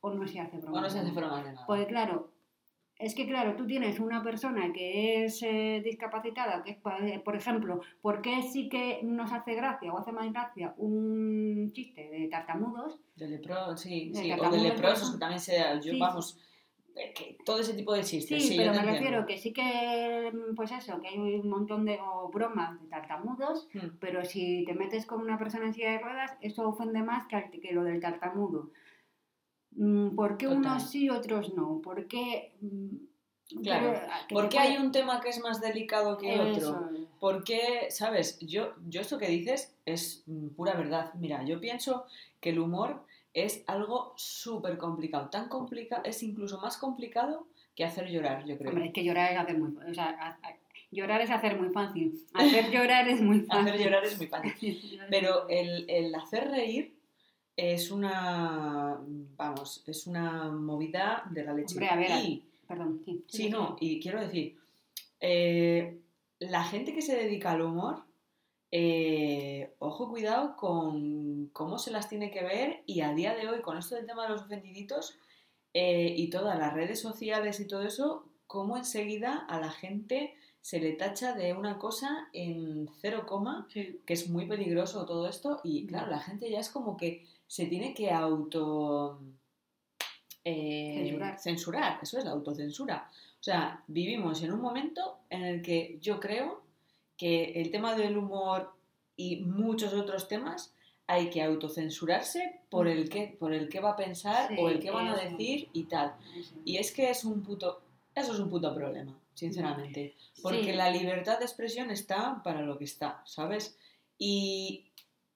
o 0.00 0.10
no 0.14 0.26
se 0.26 0.40
hace 0.40 0.58
bromas. 0.58 0.78
O 0.78 0.80
no 0.82 0.90
se 0.90 0.98
hace 1.00 1.10
bromas 1.10 1.44
de 1.44 1.52
nada. 1.52 1.66
Pues 1.66 1.86
claro, 1.86 2.30
es 2.98 3.14
que 3.14 3.26
claro, 3.26 3.56
tú 3.56 3.66
tienes 3.66 4.00
una 4.00 4.22
persona 4.22 4.72
que 4.72 5.24
es 5.24 5.42
eh, 5.42 5.82
discapacitada, 5.84 6.62
que 6.64 6.70
es, 6.72 6.76
por- 6.78 7.22
por 7.24 7.36
ejemplo, 7.36 7.80
¿por 8.00 8.22
qué 8.22 8.42
sí 8.42 8.68
que 8.68 9.00
nos 9.02 9.32
hace 9.32 9.54
gracia 9.54 9.92
o 9.92 9.98
hace 9.98 10.12
más 10.12 10.32
gracia 10.32 10.74
un 10.78 11.70
chiste 11.72 12.08
de 12.08 12.28
tartamudos? 12.28 12.98
De 13.16 13.28
lepro, 13.28 13.76
sí, 13.76 14.10
De 14.10 14.14
sí. 14.18 14.32
O 14.32 14.34
de 14.34 14.40
tartamudo, 14.40 14.62
leprosos, 14.64 15.12
que 15.12 15.18
también 15.18 15.40
sea. 15.40 15.74
Yo, 15.80 15.92
Sí, 15.92 15.98
vamos. 16.00 16.38
eh, 16.96 17.12
que 17.14 17.36
todo 17.44 17.60
ese 17.60 17.74
tipo 17.74 17.92
de 17.92 18.02
chistes. 18.02 18.42
Sí, 18.42 18.48
Sí, 18.52 18.56
pero 18.56 18.72
me 18.72 18.80
refiero 18.82 19.26
que 19.26 19.36
sí 19.36 19.52
que, 19.52 20.32
mm, 20.32 20.54
pues 20.54 20.72
eso, 20.72 20.98
que 21.02 21.08
hay 21.08 21.18
un 21.18 21.50
montón 21.50 21.84
de 21.84 21.98
o 22.00 22.30
bromas 22.30 22.80
de 22.80 22.88
tartamudos, 22.88 23.68
Mm. 23.74 23.98
pero 24.00 24.24
si 24.24 24.64
te 24.64 24.72
metes 24.72 25.04
con 25.04 25.20
una 25.20 25.38
persona 25.38 25.66
en 25.66 25.74
silla 25.74 25.92
de 25.92 25.98
ruedas, 25.98 26.32
eso 26.40 26.66
ofende 26.66 27.02
más 27.02 27.26
que, 27.26 27.60
que 27.60 27.72
lo 27.74 27.84
del 27.84 28.00
tartamudo. 28.00 28.70
Mm, 29.76 30.14
¿Por 30.16 30.36
qué 30.38 30.46
Total. 30.46 30.58
unos 30.60 30.90
sí 30.90 31.04
y 31.04 31.10
otros 31.10 31.54
no? 31.54 31.80
¿Por 31.82 32.06
qué...? 32.06 32.52
mm, 32.60 32.96
Claro, 33.62 33.94
ah, 34.10 34.26
que 34.26 34.34
¿Por 34.34 34.48
qué 34.48 34.56
puede- 34.56 34.68
hay 34.70 34.76
un 34.78 34.90
tema 34.90 35.20
que 35.20 35.28
es 35.28 35.38
más 35.40 35.60
delicado 35.60 36.18
que 36.18 36.32
otro? 36.40 36.50
Eso 36.56 36.90
es. 36.92 37.00
Porque, 37.20 37.86
¿sabes? 37.90 38.40
Yo, 38.40 38.72
yo 38.88 39.00
esto 39.00 39.18
que 39.18 39.28
dices 39.28 39.72
es 39.86 40.24
mm, 40.26 40.48
pura 40.48 40.74
verdad. 40.74 41.14
Mira, 41.14 41.44
yo 41.44 41.60
pienso 41.60 42.06
que 42.40 42.50
el 42.50 42.58
humor 42.58 43.04
es 43.34 43.62
algo 43.68 44.14
súper 44.16 44.78
complicado. 44.78 45.28
Tan 45.28 45.48
complicado, 45.48 46.02
es 46.04 46.24
incluso 46.24 46.58
más 46.60 46.76
complicado 46.76 47.46
que 47.76 47.84
hacer 47.84 48.08
llorar, 48.10 48.44
yo 48.46 48.58
creo. 48.58 48.70
Hombre, 48.70 48.86
es 48.86 48.92
que 48.92 49.04
llorar 49.04 49.32
es 49.32 49.38
hacer 49.38 49.58
muy... 49.58 49.76
O 49.88 49.94
sea, 49.94 50.38
llorar 50.90 51.20
es 51.20 51.30
hacer 51.30 51.56
muy 51.60 51.68
fácil. 51.68 52.20
Hacer 52.34 52.70
llorar 52.72 53.06
es 53.08 53.20
muy 53.20 53.40
fácil. 53.42 53.68
Hacer 53.68 53.80
llorar 53.84 54.04
es 54.06 54.16
muy 54.18 54.26
fácil. 54.26 55.00
Pero 55.08 55.48
el, 55.48 55.84
el 55.88 56.12
hacer 56.16 56.50
reír 56.50 56.95
es 57.56 57.90
una, 57.90 59.00
vamos, 59.36 59.82
es 59.86 60.06
una 60.06 60.50
movida 60.50 61.24
de 61.30 61.44
la 61.44 61.54
leche. 61.54 61.74
Hombre, 61.74 61.88
a 61.88 61.96
ver, 61.96 62.24
y, 62.24 62.44
Perdón, 62.66 63.02
sí. 63.04 63.24
sí, 63.28 63.48
no, 63.50 63.76
y 63.80 64.00
quiero 64.00 64.20
decir, 64.20 64.58
eh, 65.20 65.98
la 66.38 66.64
gente 66.64 66.92
que 66.92 67.02
se 67.02 67.16
dedica 67.16 67.52
al 67.52 67.62
humor, 67.62 68.04
eh, 68.70 69.74
ojo, 69.78 70.08
cuidado 70.10 70.56
con 70.56 71.46
cómo 71.52 71.78
se 71.78 71.90
las 71.90 72.08
tiene 72.08 72.30
que 72.30 72.42
ver 72.42 72.82
y 72.84 73.00
a 73.00 73.14
día 73.14 73.34
de 73.34 73.48
hoy, 73.48 73.62
con 73.62 73.78
esto 73.78 73.94
del 73.94 74.06
tema 74.06 74.24
de 74.24 74.30
los 74.30 74.42
ofendiditos 74.42 75.16
eh, 75.72 76.12
y 76.16 76.28
todas 76.28 76.58
las 76.58 76.74
redes 76.74 77.00
sociales 77.00 77.60
y 77.60 77.66
todo 77.66 77.82
eso, 77.82 78.26
cómo 78.46 78.76
enseguida 78.76 79.46
a 79.48 79.60
la 79.60 79.70
gente 79.70 80.34
se 80.60 80.80
le 80.80 80.92
tacha 80.92 81.32
de 81.34 81.52
una 81.54 81.78
cosa 81.78 82.28
en 82.32 82.88
cero 83.00 83.24
coma 83.26 83.66
Sí. 83.70 84.00
que 84.04 84.14
es 84.14 84.28
muy 84.28 84.46
peligroso 84.46 85.06
todo 85.06 85.28
esto 85.28 85.60
y 85.62 85.86
claro, 85.86 86.10
la 86.10 86.18
gente 86.18 86.50
ya 86.50 86.58
es 86.58 86.68
como 86.70 86.96
que 86.96 87.24
se 87.46 87.66
tiene 87.66 87.94
que 87.94 88.10
auto 88.10 89.20
eh, 90.44 90.94
Censurar. 91.04 91.38
censurar, 91.38 91.98
eso 92.02 92.18
es 92.18 92.24
la 92.24 92.30
autocensura. 92.32 93.10
O 93.40 93.42
sea, 93.42 93.82
vivimos 93.86 94.42
en 94.42 94.52
un 94.52 94.60
momento 94.60 95.18
en 95.30 95.42
el 95.44 95.62
que 95.62 95.98
yo 96.00 96.18
creo 96.20 96.62
que 97.16 97.52
el 97.60 97.70
tema 97.70 97.94
del 97.94 98.16
humor 98.16 98.72
y 99.16 99.36
muchos 99.36 99.92
otros 99.94 100.28
temas 100.28 100.72
hay 101.08 101.30
que 101.30 101.42
autocensurarse 101.42 102.60
por 102.68 102.88
el 102.88 103.08
que, 103.08 103.36
por 103.38 103.52
el 103.52 103.68
que 103.68 103.80
va 103.80 103.90
a 103.92 103.96
pensar 103.96 104.48
Sí, 104.48 104.56
o 104.60 104.68
el 104.68 104.80
que 104.80 104.90
van 104.90 105.06
a 105.08 105.16
decir 105.16 105.68
y 105.72 105.84
tal. 105.84 106.14
Y 106.64 106.78
es 106.78 106.92
que 106.92 107.10
es 107.10 107.24
un 107.24 107.42
puto, 107.42 107.80
eso 108.14 108.32
es 108.32 108.38
un 108.40 108.50
puto 108.50 108.74
problema, 108.74 109.16
sinceramente. 109.34 110.14
Porque 110.42 110.64
Sí. 110.64 110.72
la 110.72 110.90
libertad 110.90 111.38
de 111.38 111.44
expresión 111.44 111.90
está 111.90 112.42
para 112.42 112.62
lo 112.62 112.76
que 112.76 112.84
está, 112.84 113.22
¿sabes? 113.24 113.78
Y 114.18 114.85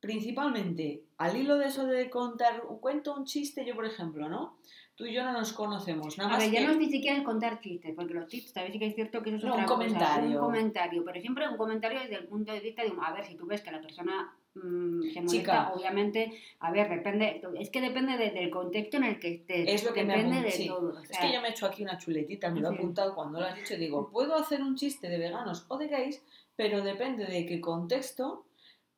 principalmente, 0.01 1.03
al 1.19 1.37
hilo 1.37 1.57
de 1.57 1.67
eso 1.67 1.87
de 1.87 2.11
contar, 2.11 2.63
cuento 2.81 3.15
un 3.15 3.25
chiste, 3.25 3.65
yo 3.65 3.75
por 3.75 3.87
ejemplo, 3.87 4.29
¿no? 4.29 4.57
Tú 4.97 5.07
y 5.07 5.15
yo 5.15 5.25
no 5.25 5.33
nos 5.33 5.53
conocemos, 5.55 6.19
nada 6.19 6.31
A 6.31 6.33
más 6.35 6.43
ver, 6.45 6.53
ya 6.53 6.61
que... 6.61 6.67
no 6.67 6.73
es 6.73 6.79
ni 6.79 6.91
siquiera 6.91 7.23
contar 7.25 7.59
chistes, 7.61 7.95
porque 7.95 8.13
los 8.13 8.27
chistes, 8.29 8.55
a 8.57 8.63
ver 8.63 8.73
sí 8.73 8.79
que 8.79 8.87
es 8.87 8.95
cierto 8.95 9.23
que 9.23 9.31
eso 9.31 9.39
es 9.39 9.45
No, 9.45 9.51
otra 9.53 9.63
un 9.63 9.69
cosa, 9.69 9.79
comentario. 9.79 10.29
un 10.31 10.37
comentario, 10.39 11.05
pero 11.05 11.21
siempre 11.21 11.49
un 11.49 11.57
comentario 11.57 12.01
desde 12.01 12.17
el 12.17 12.27
punto 12.27 12.53
de 12.53 12.61
vista 12.61 12.83
de, 12.83 12.91
un- 12.91 13.03
a 13.03 13.13
ver, 13.13 13.25
si 13.25 13.35
tú 13.35 13.47
ves 13.47 13.63
que 13.63 13.71
la 13.71 13.81
persona 13.81 14.35
mm, 14.55 15.03
se 15.13 15.21
molesta, 15.23 15.29
Chica. 15.31 15.73
obviamente, 15.75 16.33
a 16.59 16.71
ver, 16.73 16.91
depende, 16.91 17.41
es 17.59 17.71
que 17.71 17.81
depende 17.81 18.19
de- 18.19 18.31
del 18.33 18.51
contexto 18.51 18.97
en 18.99 19.05
el 19.05 19.19
que 19.19 19.35
estés, 19.37 19.69
Es 19.69 19.85
lo 19.85 19.95
que 19.95 20.05
me 20.05 20.17
depende 20.17 20.43
de 20.43 20.51
sí. 20.51 20.67
todo. 20.67 20.93
o 20.95 20.99
Es 20.99 21.09
sea, 21.09 21.21
que 21.21 21.33
yo 21.33 21.41
me 21.41 21.49
he 21.49 21.51
hecho 21.53 21.67
aquí 21.67 21.83
una 21.83 21.97
chuletita, 21.97 22.51
me 22.51 22.61
lo 22.61 22.71
he 22.71 22.75
apuntado 22.75 23.15
cuando 23.15 23.41
lo 23.41 23.47
has 23.47 23.57
dicho, 23.57 23.77
digo, 23.77 24.11
puedo 24.11 24.35
hacer 24.35 24.61
un 24.63 24.75
chiste 24.77 25.09
de 25.09 25.19
veganos 25.19 25.65
o 25.69 25.79
de 25.79 25.87
gays, 25.89 26.23
pero 26.57 26.83
depende 26.83 27.25
de 27.27 27.47
qué 27.47 27.59
contexto 27.61 28.45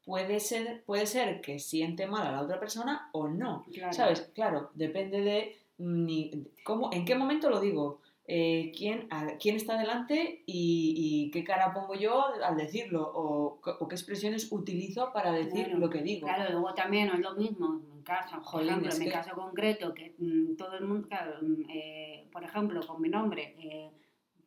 puede 0.05 0.41
ser, 0.41 0.83
puede 0.85 1.07
ser 1.07 1.41
que 1.41 1.59
siente 1.59 2.07
mal 2.07 2.27
a 2.27 2.33
la 2.33 2.43
otra 2.43 2.59
persona 2.61 3.09
o 3.13 3.29
no. 3.29 3.65
claro. 3.73 3.93
¿Sabes? 3.93 4.31
Claro, 4.35 4.71
depende 4.75 5.21
de 5.21 5.57
ni, 5.79 6.31
cómo, 6.65 6.91
en 6.93 7.05
qué 7.05 7.15
momento 7.15 7.51
lo 7.51 7.61
digo, 7.61 8.01
eh, 8.27 8.71
quién, 8.77 9.09
a- 9.11 9.37
quién 9.39 9.57
está 9.57 9.77
delante 9.79 10.43
y, 10.47 10.95
y 10.97 11.31
qué 11.33 11.43
cara 11.43 11.73
pongo 11.75 11.95
yo 11.95 12.25
al 12.45 12.57
decirlo 12.57 13.03
o, 13.15 13.61
o 13.65 13.89
qué 13.89 13.95
expresiones 13.97 14.51
utilizo 14.53 15.13
para 15.13 15.33
decir 15.33 15.69
lo 15.77 15.91
que 15.91 16.03
digo. 16.03 16.27
Claro, 16.29 16.51
luego 16.53 16.73
también 16.75 17.09
no 17.09 17.15
es 17.15 17.21
lo 17.21 17.35
mismo 17.35 17.81
en 17.83 17.97
mi 17.97 18.03
caso, 18.05 18.37
por 18.37 18.45
Jolín, 18.45 18.69
ejemplo, 18.71 18.93
en 18.93 18.99
mi 19.01 19.05
que- 19.07 19.11
caso 19.11 19.35
concreto, 19.35 19.93
que 19.95 20.15
mm, 20.19 20.57
todo 20.57 20.75
el 20.77 20.85
mundo, 20.85 21.09
claro, 21.09 21.35
mm, 21.43 21.63
eh, 21.69 22.29
por 22.33 22.45
ejemplo, 22.45 22.81
con 22.87 23.01
mi 23.03 23.09
nombre, 23.09 23.57
eh, 23.59 23.91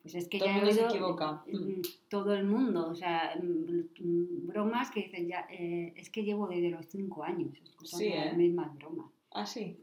pues 0.06 0.14
es 0.22 0.28
que 0.28 0.38
Todo 0.38 0.46
ya 0.48 0.54
el 0.54 0.60
mundo 0.60 0.72
se 0.72 0.80
oído, 0.84 0.94
equivoca. 0.94 1.42
mm, 1.52 1.80
todo 2.08 2.32
el 2.34 2.44
mundo, 2.44 2.88
o 2.90 2.94
sea, 2.94 3.34
mm, 3.42 4.46
bromas 4.46 4.90
que 4.92 5.00
dicen 5.02 5.26
ya, 5.26 5.46
eh, 5.50 5.94
es 5.96 6.10
que 6.10 6.22
llevo 6.22 6.46
desde 6.46 6.70
los 6.70 6.86
cinco 6.86 7.24
años 7.24 7.48
escuchando 7.60 7.98
Sí, 8.04 8.08
las 8.10 8.32
¿eh? 8.32 8.36
mismas 8.36 8.72
bromas. 8.76 9.10
Ah, 9.32 9.44
sí. 9.44 9.76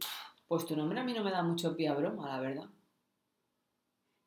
Pues 0.48 0.66
tu 0.66 0.78
nombre 0.78 0.98
a 1.00 1.04
mí 1.04 1.14
no 1.14 1.26
me 1.26 1.32
da 1.32 1.44
mucho 1.44 1.76
pie 1.76 1.90
a 1.90 1.94
broma, 1.96 2.28
la 2.30 2.40
verdad. 2.40 2.70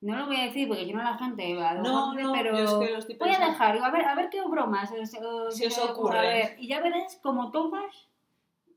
No 0.02 0.16
lo 0.18 0.26
voy 0.26 0.36
a 0.36 0.44
decir 0.44 0.68
porque 0.68 0.84
si 0.84 0.92
no 0.92 1.02
la 1.02 1.16
gente 1.16 1.58
a 1.62 1.74
lo 1.74 1.82
No, 1.82 2.10
dice, 2.12 2.22
no, 2.24 2.32
pero 2.34 2.50
yo 2.58 2.82
es 2.98 3.06
que 3.06 3.14
voy 3.16 3.30
a 3.30 3.38
dejar, 3.48 3.78
a 3.78 3.90
ver, 3.90 4.04
a 4.04 4.14
ver 4.14 4.28
qué 4.28 4.42
bromas 4.42 4.92
os- 4.92 5.14
os- 5.14 5.54
Si 5.56 5.64
os 5.64 5.78
a 5.78 6.20
ver, 6.20 6.56
y 6.58 6.68
ya 6.68 6.82
veréis 6.82 7.18
como 7.22 7.50
todas 7.50 8.10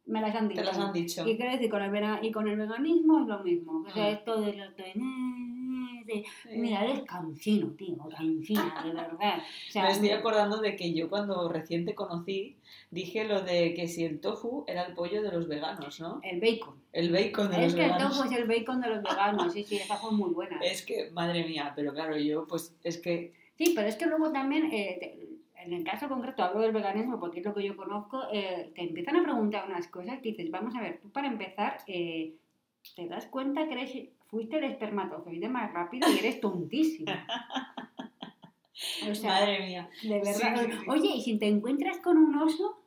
me 0.05 0.21
las 0.21 0.33
han 0.33 0.47
dicho. 0.47 0.61
Te 0.61 0.65
las 0.65 0.77
han 0.79 0.93
dicho. 0.93 1.27
Y 1.27 1.35
quiero 1.35 1.51
decir, 1.51 1.69
con 1.69 1.83
el, 1.83 2.25
y 2.25 2.31
con 2.31 2.47
el 2.47 2.57
veganismo 2.57 3.19
es 3.19 3.27
lo 3.27 3.43
mismo. 3.43 3.83
O 3.85 3.89
sea, 3.91 4.05
Mm. 4.05 4.13
esto 4.13 4.41
de 4.41 4.53
lo 4.53 4.71
de, 4.71 4.93
"Eh, 6.09 6.23
dice, 6.45 6.57
mira, 6.57 6.83
eres 6.85 7.01
cansino, 7.03 7.67
tío, 7.77 7.95
cansina, 8.09 8.81
de 8.83 8.91
verdad. 8.93 9.39
O 9.67 9.71
sea, 9.71 9.83
Me 9.83 9.91
estoy 9.91 10.09
acordando 10.09 10.57
de 10.59 10.75
que 10.75 10.93
yo 10.93 11.09
cuando 11.09 11.47
recién 11.49 11.85
te 11.85 11.93
conocí 11.95 12.57
dije 12.91 13.23
lo 13.25 13.41
de 13.41 13.73
que 13.73 13.87
si 13.87 14.03
el 14.03 14.19
tofu 14.19 14.63
era 14.67 14.83
el 14.83 14.93
pollo 14.93 15.21
de 15.21 15.31
los 15.31 15.47
veganos, 15.47 15.99
¿no? 15.99 16.19
el 16.23 16.39
bacon. 16.41 16.75
El 16.93 17.11
bacon 17.11 17.49
de 17.51 17.57
Es 17.57 17.63
los 17.63 17.75
que 17.75 17.81
el 17.85 17.91
veganos. 17.91 18.17
tofu 18.17 18.29
es 18.29 18.37
el 18.39 18.47
bacon 18.47 18.81
de 18.81 18.89
los 18.89 19.03
veganos, 19.03 19.53
sí, 19.53 19.63
sí, 19.63 19.75
esa 19.77 19.95
fue 19.97 20.11
muy 20.11 20.31
buena. 20.31 20.59
Es 20.61 20.83
que, 20.83 21.11
madre 21.11 21.43
mía, 21.45 21.73
pero 21.75 21.93
claro, 21.93 22.17
yo 22.17 22.45
pues 22.47 22.75
es 22.83 22.97
que... 22.97 23.33
Sí, 23.57 23.73
pero 23.75 23.87
es 23.87 23.95
que 23.95 24.05
luego 24.07 24.31
también, 24.31 24.65
eh, 24.71 24.97
te- 24.99 25.29
en 25.61 25.73
el 25.73 25.83
caso 25.83 26.07
concreto, 26.07 26.41
hablo 26.41 26.61
del 26.61 26.71
veganismo 26.71 27.19
porque 27.19 27.39
es 27.41 27.45
lo 27.45 27.53
que 27.53 27.63
yo 27.63 27.75
conozco, 27.75 28.23
eh, 28.31 28.71
te 28.73 28.81
empiezan 28.83 29.17
a 29.17 29.23
preguntar 29.23 29.65
unas 29.67 29.87
cosas 29.89 30.19
que 30.21 30.29
dices, 30.29 30.49
vamos 30.49 30.73
a 30.75 30.81
ver, 30.81 30.99
tú 31.01 31.09
para 31.09 31.27
empezar, 31.27 31.77
eh, 31.87 32.33
te 32.95 33.07
das 33.07 33.25
cuenta 33.27 33.67
que 33.67 33.73
eres, 33.73 33.91
fuiste 34.27 34.57
el 34.57 34.65
espermatozoide 34.65 35.47
más 35.49 35.71
rápido 35.73 36.07
y 36.11 36.19
eres 36.19 36.39
tontísimo. 36.41 37.11
O 39.09 39.15
sea, 39.15 39.31
madre 39.31 39.59
mía. 39.59 39.89
de 40.03 40.19
verdad. 40.21 40.33
sí, 40.63 40.71
sí, 40.71 40.77
sí. 40.79 40.89
Oye, 40.89 41.09
y 41.15 41.21
si 41.21 41.37
te 41.37 41.47
encuentras 41.47 41.97
con 41.97 42.17
un 42.17 42.35
oso, 42.37 42.81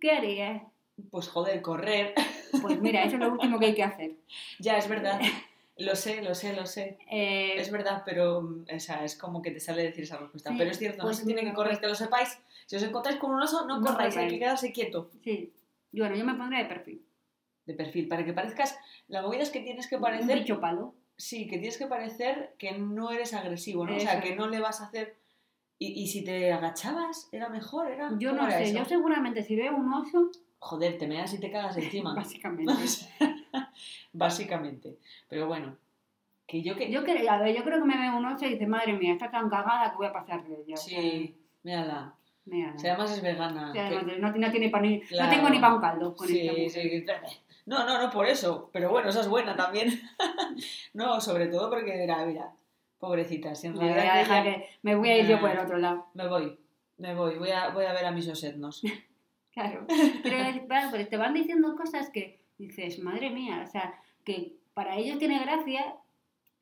¿qué 0.00 0.10
harías? 0.12 0.62
Pues 1.10 1.28
joder, 1.28 1.62
correr. 1.62 2.14
Pues 2.60 2.78
mira, 2.80 3.02
eso 3.04 3.14
es 3.16 3.20
lo 3.22 3.32
último 3.32 3.58
que 3.58 3.66
hay 3.66 3.74
que 3.74 3.82
hacer. 3.82 4.12
ya, 4.58 4.76
es 4.76 4.88
verdad. 4.88 5.20
Lo 5.78 5.96
sé, 5.96 6.20
lo 6.22 6.34
sé, 6.34 6.54
lo 6.54 6.66
sé. 6.66 6.98
Eh, 7.10 7.54
Es 7.56 7.70
verdad, 7.72 8.02
pero 8.04 8.40
o 8.40 8.78
sea, 8.78 9.04
es 9.04 9.16
como 9.16 9.40
que 9.40 9.50
te 9.50 9.58
sale 9.60 9.82
decir 9.82 10.04
esa 10.04 10.18
respuesta. 10.18 10.50
Sí, 10.50 10.56
pero 10.58 10.70
es 10.70 10.78
cierto, 10.78 11.02
pues 11.02 11.16
no 11.16 11.20
se 11.20 11.26
tiene 11.26 11.48
que 11.48 11.54
correr, 11.54 11.80
que 11.80 11.86
lo 11.88 11.94
sepáis. 11.94 12.38
Si 12.66 12.76
os 12.76 12.82
encontráis 12.82 13.18
con 13.18 13.30
un 13.30 13.40
oso, 13.40 13.66
no 13.66 13.80
No 13.80 13.86
corráis, 13.86 14.14
hay 14.18 14.28
que 14.28 14.38
quedarse 14.38 14.70
quieto. 14.72 15.10
sí. 15.24 15.50
Y 15.94 16.00
bueno, 16.00 16.14
yo 16.16 16.24
me 16.24 16.34
pondré 16.34 16.58
de 16.58 16.64
perfil. 16.66 17.02
De 17.66 17.74
perfil, 17.74 18.08
para 18.08 18.24
que 18.24 18.32
parezcas. 18.32 18.78
La 19.08 19.22
movida 19.22 19.42
es 19.42 19.50
que 19.50 19.60
tienes 19.60 19.88
que 19.88 19.96
Un 19.96 20.02
parecer. 20.02 20.38
bicho 20.38 20.60
palo. 20.60 20.94
Sí, 21.16 21.46
que 21.46 21.58
tienes 21.58 21.78
que 21.78 21.86
parecer 21.86 22.54
que 22.58 22.72
no 22.78 23.10
eres 23.12 23.34
agresivo, 23.34 23.86
¿no? 23.86 23.96
O 23.96 24.00
sea, 24.00 24.20
que 24.20 24.34
no 24.34 24.48
le 24.48 24.58
vas 24.60 24.80
a 24.80 24.86
hacer. 24.86 25.16
Y, 25.78 26.00
y 26.02 26.06
si 26.08 26.24
te 26.24 26.52
agachabas, 26.52 27.28
era 27.32 27.48
mejor, 27.48 27.90
era. 27.90 28.10
Yo 28.18 28.30
¿cómo 28.30 28.42
no 28.42 28.48
era 28.48 28.58
sé, 28.58 28.64
eso? 28.64 28.78
yo 28.78 28.84
seguramente 28.84 29.42
si 29.42 29.54
veo 29.56 29.76
un 29.76 29.92
oso, 29.92 30.30
Joder, 30.58 30.96
te 30.96 31.08
meas 31.08 31.32
y 31.34 31.40
te 31.40 31.50
cagas 31.50 31.76
encima. 31.76 32.14
básicamente. 32.16 32.72
Básicamente. 34.12 34.98
Pero 35.28 35.46
bueno, 35.46 35.76
que 36.46 36.62
yo 36.62 36.76
que. 36.76 36.90
Yo 36.90 37.02
creo, 37.04 37.30
a 37.30 37.38
ver, 37.38 37.56
yo 37.56 37.64
creo 37.64 37.78
que 37.78 37.84
me 37.84 37.96
ve 37.98 38.10
un 38.16 38.24
oso 38.26 38.44
y 38.46 38.50
dice, 38.50 38.66
madre 38.66 38.92
mía, 38.94 39.12
está 39.14 39.30
tan 39.30 39.48
cagada 39.48 39.90
que 39.90 39.96
voy 39.96 40.06
a 40.06 40.12
pasar 40.12 40.44
de 40.44 40.60
ella. 40.60 40.76
Sí, 40.76 41.36
mírala. 41.62 42.14
Mira, 42.44 42.72
O 42.74 42.78
sea, 42.78 42.94
además 42.94 43.12
es 43.16 43.22
vegana. 43.22 43.70
o 43.70 43.72
sea, 43.72 43.88
que- 43.88 44.18
no, 44.18 44.32
no 44.32 44.50
tiene 44.50 44.68
pa' 44.68 44.80
ni- 44.80 45.00
Claro. 45.00 45.26
no 45.30 45.32
tengo 45.36 45.50
ni 45.50 45.58
para 45.60 45.74
un 45.74 45.80
caldo 45.80 46.16
con 46.16 46.26
Sí, 46.26 46.68
sí. 46.68 47.04
No, 47.66 47.84
no, 47.86 48.00
no 48.02 48.10
por 48.10 48.26
eso. 48.26 48.70
Pero 48.72 48.90
bueno, 48.90 49.08
esa 49.10 49.20
es 49.20 49.28
buena 49.28 49.54
también. 49.56 49.88
no, 50.94 51.20
sobre 51.20 51.46
todo 51.48 51.70
porque, 51.70 51.96
mira, 51.96 52.24
mira, 52.26 52.52
pobrecita, 52.98 53.54
si 53.54 53.68
en 53.68 53.74
Me 53.74 53.78
voy, 53.80 53.88
realidad 53.92 54.14
a 54.14 54.18
dejar 54.18 54.46
ella- 54.46 54.56
que- 54.58 54.68
me 54.82 54.94
voy 54.96 55.08
a 55.10 55.18
ir 55.18 55.26
yo 55.28 55.40
por 55.40 55.50
el 55.50 55.56
Nah. 55.56 55.62
otro 55.64 55.78
lado. 55.78 56.06
me 56.14 56.26
voy, 56.28 56.58
me 56.98 57.14
voy, 57.14 57.38
voy 57.38 57.50
a, 57.50 57.68
voy 57.70 57.84
a 57.84 57.92
ver 57.92 58.04
a 58.06 58.10
mis 58.12 58.28
osetnos. 58.28 58.82
Claro. 59.52 59.86
Pero 60.22 60.66
claro, 60.66 60.88
pues 60.90 61.10
te 61.10 61.18
van 61.18 61.34
diciendo 61.34 61.76
cosas 61.76 62.08
que 62.08 62.40
dices, 62.56 62.98
madre 63.00 63.28
mía, 63.28 63.62
o 63.62 63.70
sea, 63.70 63.92
que 64.24 64.56
para 64.72 64.96
ellos 64.96 65.18
tiene 65.18 65.38
gracia, 65.40 65.94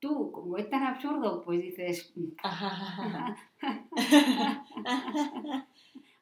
tú, 0.00 0.32
como 0.32 0.56
es 0.56 0.68
tan 0.68 0.82
absurdo, 0.82 1.40
pues 1.42 1.60
dices. 1.62 2.12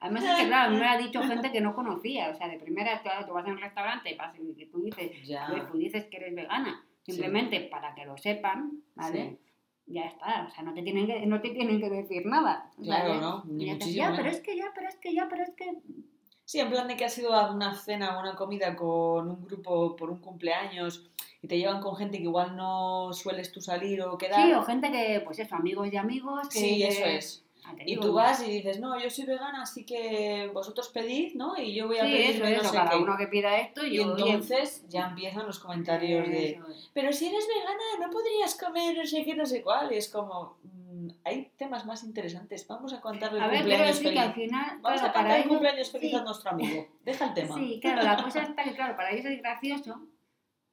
Además 0.01 0.25
es 0.25 0.35
que, 0.37 0.47
claro, 0.47 0.73
me 0.73 0.79
lo 0.79 0.87
ha 0.87 0.97
dicho 0.99 1.23
gente 1.23 1.51
que 1.51 1.61
no 1.61 1.75
conocía, 1.75 2.31
o 2.31 2.35
sea, 2.35 2.49
de 2.49 2.59
primera, 2.59 3.01
claro, 3.03 3.27
tú 3.27 3.33
vas 3.33 3.47
a 3.47 3.51
un 3.51 3.59
restaurante 3.59 4.11
y 4.11 4.63
y 4.63 4.67
tú 4.67 4.81
dices, 4.81 5.11
ya. 5.27 5.49
pues, 5.51 5.71
tú 5.71 5.79
dices 5.79 6.07
que 6.07 6.19
eres 6.19 6.35
vegana, 6.35 6.85
simplemente 7.03 7.61
para 7.63 7.95
que 7.95 8.05
lo 8.05 8.17
sepan, 8.17 8.83
¿vale? 8.95 9.39
Ya 9.87 10.05
está, 10.05 10.47
o 10.47 10.51
sea, 10.51 10.63
no 10.63 10.75
te 10.75 10.83
tienen 10.83 11.07
que, 11.07 11.25
no 11.25 11.41
te 11.41 11.51
tienen 11.51 11.81
que 11.81 11.89
decir 11.89 12.27
nada. 12.27 12.71
Claro, 12.83 13.09
¿vale? 13.09 13.21
¿no? 13.21 13.45
Y 13.59 13.67
ya, 13.67 13.73
muchísimo 13.73 14.11
ya, 14.11 14.17
pero 14.17 14.29
es 14.29 14.41
que 14.41 14.57
ya, 14.57 14.67
pero 14.75 14.89
es 14.89 14.97
que 14.97 15.15
ya, 15.15 15.27
pero 15.31 15.43
es 15.43 15.51
que. 15.55 15.79
Sí, 16.45 16.61
en 16.61 16.71
plan 16.71 16.89
de 16.89 16.97
que 16.97 17.07
has 17.07 17.19
ido 17.19 17.33
a 17.35 17.51
una 17.51 17.75
cena 17.75 18.17
o 18.17 18.21
una 18.21 18.37
comida 18.37 18.77
con 18.77 19.31
un 19.31 19.45
grupo 19.47 19.97
por 19.97 20.11
un 20.11 20.19
cumpleaños 20.19 21.11
y 21.41 21.49
te 21.49 21.57
llevan 21.57 21.81
con 21.81 21.97
gente 21.97 22.19
que 22.19 22.25
igual 22.25 22.57
no 22.57 23.13
sueles 23.13 23.51
tú 23.51 23.61
salir 23.61 24.03
o 24.03 24.19
quedar. 24.19 24.47
Sí, 24.47 24.53
o 24.53 24.63
gente 24.63 24.91
que, 24.91 25.23
pues 25.25 25.39
eso, 25.39 25.55
amigos 25.55 25.91
de 25.91 25.99
amigos. 25.99 26.49
Que, 26.49 26.59
Sí, 26.59 26.83
eso 26.83 27.05
es. 27.05 27.45
Ah, 27.71 27.75
Y 27.85 27.97
tú 27.99 28.13
vas 28.13 28.43
y 28.47 28.51
dices, 28.51 28.81
no, 28.81 28.99
yo 28.99 29.11
soy 29.11 29.27
vegana, 29.27 29.63
así 29.63 29.85
que 29.85 30.51
vosotros 30.55 30.89
pedid, 30.89 31.35
¿no? 31.35 31.57
Y 31.61 31.75
yo 31.75 31.87
voy 31.87 31.99
a 31.99 32.05
Sí, 32.07 32.13
pedir 32.13 32.31
eso, 32.31 32.41
no 32.45 32.47
eso, 32.49 32.65
sé 32.65 32.77
cada 32.77 32.91
qué. 32.91 32.97
uno 32.97 33.17
que 33.17 33.27
pida 33.27 33.59
esto 33.59 33.85
y, 33.87 33.91
Y 33.91 33.97
yo, 33.97 34.13
entonces 34.15 34.85
ya 34.89 35.09
empiezan 35.09 35.47
los 35.47 35.59
comentarios 35.59 36.27
de, 36.29 36.51
eso 36.53 36.65
pero 36.95 37.13
si 37.13 37.27
eres 37.29 37.47
vegana 37.47 38.07
no 38.07 38.11
podrías 38.11 38.55
comer 38.59 38.97
no 38.97 39.05
sé 39.07 39.25
qué, 39.25 39.35
no 39.35 39.45
sé 39.47 39.63
cuál. 39.63 39.93
Y 39.93 39.97
es 39.97 40.09
como, 40.09 40.57
mm, 40.63 41.09
hay 41.25 41.53
temas 41.57 41.85
más 41.87 42.03
interesantes. 42.05 42.67
Vamos 42.67 42.93
a 42.93 43.01
contarle 43.01 43.39
el 43.39 43.45
A 43.45 43.49
ver, 43.49 43.59
cumpleaños 43.59 43.89
decir 43.99 44.13
que 44.13 44.19
al 44.19 44.33
feliz. 44.33 44.49
final, 44.51 44.79
Vamos 44.81 45.01
claro, 45.01 45.11
a 45.11 45.13
para 45.13 45.13
cantar 45.13 45.31
el 45.31 45.37
ellos, 45.37 45.49
cumpleaños 45.49 45.91
feliz 45.91 46.11
sí, 46.11 46.17
a 46.17 46.23
nuestro 46.25 46.51
amigo. 46.51 46.87
Deja 47.05 47.25
el 47.27 47.35
tema. 47.35 47.55
Sí, 47.57 47.79
claro, 47.81 48.03
la 48.03 48.23
cosa 48.23 48.43
está 48.43 48.65
que, 48.65 48.73
claro, 48.75 48.97
para 48.97 49.11
ellos 49.13 49.27
es 49.27 49.39
gracioso. 49.43 50.01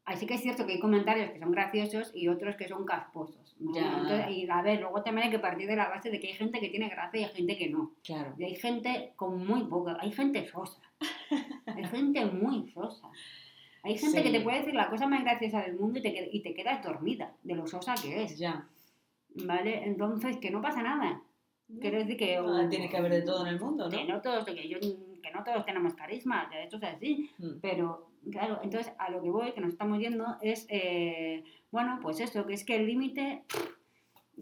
Así 0.05 0.25
que 0.27 0.35
es 0.35 0.41
cierto 0.41 0.65
que 0.65 0.73
hay 0.73 0.79
comentarios 0.79 1.31
que 1.31 1.39
son 1.39 1.51
graciosos 1.51 2.11
y 2.13 2.27
otros 2.27 2.55
que 2.55 2.67
son 2.67 2.85
casposos. 2.85 3.44
¿No? 3.59 3.73
Ya. 3.73 3.97
Entonces, 4.01 4.25
y 4.31 4.49
a 4.49 4.61
ver, 4.61 4.81
luego 4.81 5.01
también 5.03 5.25
hay 5.27 5.31
que 5.31 5.39
partir 5.39 5.67
de 5.67 5.75
la 5.75 5.89
base 5.89 6.09
de 6.09 6.19
que 6.19 6.27
hay 6.27 6.33
gente 6.33 6.59
que 6.59 6.69
tiene 6.69 6.89
gracia 6.89 7.21
y 7.21 7.23
hay 7.23 7.29
gente 7.31 7.57
que 7.57 7.69
no. 7.69 7.91
Claro. 8.03 8.33
Y 8.37 8.43
hay 8.43 8.55
gente 8.55 9.13
con 9.15 9.45
muy 9.45 9.63
poca, 9.65 9.97
hay 9.99 10.11
gente 10.11 10.45
sosa. 10.47 10.81
Hay 11.65 11.83
gente 11.85 12.25
muy 12.25 12.69
sosa. 12.71 13.09
Hay 13.83 13.97
gente 13.97 14.17
Sí. 14.19 14.23
que 14.23 14.37
te 14.37 14.41
puede 14.43 14.59
decir 14.59 14.73
la 14.73 14.89
cosa 14.89 15.07
más 15.07 15.23
graciosa 15.23 15.61
del 15.61 15.75
mundo 15.75 15.99
y 15.99 16.01
te, 16.01 16.29
y 16.31 16.39
te 16.41 16.53
quedas 16.53 16.81
dormida 16.83 17.33
de 17.43 17.55
lo 17.55 17.67
sosa 17.67 17.93
que 18.01 18.23
es. 18.23 18.37
Ya. 18.37 18.67
¿Vale? 19.45 19.83
Entonces, 19.85 20.37
que 20.37 20.49
no 20.51 20.61
pasa 20.61 20.81
nada. 20.81 21.21
Quiero 21.81 21.97
decir 21.97 22.15
que... 22.15 22.37
Ah, 22.37 22.67
tiene 22.69 22.89
que 22.89 22.97
haber 22.97 23.11
de 23.11 23.21
todo 23.23 23.45
en 23.45 23.53
el 23.55 23.59
mundo, 23.59 23.85
¿no? 23.89 23.89
Que 23.97 24.05
no 24.05 24.21
todos, 24.21 24.45
que 24.45 24.67
yo- 24.69 24.79
que 24.79 25.31
no 25.31 25.43
todos 25.43 25.65
tenemos 25.65 25.93
carisma, 25.95 26.47
que 26.49 26.63
esto 26.63 26.77
es 26.77 26.83
así. 26.83 27.29
Mm. 27.39 27.59
Pero, 27.61 28.07
claro, 28.31 28.59
entonces 28.63 28.93
a 28.97 29.09
lo 29.09 29.21
que 29.21 29.29
voy, 29.29 29.51
que 29.53 29.61
nos 29.61 29.71
estamos 29.71 29.99
yendo, 29.99 30.37
es, 30.41 30.65
eh, 30.69 31.43
bueno, 31.71 31.99
pues 32.01 32.19
eso, 32.19 32.45
que 32.45 32.53
es 32.53 32.63
que 32.63 32.75
el 32.75 32.85
límite, 32.85 33.43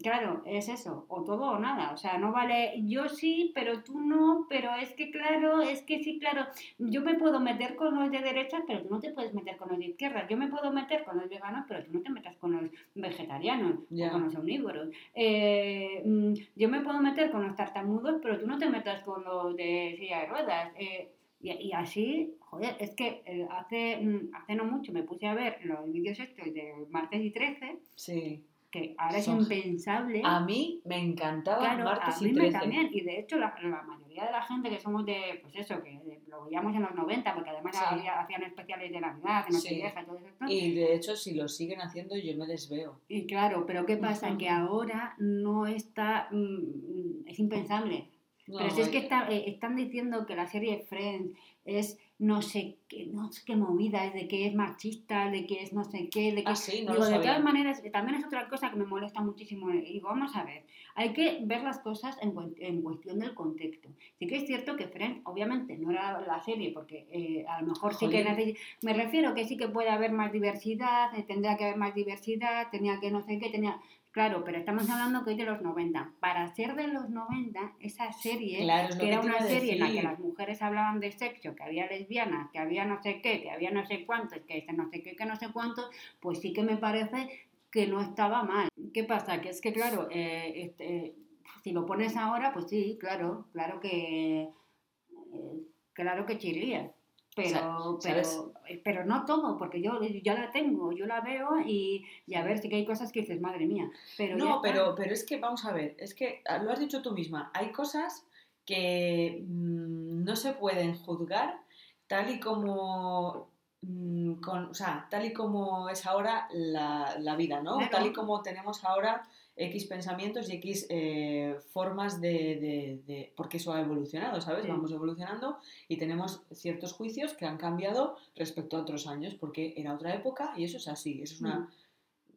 claro, 0.02 0.42
es 0.46 0.68
eso, 0.68 1.06
o 1.08 1.22
todo 1.22 1.52
o 1.52 1.58
nada. 1.58 1.92
O 1.92 1.96
sea, 1.96 2.18
no 2.18 2.32
vale 2.32 2.74
yo 2.86 3.08
sí, 3.08 3.52
pero 3.54 3.82
tú 3.82 4.00
no, 4.00 4.46
pero 4.48 4.74
es 4.74 4.92
que, 4.94 5.10
claro, 5.10 5.60
es 5.62 5.82
que 5.82 6.02
sí, 6.02 6.18
claro, 6.18 6.46
yo 6.78 7.00
me 7.02 7.14
puedo 7.14 7.40
meter 7.40 7.76
con 7.76 7.94
los 7.98 8.10
de 8.10 8.20
derechas, 8.20 8.62
pero 8.66 8.82
tú 8.82 8.90
no 8.90 9.00
te 9.00 9.12
puedes 9.12 9.34
meter 9.34 9.56
con 9.56 9.68
los 9.68 9.78
de 9.78 9.86
izquierdas. 9.86 10.28
Yo 10.28 10.36
me 10.36 10.48
puedo 10.48 10.72
meter 10.72 11.04
con 11.04 11.18
los 11.18 11.28
veganos, 11.28 11.64
pero 11.68 11.84
tú 11.84 11.92
no 11.92 12.02
te 12.02 12.10
metas 12.10 12.36
con 12.36 12.52
los 12.52 12.70
vegetarianos 12.94 13.78
o 13.90 14.10
con 14.10 14.24
los 14.24 14.34
omnívoros. 14.36 14.88
Eh, 15.14 16.02
mm, 16.04 16.34
yo 16.56 16.68
me 16.68 16.80
puedo 16.80 17.00
meter 17.00 17.30
con 17.30 17.46
los 17.46 17.56
tartamudos, 17.56 18.20
pero 18.22 18.38
tú 18.38 18.46
no 18.46 18.58
te 18.58 18.68
metas 18.68 19.02
con 19.02 19.24
los 19.24 19.56
de 19.56 19.94
silla 19.98 20.20
de 20.20 20.26
ruedas. 20.26 20.72
Eh, 20.78 21.10
y, 21.44 21.50
y 21.68 21.72
así, 21.72 22.34
joder, 22.40 22.74
es 22.80 22.90
que 22.94 23.22
eh, 23.26 23.46
hace, 23.50 23.98
mm, 24.00 24.30
hace 24.34 24.54
no 24.54 24.64
mucho 24.64 24.92
me 24.92 25.02
puse 25.02 25.26
a 25.26 25.34
ver 25.34 25.58
los 25.64 25.90
vídeos 25.92 26.18
estos 26.18 26.46
de 26.52 26.72
martes 26.90 27.22
y 27.22 27.30
13, 27.30 27.78
Sí. 27.94 28.44
que 28.70 28.94
ahora 28.98 29.20
Son- 29.22 29.40
es 29.40 29.50
impensable. 29.50 30.20
A 30.24 30.40
mí 30.40 30.80
me 30.84 30.98
encantaba 30.98 31.58
Claro, 31.60 31.84
martes 31.84 32.16
a 32.16 32.20
mí 32.22 32.30
y 32.30 32.32
me 32.32 32.40
13. 32.40 32.58
también, 32.58 32.88
y 32.92 33.00
de 33.02 33.20
hecho 33.20 33.36
la, 33.38 33.54
la 33.62 33.82
mayoría 33.82 34.24
de 34.24 34.32
la 34.32 34.42
gente 34.42 34.68
que 34.70 34.80
somos 34.80 35.04
de, 35.06 35.38
pues 35.42 35.54
eso, 35.56 35.80
que 35.82 35.90
de- 36.04 36.22
lo 36.28 36.44
veíamos 36.46 36.74
en 36.74 36.82
los 36.82 36.94
90, 36.94 37.34
porque 37.34 37.50
además 37.50 37.76
Sí. 37.76 37.84
había- 37.86 38.18
hacían 38.20 38.42
especiales 38.42 38.90
de 38.90 39.00
Navidad, 39.00 39.44
de. 39.46 39.52
Nochevieja 39.52 40.02
y 40.02 40.06
todo 40.06 40.18
eso. 40.18 40.44
Y 40.48 40.74
de 40.74 40.94
hecho, 40.96 41.14
si 41.14 41.34
lo 41.34 41.46
siguen 41.48 41.80
haciendo, 41.82 42.16
yo 42.16 42.36
me 42.36 42.46
les 42.48 42.68
veo. 42.68 43.00
Y 43.08 43.26
claro, 43.26 43.64
pero 43.66 43.86
¿qué 43.86 43.96
pasa? 43.96 44.36
Que 44.36 44.48
ahora 44.48 45.14
no 45.18 45.66
está, 45.68 46.28
mm, 46.32 47.28
es 47.28 47.38
impensable. 47.38 48.08
No, 48.46 48.58
Pero 48.58 48.70
si 48.70 48.80
es 48.82 48.88
que 48.90 48.98
eh, 48.98 49.00
está- 49.02 49.28
eh, 49.30 49.44
están 49.46 49.74
diciendo 49.76 50.26
que 50.26 50.36
la 50.36 50.46
serie 50.46 50.84
Friends 50.86 51.32
es 51.64 51.98
no 52.18 52.42
sé 52.42 52.76
qué, 52.88 53.06
no 53.06 53.32
sé 53.32 53.42
qué 53.44 53.56
movida, 53.56 54.04
es 54.04 54.12
de 54.14 54.28
que 54.28 54.46
es 54.46 54.54
machista, 54.54 55.30
de 55.30 55.46
que 55.46 55.62
es 55.62 55.72
no 55.72 55.82
sé 55.84 56.08
qué, 56.10 56.32
de 56.32 56.44
que... 56.44 56.50
Ah, 56.50 56.54
sí, 56.54 56.84
no 56.84 56.92
digo, 56.92 57.04
de 57.06 57.16
todas 57.22 57.42
maneras, 57.42 57.82
eh, 57.84 57.90
también 57.90 58.18
es 58.18 58.24
otra 58.26 58.46
cosa 58.48 58.70
que 58.70 58.76
me 58.76 58.84
molesta 58.84 59.20
muchísimo. 59.22 59.70
Y 59.70 59.80
digo, 59.80 60.08
vamos 60.08 60.36
a 60.36 60.44
ver, 60.44 60.64
hay 60.94 61.12
que 61.14 61.40
ver 61.42 61.62
las 61.62 61.78
cosas 61.80 62.16
en, 62.22 62.34
en 62.58 62.82
cuestión 62.82 63.18
del 63.18 63.34
contexto. 63.34 63.88
Sí 64.18 64.26
que 64.26 64.36
es 64.36 64.46
cierto 64.46 64.76
que 64.76 64.86
Friends, 64.88 65.22
obviamente, 65.24 65.76
no 65.78 65.90
era 65.90 66.20
la 66.20 66.40
serie, 66.40 66.70
porque 66.72 67.06
eh, 67.10 67.44
a 67.48 67.62
lo 67.62 67.68
mejor 67.68 67.94
sí 67.94 68.08
que... 68.10 68.24
Necesi- 68.24 68.56
Me 68.82 68.92
refiero 68.92 69.34
que 69.34 69.44
sí 69.44 69.56
que 69.56 69.68
puede 69.68 69.88
haber 69.88 70.12
más 70.12 70.30
diversidad, 70.32 71.12
eh, 71.18 71.24
tendría 71.24 71.56
que 71.56 71.64
haber 71.64 71.78
más 71.78 71.94
diversidad, 71.94 72.68
tenía 72.70 73.00
que 73.00 73.10
no 73.10 73.22
sé 73.22 73.38
qué, 73.38 73.48
tenía... 73.50 73.80
Claro, 74.14 74.44
pero 74.44 74.58
estamos 74.58 74.88
hablando 74.88 75.24
que 75.24 75.32
es 75.32 75.36
de 75.36 75.44
los 75.44 75.60
90. 75.60 76.12
Para 76.20 76.46
ser 76.54 76.76
de 76.76 76.86
los 76.86 77.10
90, 77.10 77.72
esa 77.80 78.12
serie 78.12 78.62
Claro, 78.62 78.96
que 78.96 79.08
era 79.08 79.20
una 79.20 79.40
serie 79.40 79.72
en 79.72 79.80
la 79.80 79.90
que 79.90 80.02
las 80.04 80.20
mujeres 80.20 80.62
hablaban 80.62 81.00
de 81.00 81.10
sexo, 81.10 81.56
que 81.56 81.62
había 81.64 81.88
lesbianas, 81.88 82.48
que 82.52 82.60
había 82.60 82.84
no 82.84 83.02
sé 83.02 83.20
qué, 83.20 83.42
que 83.42 83.50
había 83.50 83.72
no 83.72 83.84
sé 83.84 84.06
cuántos, 84.06 84.38
que 84.46 84.58
este 84.58 84.72
no 84.72 84.88
sé 84.88 85.02
qué, 85.02 85.16
que 85.16 85.24
no 85.26 85.34
sé 85.34 85.48
cuántos, 85.52 85.90
pues 86.20 86.38
sí 86.38 86.52
que 86.52 86.62
me 86.62 86.76
parece 86.76 87.28
que 87.72 87.88
no 87.88 88.00
estaba 88.00 88.44
mal. 88.44 88.68
¿Qué 88.92 89.02
pasa? 89.02 89.40
Que 89.40 89.48
es 89.48 89.60
que, 89.60 89.72
claro, 89.72 90.06
eh, 90.12 90.62
este, 90.62 91.16
si 91.64 91.72
lo 91.72 91.84
pones 91.84 92.16
ahora, 92.16 92.52
pues 92.52 92.68
sí, 92.68 92.96
claro, 93.00 93.48
claro 93.52 93.80
que, 93.80 94.42
eh, 94.42 95.60
claro 95.92 96.24
que 96.24 96.38
chirría. 96.38 96.92
Pero, 97.34 97.98
¿sabes? 98.00 98.38
pero, 98.38 98.52
eh, 98.68 98.80
pero 98.84 99.04
no 99.04 99.24
todo, 99.24 99.58
porque 99.58 99.82
yo 99.82 99.98
ya 100.22 100.34
la 100.34 100.50
tengo, 100.50 100.92
yo 100.92 101.06
la 101.06 101.20
veo 101.20 101.60
y, 101.66 102.06
y 102.26 102.34
a 102.36 102.44
ver, 102.44 102.58
sí 102.58 102.68
que 102.68 102.76
hay 102.76 102.86
cosas 102.86 103.10
que 103.10 103.20
dices, 103.20 103.40
madre 103.40 103.66
mía. 103.66 103.90
Pero 104.16 104.36
No, 104.36 104.60
pero, 104.62 104.94
pero 104.94 105.12
es 105.12 105.24
que 105.24 105.38
vamos 105.38 105.64
a 105.64 105.72
ver, 105.72 105.96
es 105.98 106.14
que 106.14 106.42
ah, 106.46 106.58
lo 106.58 106.70
has 106.70 106.78
dicho 106.78 107.02
tú 107.02 107.12
misma, 107.12 107.50
hay 107.52 107.72
cosas 107.72 108.24
que 108.64 109.42
mm, 109.46 110.24
no 110.24 110.36
se 110.36 110.52
pueden 110.52 110.96
juzgar 110.96 111.60
tal 112.06 112.30
y 112.30 112.38
como, 112.38 113.50
mm, 113.82 114.34
con, 114.34 114.66
o 114.66 114.74
sea, 114.74 115.06
tal 115.10 115.24
y 115.24 115.32
como 115.32 115.88
es 115.88 116.06
ahora 116.06 116.48
la, 116.52 117.16
la 117.18 117.34
vida, 117.36 117.62
¿no? 117.62 117.78
Claro. 117.78 117.90
Tal 117.90 118.06
y 118.06 118.12
como 118.12 118.42
tenemos 118.42 118.84
ahora 118.84 119.28
X 119.56 119.84
pensamientos 119.86 120.50
y 120.50 120.54
X 120.56 120.86
eh, 120.90 121.56
formas 121.70 122.20
de, 122.20 122.28
de- 122.32 123.02
de- 123.06 123.32
porque 123.36 123.58
eso 123.58 123.72
ha 123.72 123.80
evolucionado, 123.80 124.40
¿sabes? 124.40 124.64
Sí. 124.64 124.68
Vamos 124.70 124.90
evolucionando 124.90 125.58
y 125.86 125.96
tenemos 125.96 126.42
ciertos 126.52 126.92
juicios 126.92 127.34
que 127.34 127.46
han 127.46 127.56
cambiado 127.56 128.16
respecto 128.34 128.76
a 128.76 128.80
otros 128.80 129.06
años 129.06 129.34
porque 129.34 129.72
era 129.76 129.94
otra 129.94 130.12
época 130.14 130.52
y 130.56 130.64
eso 130.64 130.78
es 130.78 130.88
así, 130.88 131.20
eso 131.22 131.34
es 131.34 131.40
una 131.40 131.70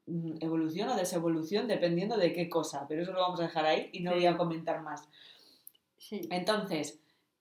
mm, 0.05 0.33
evolución 0.41 0.89
o 0.89 0.95
desevolución 0.95 1.67
dependiendo 1.67 2.17
de 2.17 2.33
qué 2.33 2.49
cosa, 2.49 2.85
pero 2.87 3.01
eso 3.01 3.13
lo 3.13 3.19
vamos 3.21 3.39
a 3.39 3.43
dejar 3.43 3.65
ahí 3.65 3.89
y 3.93 4.01
no 4.01 4.11
Sí. 4.11 4.17
voy 4.17 4.25
a 4.27 4.37
comentar 4.37 4.81
más. 4.83 5.09
Sí. 5.97 6.21
Entonces, 6.29 6.99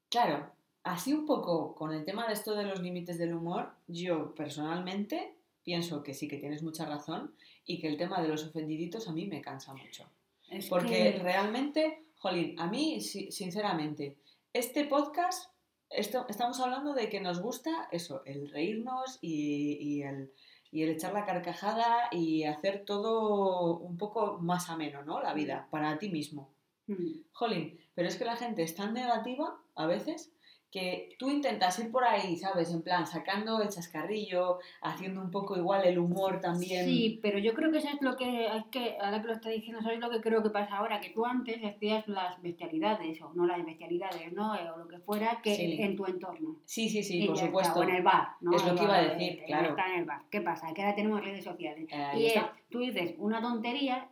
claro, 0.09 0.51
así 0.85 1.13
un 1.13 1.27
poco 1.27 1.75
con 1.75 1.93
el 1.93 2.05
tema 2.07 2.27
de 2.27 2.33
esto 2.33 2.55
de 2.55 2.65
los 2.65 2.81
límites 2.81 3.19
del 3.19 3.35
humor, 3.35 3.73
yo 3.89 4.35
personalmente 4.35 5.35
pienso 5.65 6.03
que 6.03 6.15
sí 6.15 6.29
que 6.29 6.39
tienes 6.39 6.63
mucha 6.63 6.87
razón 6.87 7.33
y 7.67 7.79
que 7.81 7.89
el 7.89 7.97
tema 7.97 8.23
de 8.23 8.29
los 8.29 8.45
ofendiditos 8.45 9.09
a 9.09 9.13
mí 9.13 9.27
me 9.27 9.41
cansa 9.43 9.75
mucho. 9.75 10.09
Es 10.49 10.69
Porque 10.69 11.13
que- 11.15 11.19
realmente, 11.19 12.05
jolín, 12.17 12.59
a 12.61 12.67
mí, 12.69 13.01
si- 13.01 13.31
sinceramente, 13.33 14.17
este 14.53 14.85
podcast, 14.85 15.51
esto, 15.91 16.25
estamos 16.29 16.59
hablando 16.61 16.95
de 16.95 17.09
que 17.09 17.21
nos 17.21 17.41
gusta 17.41 17.89
eso, 17.93 18.23
el 18.25 18.51
reírnos 18.51 19.19
y, 19.21 19.77
y 19.81 20.03
el, 20.03 20.33
y 20.71 20.83
el 20.83 20.91
echar 20.91 21.13
la 21.13 21.25
carcajada 21.27 22.09
y 22.13 22.45
hacer 22.45 22.85
todo 22.85 23.79
un 23.79 23.97
poco 23.97 24.39
más 24.41 24.69
ameno, 24.71 25.03
¿no? 25.05 25.21
La 25.21 25.35
vida, 25.35 25.69
para 25.71 25.99
ti 25.99 26.09
mismo. 26.09 26.51
Mm. 26.87 27.23
Jolín, 27.33 27.79
pero 27.95 28.09
es 28.09 28.17
que 28.17 28.25
la 28.25 28.37
gente 28.37 28.63
es 28.63 28.75
tan 28.77 28.95
negativa 28.95 29.59
a 29.75 29.87
veces 29.87 30.33
que 30.71 31.11
tú 31.19 31.31
intentas 31.31 31.79
ir 31.79 31.91
por 31.91 32.05
ahí, 32.05 32.37
¿sabes? 32.37 32.71
En 32.73 32.83
plan, 32.83 33.07
sacando 33.07 33.63
el 33.63 33.69
chascarrillo, 33.69 34.59
haciendo 34.83 35.23
un 35.23 35.31
poco 35.31 35.57
igual 35.57 35.85
el 35.87 35.99
humor 35.99 36.41
también. 36.41 36.85
Sí, 36.85 37.19
pero 37.23 37.39
yo 37.39 37.55
creo 37.55 37.71
que 37.73 37.79
eso 37.79 37.89
es 37.89 38.03
lo 38.03 38.17
que, 38.17 38.47
es 38.47 38.65
que 38.71 38.97
ahora 39.01 39.21
que 39.23 39.29
lo 39.29 39.33
está 39.35 39.49
diciendo, 39.49 39.81
eso 39.81 39.91
es 39.91 40.01
lo 40.01 40.11
que 40.11 40.21
creo 40.21 40.43
que 40.43 40.51
pasa 40.51 40.77
ahora, 40.77 41.01
que 41.01 41.11
tú 41.11 41.25
antes 41.25 41.65
hacías 41.65 42.07
las 42.09 42.41
bestialidades, 42.43 43.21
o 43.23 43.33
no 43.35 43.47
las 43.47 43.65
bestialidades, 43.65 44.33
¿no? 44.33 44.55
Eh, 44.55 44.69
O 44.75 44.79
lo 44.79 44.89
que 44.89 44.99
fuera, 44.99 45.41
que 45.43 45.55
Sí. 45.55 45.77
en 45.81 45.97
tu 45.97 46.05
entorno. 46.07 46.57
Sí, 46.65 46.89
sí, 46.89 47.03
sí, 47.03 47.23
Y 47.23 47.27
por 47.27 47.37
está, 47.37 47.47
supueto. 47.47 47.81
O 47.81 47.83
en 47.85 47.91
el 47.91 48.03
bar, 48.03 48.29
¿no? 48.41 48.55
Es 48.55 48.65
lo 48.65 48.73
El 48.73 48.79
que 48.79 48.85
iba 48.85 48.97
a 48.97 49.03
decir, 49.03 49.33
eh, 49.41 49.45
claro. 49.47 49.69
Está 49.71 49.87
en 49.93 50.01
el 50.01 50.05
bar. 50.05 50.23
¿Qué 50.31 50.41
pasa? 50.41 50.75
Que 50.75 50.83
ahora 50.83 50.95
tenemos 50.95 51.23
redes 51.25 51.45
sociales. 51.45 51.87
Eh, 51.91 51.95
ahí 51.95 52.23
y 52.23 52.27
es, 52.27 52.43
tú 52.69 52.81
dices 52.81 53.15
una 53.19 53.41
tontería. 53.41 54.09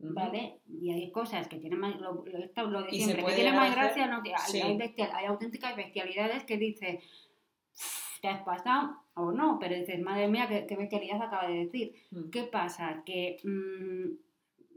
¿Vale? 0.00 0.60
Y 0.66 0.90
hay 0.90 1.10
cosas 1.12 1.46
que 1.48 1.56
tienen 1.58 1.78
más, 1.78 2.00
lo, 2.00 2.24
lo, 2.24 2.38
esto- 2.38 2.66
lo 2.68 2.82
de 2.82 2.90
siempre, 2.90 3.24
que 3.24 3.32
tienen 3.34 3.54
más 3.54 3.74
gracia, 3.74 4.06
no, 4.06 4.22
hay, 4.22 4.32
Sí. 4.46 4.60
hay, 4.60 4.76
bestial- 4.76 5.10
hay 5.14 5.26
auténticas 5.26 5.76
bestialidades 5.76 6.44
que 6.44 6.56
dices, 6.56 7.04
te 8.20 8.28
has 8.28 8.42
pasado, 8.42 8.96
o 9.14 9.32
no, 9.32 9.58
pero 9.58 9.74
dices, 9.76 10.00
madre 10.00 10.28
mía, 10.28 10.46
qué, 10.48 10.66
qué 10.66 10.76
bestialidad 10.76 11.22
acaba 11.22 11.48
de 11.48 11.64
decir. 11.66 11.94
Mm. 12.10 12.30
¿Qué 12.30 12.42
pasa? 12.44 13.02
Que 13.04 13.38
mm, 13.44 14.12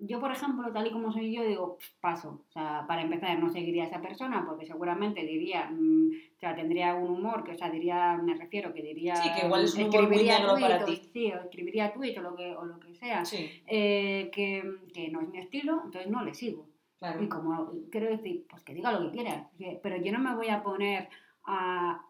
yo, 0.06 0.20
por 0.20 0.32
ejemplo, 0.32 0.72
tal 0.72 0.88
y 0.88 0.92
como 0.92 1.12
soy 1.12 1.34
yo, 1.34 1.44
digo, 1.44 1.78
"Pff, 1.78 2.00
paso. 2.00 2.44
O 2.48 2.52
sea, 2.52 2.86
para 2.88 3.02
empezar, 3.02 3.40
no 3.40 3.50
seguiría 3.50 3.84
a 3.84 3.88
esa 3.88 4.02
persona 4.02 4.46
porque 4.46 4.66
seguramente 4.66 5.22
diría, 5.24 5.70
mm, 5.72 6.10
o 6.36 6.40
sea, 6.40 6.56
tendría 6.56 6.94
un 6.96 7.10
humor 7.12 7.44
que, 7.44 7.52
o 7.52 7.58
sea, 7.58 7.70
diría, 7.70 8.18
me 8.18 8.34
refiero, 8.36 8.74
que 8.74 8.82
diría. 8.82 9.16
Sí, 9.16 9.30
que 9.40 9.46
igual 9.46 9.64
es 9.64 9.76
un 9.76 9.84
humor 9.86 10.08
muy 10.10 10.24
negro 10.24 10.56
para 10.60 10.84
o- 10.84 10.86
ti. 10.86 10.96
Sí, 11.14 11.32
o 11.32 11.42
escribiría 11.42 11.94
tweet 11.94 12.18
o 12.20 12.22
lo 12.22 12.36
que, 12.36 12.56
o 12.56 12.66
lo 12.66 12.80
que 12.80 12.94
sea. 12.96 13.24
Sí, 13.26 13.50
eh, 13.68 14.30
que, 14.34 14.64
que 14.94 15.10
no 15.10 15.22
es 15.22 15.30
mi 15.30 15.40
estilo, 15.40 15.82
entonces 15.86 16.10
no 16.10 16.24
le 16.24 16.34
sigo. 16.34 16.68
claro. 17.00 17.22
Y 17.22 17.28
como 17.28 17.72
quiero 17.92 18.08
decir, 18.10 18.46
pues 18.50 18.64
que 18.64 18.74
diga 18.74 18.92
lo 18.92 19.12
que 19.12 19.18
quiera, 19.18 19.50
pero 19.82 19.98
yo 19.98 20.12
no 20.12 20.20
me 20.20 20.36
voy 20.36 20.48
a 20.50 20.64
poner 20.64 21.10
a, 21.46 22.02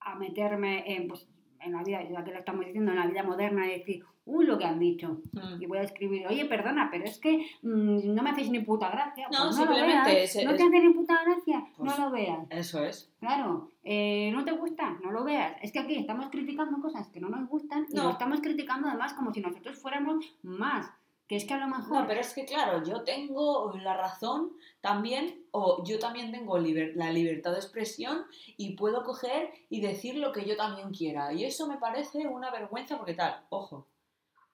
a 0.00 0.14
meterme 0.16 0.84
en, 0.94 1.08
pues, 1.08 1.26
en 1.64 1.72
la 1.72 1.82
vida, 1.82 2.02
ya 2.08 2.24
que 2.24 2.30
lo 2.32 2.38
estamos 2.38 2.64
diciendo, 2.66 2.90
en 2.92 2.98
la 2.98 3.06
vida 3.06 3.22
moderna 3.22 3.66
decir, 3.66 4.04
uy, 4.24 4.44
lo 4.46 4.56
que 4.58 4.64
han 4.64 4.78
dicho. 4.78 5.20
Mm. 5.32 5.60
Y 5.62 5.66
voy 5.66 5.78
a 5.78 5.82
escribir, 5.82 6.26
oye, 6.28 6.44
perdona, 6.44 6.88
pero 6.90 7.04
es 7.04 7.18
que 7.18 7.44
mm, 7.62 8.14
no 8.14 8.22
me 8.22 8.30
hacéis 8.30 8.50
ni 8.50 8.60
puta 8.60 8.88
gracia. 8.90 9.26
No, 9.32 9.44
Pues 9.44 9.56
no 9.56 9.64
lo 9.64 9.72
simplemente 9.74 10.10
veas. 10.14 10.36
es- 10.36 10.44
no 10.44 10.54
te 10.54 10.62
hace 10.62 10.80
ni 10.80 10.92
puta 10.94 11.20
gracia, 11.24 11.64
Pues- 11.76 11.98
no 11.98 12.04
lo 12.04 12.10
veas. 12.12 12.38
Eso 12.50 12.84
es. 12.84 13.12
Claro, 13.20 13.70
eh, 13.84 14.30
no 14.32 14.44
te 14.44 14.52
gusta, 14.52 14.96
no 15.02 15.10
lo 15.10 15.24
veas. 15.24 15.56
Es 15.62 15.72
que 15.72 15.80
aquí 15.80 15.96
estamos 15.96 16.28
criticando 16.30 16.80
cosas 16.80 17.08
que 17.08 17.20
no 17.20 17.28
nos 17.28 17.48
gustan 17.48 17.86
y 17.90 17.96
lo 17.96 18.10
estamos 18.10 18.40
criticando 18.40 18.88
además 18.88 19.12
como 19.14 19.32
si 19.32 19.40
nosotros 19.40 19.76
fuéramos 19.78 20.24
más. 20.42 20.90
Que 21.32 21.36
es 21.36 21.46
que 21.46 21.54
a 21.54 21.56
lo 21.56 21.66
mejor 21.66 22.02
No, 22.02 22.06
pero 22.06 22.20
es 22.20 22.34
que 22.34 22.44
claro, 22.44 22.84
yo 22.84 23.04
tengo 23.04 23.72
la 23.82 23.96
razón 23.96 24.52
también, 24.82 25.46
o 25.50 25.82
yo 25.82 25.98
también 25.98 26.30
tengo 26.30 26.58
liber- 26.58 26.92
la 26.94 27.10
libertad 27.10 27.52
de 27.52 27.56
expresión 27.56 28.26
y 28.58 28.76
puedo 28.76 29.02
coger 29.02 29.50
y 29.70 29.80
decir 29.80 30.16
lo 30.16 30.30
que 30.30 30.44
yo 30.44 30.58
también 30.58 30.90
quiera. 30.90 31.32
Y 31.32 31.46
eso 31.46 31.66
me 31.66 31.78
parece 31.78 32.26
una 32.26 32.50
vergüenza 32.50 32.98
porque 32.98 33.14
tal, 33.14 33.46
ojo, 33.48 33.86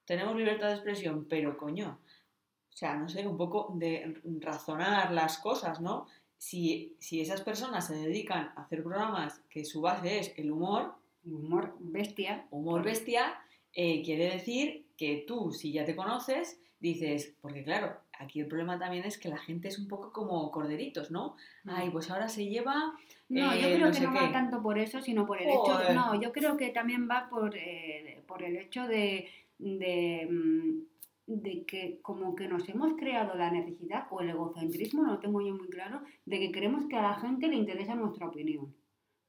tenemos 0.05 0.37
libertad 0.37 0.69
de 0.69 0.75
expresión, 0.75 1.27
pero 1.29 1.59
coño, 1.59 1.99
o 2.73 2.77
sea, 2.77 2.95
no 2.95 3.09
sé, 3.09 3.27
un 3.27 3.37
poco 3.37 3.73
de 3.75 4.15
razonar 4.39 5.11
las 5.11 5.39
cosas, 5.39 5.81
¿no? 5.81 6.07
Si, 6.37 6.95
si 7.01 7.21
esas 7.21 7.41
personas 7.41 7.89
se 7.89 7.97
dedican 7.97 8.53
a 8.55 8.63
hacer 8.63 8.85
programas 8.85 9.41
que 9.51 9.65
su 9.65 9.81
base 9.81 10.21
es 10.21 10.33
el 10.37 10.53
humor, 10.53 10.95
humor 11.25 11.75
bestia. 11.81 12.47
humor 12.53 12.85
bestia, 12.85 13.35
eh, 13.73 14.01
quiere 14.05 14.31
decir 14.31 14.87
que 14.97 15.25
tú, 15.27 15.51
si 15.51 15.73
ya 15.73 15.85
te 15.85 15.97
conoces, 15.97 16.61
dices, 16.81 17.35
porque 17.41 17.65
claro, 17.65 17.97
aquí 18.19 18.41
el 18.41 18.47
problema 18.47 18.79
también 18.79 19.05
es 19.05 19.19
que 19.19 19.29
la 19.29 19.39
gente 19.39 19.69
es 19.69 19.79
un 19.79 19.89
poco 19.89 20.13
como 20.13 20.51
corderitos, 20.51 21.11
¿no? 21.11 21.37
Ay, 21.67 21.91
pues 21.91 22.11
ahora 22.11 22.29
se 22.29 22.47
lleva... 22.47 22.95
No, 23.29 23.55
yo 23.55 23.69
eh, 23.69 23.75
creo 23.75 23.89
no 23.89 23.93
que 23.93 24.01
no 24.01 24.13
qué. 24.13 24.19
va 24.19 24.33
tanto 24.33 24.63
por 24.63 24.79
eso, 24.79 25.01
sino 25.03 25.27
por 25.27 25.41
el 25.41 25.49
hecho. 25.49 25.93
No, 25.93 26.21
yo 26.21 26.33
creo 26.33 26.57
que 26.57 26.71
también 26.71 27.09
va 27.11 27.29
por, 27.29 27.55
eh, 27.57 28.23
por 28.27 28.43
el 28.43 28.57
hecho 28.57 28.87
de, 28.87 29.29
de, 29.59 30.27
mm, 30.31 30.79
de 31.27 31.65
que 31.65 31.99
como 32.01 32.35
que 32.35 32.49
nos 32.49 32.69
hemos 32.69 32.95
creado 32.95 33.35
la 33.35 33.51
necesidad 33.51 34.07
o 34.11 34.21
el 34.21 34.31
egocentrismo, 34.31 35.03
no 35.03 35.13
lo 35.13 35.19
tengo 35.19 35.41
yo 35.43 35.55
muy 35.55 35.69
claro, 35.69 36.01
de 36.25 36.39
que 36.39 36.53
queremos 36.53 36.87
que 36.87 36.97
a 36.97 37.03
la 37.03 37.15
gente 37.17 37.49
le 37.49 37.57
interesa 37.57 37.95
nuestra 37.95 38.29
opinión. 38.29 38.73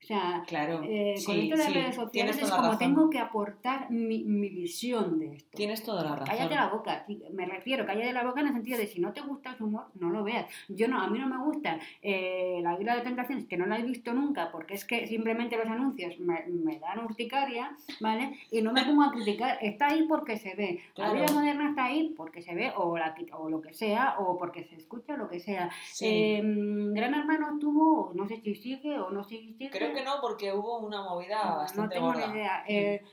O 0.02 0.06
sea, 0.06 0.44
Claro, 0.48 0.82
eh, 0.84 1.16
con 1.26 1.36
esto 1.38 1.52
de 1.52 1.58
las 1.58 1.68
sí, 1.68 1.74
redes 1.74 1.96
sociales 1.96 2.38
es 2.38 2.50
como 2.50 2.64
razón. 2.64 2.78
tengo 2.80 3.10
que 3.10 3.20
aportar 3.20 3.92
mi, 3.92 4.24
mi 4.24 4.50
visión 4.50 5.20
de 5.20 5.36
esto. 5.36 5.58
Tienes 5.58 5.84
toda 5.84 6.04
la 6.04 6.16
razón. 6.16 6.28
Cállate 6.36 6.56
la 6.56 6.68
boca, 6.70 7.06
me 7.34 7.46
refiero, 7.46 7.86
cállate 7.86 8.14
la 8.14 8.24
boca 8.24 8.40
en 8.42 8.48
el 8.48 8.54
sentido 8.54 8.78
de 8.78 8.88
si 8.88 9.00
no 9.02 9.12
te 9.14 9.22
gusta 9.22 9.56
su 9.58 9.66
humor, 9.66 9.88
no 10.00 10.10
lo 10.10 10.24
veas. 10.24 10.48
Yo 10.70 10.88
no, 10.88 11.02
a 11.02 11.08
mí 11.10 11.20
no 11.20 11.28
me 11.28 11.38
gusta 11.44 11.80
eh, 12.02 12.60
la 12.64 12.80
Isla 12.80 12.96
de 12.96 13.02
Tentaciones, 13.02 13.46
que 13.46 13.58
no 13.58 13.66
la 13.66 13.78
he 13.78 13.84
visto 13.84 14.14
nunca, 14.14 14.52
porque 14.52 14.74
es 14.76 14.86
que 14.86 15.06
simplemente 15.06 15.58
los 15.58 15.68
anuncios 15.68 16.18
me, 16.20 16.46
me 16.48 16.80
dan 16.80 17.00
urticaria, 17.00 17.76
¿vale? 18.00 18.40
Y 18.52 18.62
no 18.62 18.72
me 18.72 18.84
pongo 18.86 19.04
a 19.04 19.12
criticar, 19.12 19.58
está 19.62 19.88
ahí 19.88 20.06
porque 20.08 20.38
se 20.38 20.56
ve. 20.56 20.80
Claro. 20.96 21.14
La 21.14 21.22
vida 21.22 21.34
moderna 21.34 21.70
está 21.70 21.86
ahí 21.86 22.14
porque 22.16 22.42
se 22.42 22.56
ve, 22.56 22.72
o, 22.76 22.98
la, 22.98 23.16
o 23.34 23.50
lo 23.50 23.62
que 23.62 23.74
sea, 23.74 24.16
o 24.20 24.38
porque 24.38 24.64
se 24.64 24.76
escucha, 24.76 25.14
o 25.16 25.18
lo 25.18 25.30
que 25.30 25.40
sea. 25.40 25.70
Sí. 25.92 26.06
Eh, 26.08 26.42
Gran 26.44 27.14
Hermano 27.14 27.60
tuvo, 27.60 28.12
no 28.16 28.28
sé 28.28 28.42
si 28.42 28.56
sigue 28.56 28.98
o 28.98 29.12
no 29.12 29.24
sé 29.24 29.38
si 29.38 29.54
sigue. 29.54 29.70
Creo 29.70 29.89
que 29.94 30.04
no, 30.04 30.22
porque 30.22 30.54
hubo 30.54 30.80
una 30.80 31.02
movida 31.04 31.44
No, 31.44 31.56
bastante 31.58 31.96
tengo 31.96 32.08
gorda. 32.08 32.28
ni 32.28 32.34
idea. 32.34 32.64
Eh, 32.68 33.04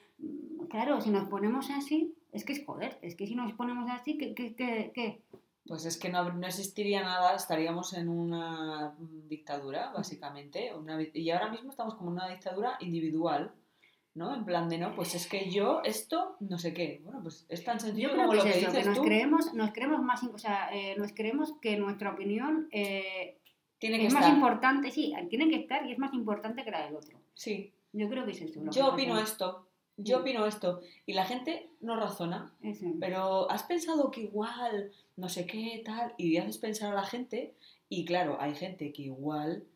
claro, 0.68 1.00
si 1.00 1.10
nos 1.10 1.28
ponemos 1.28 1.70
así, 1.70 2.14
es 2.32 2.44
que 2.44 2.52
es 2.52 2.64
joder, 2.64 2.98
es 3.02 3.14
que 3.16 3.26
si 3.26 3.34
nos 3.34 3.52
ponemos 3.52 3.88
así, 3.90 4.16
¿qué? 4.18 4.34
qué, 4.34 4.54
qué, 4.54 4.90
qué? 4.94 5.22
Pues 5.66 5.84
es 5.84 5.96
que 5.98 6.08
no, 6.10 6.32
no 6.32 6.46
existiría 6.46 7.02
nada, 7.02 7.34
estaríamos 7.34 7.92
en 7.94 8.08
una 8.08 8.94
dictadura, 9.28 9.90
básicamente. 9.92 10.72
una 10.74 10.96
y 11.12 11.30
ahora 11.30 11.50
mismo 11.50 11.70
estamos 11.70 11.94
como 11.96 12.10
en 12.10 12.16
una 12.18 12.28
dictadura 12.28 12.76
individual, 12.78 13.52
¿no? 14.14 14.32
En 14.32 14.44
plan 14.44 14.68
de, 14.68 14.78
no, 14.78 14.94
pues 14.94 15.16
es 15.16 15.26
que 15.26 15.50
yo, 15.50 15.82
esto, 15.82 16.36
no 16.38 16.56
sé 16.58 16.72
qué. 16.72 17.00
Bueno, 17.04 17.20
pues 17.20 17.46
es 17.48 17.64
tan 17.64 17.80
sencillo 17.80 18.10
Yo 18.10 18.14
creo 18.14 18.26
como 18.26 18.32
que 18.32 18.36
lo 18.38 18.44
es 18.44 18.54
que 18.54 18.62
eso, 18.62 18.72
que 18.78 18.84
nos 18.84 18.96
tú. 18.98 19.02
creemos, 19.02 19.54
nos 19.54 19.72
creemos 19.72 20.02
más, 20.02 20.22
o 20.22 20.38
sea, 20.38 20.70
eh, 20.72 20.94
nos 20.98 21.12
creemos 21.12 21.52
que 21.60 21.76
nuestra 21.76 22.12
opinión 22.12 22.68
eh, 22.70 23.35
Tiene 23.78 23.98
que 23.98 24.06
es 24.06 24.14
más 24.14 24.28
importante, 24.28 24.90
sí, 24.90 25.12
tiene 25.28 25.48
que 25.48 25.56
estar 25.56 25.86
y 25.86 25.92
es 25.92 25.98
más 25.98 26.14
importante 26.14 26.64
que 26.64 26.70
la 26.70 26.86
del 26.86 26.96
otro. 26.96 27.20
Sí. 27.34 27.72
Yo 27.92 28.08
creo 28.08 28.24
que 28.24 28.32
es 28.32 28.42
eso. 28.42 28.60
Yo 28.70 28.92
opino 28.92 29.18
esto. 29.18 29.66
Yo 29.96 30.20
opino 30.20 30.46
esto. 30.46 30.80
Y 31.06 31.14
la 31.14 31.24
gente 31.24 31.70
no 31.80 31.96
razona. 31.96 32.54
Eso. 32.62 32.86
Pero 33.00 33.50
has 33.50 33.62
pensado 33.62 34.10
que 34.10 34.22
igual, 34.22 34.92
no 35.16 35.28
sé 35.28 35.46
qué, 35.46 35.82
tal, 35.84 36.14
y 36.18 36.36
haces 36.36 36.58
pensar 36.58 36.92
a 36.92 36.96
la 36.96 37.04
gente, 37.04 37.54
y 37.88 38.04
claro, 38.04 38.36
hay 38.40 38.54
gente 38.54 38.92
que 38.92 39.02
igual 39.02 39.66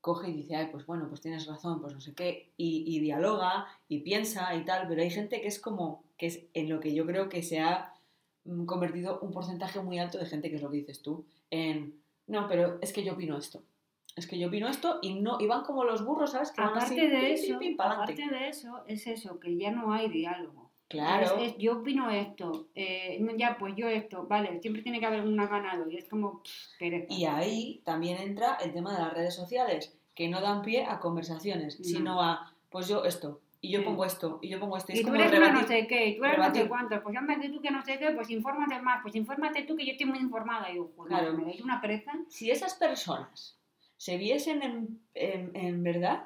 coge 0.00 0.30
y 0.30 0.34
dice, 0.34 0.54
ay, 0.54 0.68
pues 0.70 0.86
bueno, 0.86 1.08
pues 1.08 1.20
tienes 1.20 1.46
razón, 1.46 1.80
pues 1.80 1.92
no 1.92 2.00
sé 2.00 2.14
qué, 2.14 2.52
y, 2.56 2.84
y 2.86 3.00
dialoga 3.00 3.66
y 3.88 4.02
piensa 4.02 4.54
y 4.54 4.64
tal, 4.64 4.86
pero 4.86 5.02
hay 5.02 5.10
gente 5.10 5.40
que 5.40 5.48
es 5.48 5.58
como, 5.58 6.04
que 6.16 6.26
es 6.26 6.46
en 6.54 6.68
lo 6.68 6.78
que 6.78 6.94
yo 6.94 7.04
creo 7.06 7.28
que 7.28 7.42
se 7.42 7.58
ha 7.58 7.92
mm, 8.44 8.66
convertido 8.66 9.18
un 9.18 9.32
porcentaje 9.32 9.80
muy 9.80 9.98
alto 9.98 10.18
de 10.18 10.26
gente, 10.26 10.48
que 10.48 10.56
es 10.56 10.62
lo 10.62 10.70
que 10.70 10.76
dices 10.76 11.02
tú, 11.02 11.26
en, 11.50 12.00
no, 12.26 12.46
pero 12.48 12.78
es 12.80 12.92
que 12.92 13.02
yo 13.04 13.12
opino 13.14 13.36
esto. 13.36 13.62
es 14.16 14.26
que 14.26 14.38
yo 14.38 14.48
opino 14.48 14.66
esto 14.68 14.98
y 15.02 15.14
no 15.20 15.38
y 15.40 15.46
van 15.46 15.62
como 15.62 15.84
los 15.84 16.04
burros, 16.04 16.32
¿sabes? 16.32 16.50
Que 16.50 16.60
van 16.62 16.70
Aparte 16.70 16.84
así, 17.00 17.06
de 17.06 17.32
eso, 17.34 17.58
pim, 17.58 17.58
pim, 17.58 17.76
pa'lante. 17.76 18.12
aparte 18.14 18.34
de 18.34 18.48
eso, 18.48 18.82
es 18.86 19.06
eso, 19.06 19.38
que 19.38 19.56
ya 19.58 19.70
no 19.70 19.92
hay 19.92 20.08
diálogo. 20.08 20.70
Claro. 20.88 21.36
Es- 21.36 21.52
es, 21.52 21.58
yo 21.58 21.78
opino 21.80 22.08
esto, 22.10 22.68
eh, 22.74 23.20
ya 23.36 23.58
pues 23.58 23.74
yo 23.76 23.88
esto, 23.88 24.26
vale, 24.26 24.60
siempre 24.62 24.82
tiene 24.82 25.00
que 25.00 25.06
haber 25.06 25.22
una 25.26 25.46
ganado 25.48 25.90
y 25.90 25.96
es 25.96 26.08
como 26.08 26.42
pff. 26.42 27.10
Y 27.10 27.24
ahí 27.26 27.82
también 27.84 28.18
entra 28.18 28.54
el 28.64 28.72
tema 28.72 28.92
de 28.96 29.02
las 29.02 29.12
redes 29.12 29.34
sociales, 29.34 29.94
que 30.14 30.28
no 30.28 30.40
dan 30.40 30.62
pie 30.62 30.86
a 30.86 30.98
conversaciones, 31.00 31.78
No. 31.80 31.84
sino 31.84 32.22
a, 32.22 32.54
pues 32.70 32.88
yo 32.88 33.04
esto, 33.04 33.40
y 33.68 33.70
yo 33.72 33.84
pongo 33.84 34.04
esto, 34.04 34.38
y 34.42 34.48
yo 34.48 34.58
pongo 34.60 34.76
esto. 34.76 34.92
Y 34.92 34.96
Y 34.96 34.98
es 34.98 35.04
tú 35.04 35.10
como 35.12 35.20
eres 35.20 35.30
una 35.32 35.40
no 35.40 35.46
rebatir. 35.54 35.68
sé 35.68 35.86
qué, 35.86 36.06
y 36.06 36.16
tú 36.16 36.24
eres 36.24 36.38
no 36.38 36.44
sé 36.44 36.50
rebatir. 36.50 36.68
cuánto, 36.68 37.02
pues 37.02 37.16
hombre, 37.18 37.40
que 37.40 37.48
tú 37.48 37.60
que 37.60 37.70
no 37.70 37.82
sé 37.84 37.98
qué, 37.98 38.10
pues 38.12 38.30
infórmate 38.30 38.80
más, 38.80 39.02
pues 39.02 39.14
infórmate 39.14 39.62
tú 39.62 39.76
que 39.76 39.84
yo 39.86 39.92
estoy 39.92 40.06
muy 40.06 40.18
informada. 40.18 40.70
Y 40.70 40.76
yo, 40.76 40.90
Claro. 41.06 41.32
me 41.34 41.44
dais 41.44 41.60
una 41.60 41.80
pereza. 41.80 42.12
Si 42.28 42.50
esas 42.50 42.74
personas 42.74 43.58
se 43.96 44.16
viesen 44.18 44.62
en, 44.62 45.00
en- 45.14 45.54
en 45.56 45.82
verdad, 45.82 46.24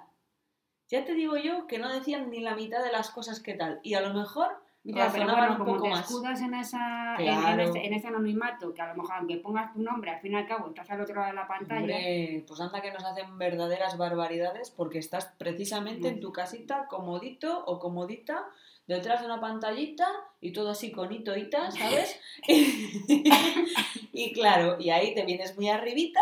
ya 0.88 1.05
te 1.05 1.14
digo 1.14 1.36
yo 1.36 1.66
que 1.66 1.78
no 1.78 1.88
decían 1.88 2.30
ni 2.30 2.41
la 2.41 2.55
mitad 2.57 2.82
de 2.82 2.91
las 2.93 3.11
cosas 3.11 3.41
que 3.41 3.55
tal. 3.55 3.80
Y 3.82 3.95
a 3.95 4.01
lo 4.01 4.12
mejor 4.12 4.62
Ya, 4.83 5.11
pero 5.12 5.24
bueno, 5.31 5.53
un 5.53 5.59
como 5.59 5.72
poco 5.74 5.83
te 5.85 5.91
más. 5.91 6.01
escudas 6.07 6.41
en, 6.41 6.55
esa, 6.55 7.14
en- 7.18 7.28
en, 7.28 7.39
Claro. 7.41 7.62
ese, 7.64 7.85
en 7.87 8.07
anonimato, 8.07 8.72
que 8.72 8.81
a 8.81 8.89
lo 8.89 9.03
mejor 9.03 9.16
aunque 9.18 9.37
pongas 9.37 9.72
tu 9.74 9.83
nombre, 9.83 10.11
al 10.11 10.20
fin 10.20 10.33
y 10.33 10.37
al 10.37 10.47
cabo 10.47 10.68
estás 10.68 10.89
al 10.91 11.03
otro 11.03 11.14
lado 11.16 11.26
de 11.28 11.35
la 11.35 11.47
pantalla, 11.47 11.81
Hombre, 11.81 12.45
pues 12.49 12.61
anda 12.61 12.81
que 12.81 12.91
nos 12.91 13.05
hacen 13.05 13.37
verdaderas 13.37 13.99
barbaridades 13.99 14.70
porque 14.70 14.99
estás 14.99 15.26
precisamente 15.37 16.09
en 16.09 16.16
Mm. 16.16 16.20
tu 16.20 16.33
casita, 16.33 16.87
comodito 16.89 17.62
o 17.66 17.78
comodita, 17.78 18.47
detrás 18.87 19.20
de 19.20 19.26
una 19.26 19.39
pantallita 19.41 20.07
y 20.41 20.53
todo 20.53 20.70
así 20.70 20.91
con 20.91 21.12
hito 21.12 21.37
hita, 21.37 21.70
¿sabes? 21.70 22.18
y 24.12 24.33
claro, 24.33 24.76
y 24.81 24.91
ahí 24.91 25.14
te 25.14 25.24
vienes 25.24 25.57
muy 25.57 25.68
arribita 25.68 26.20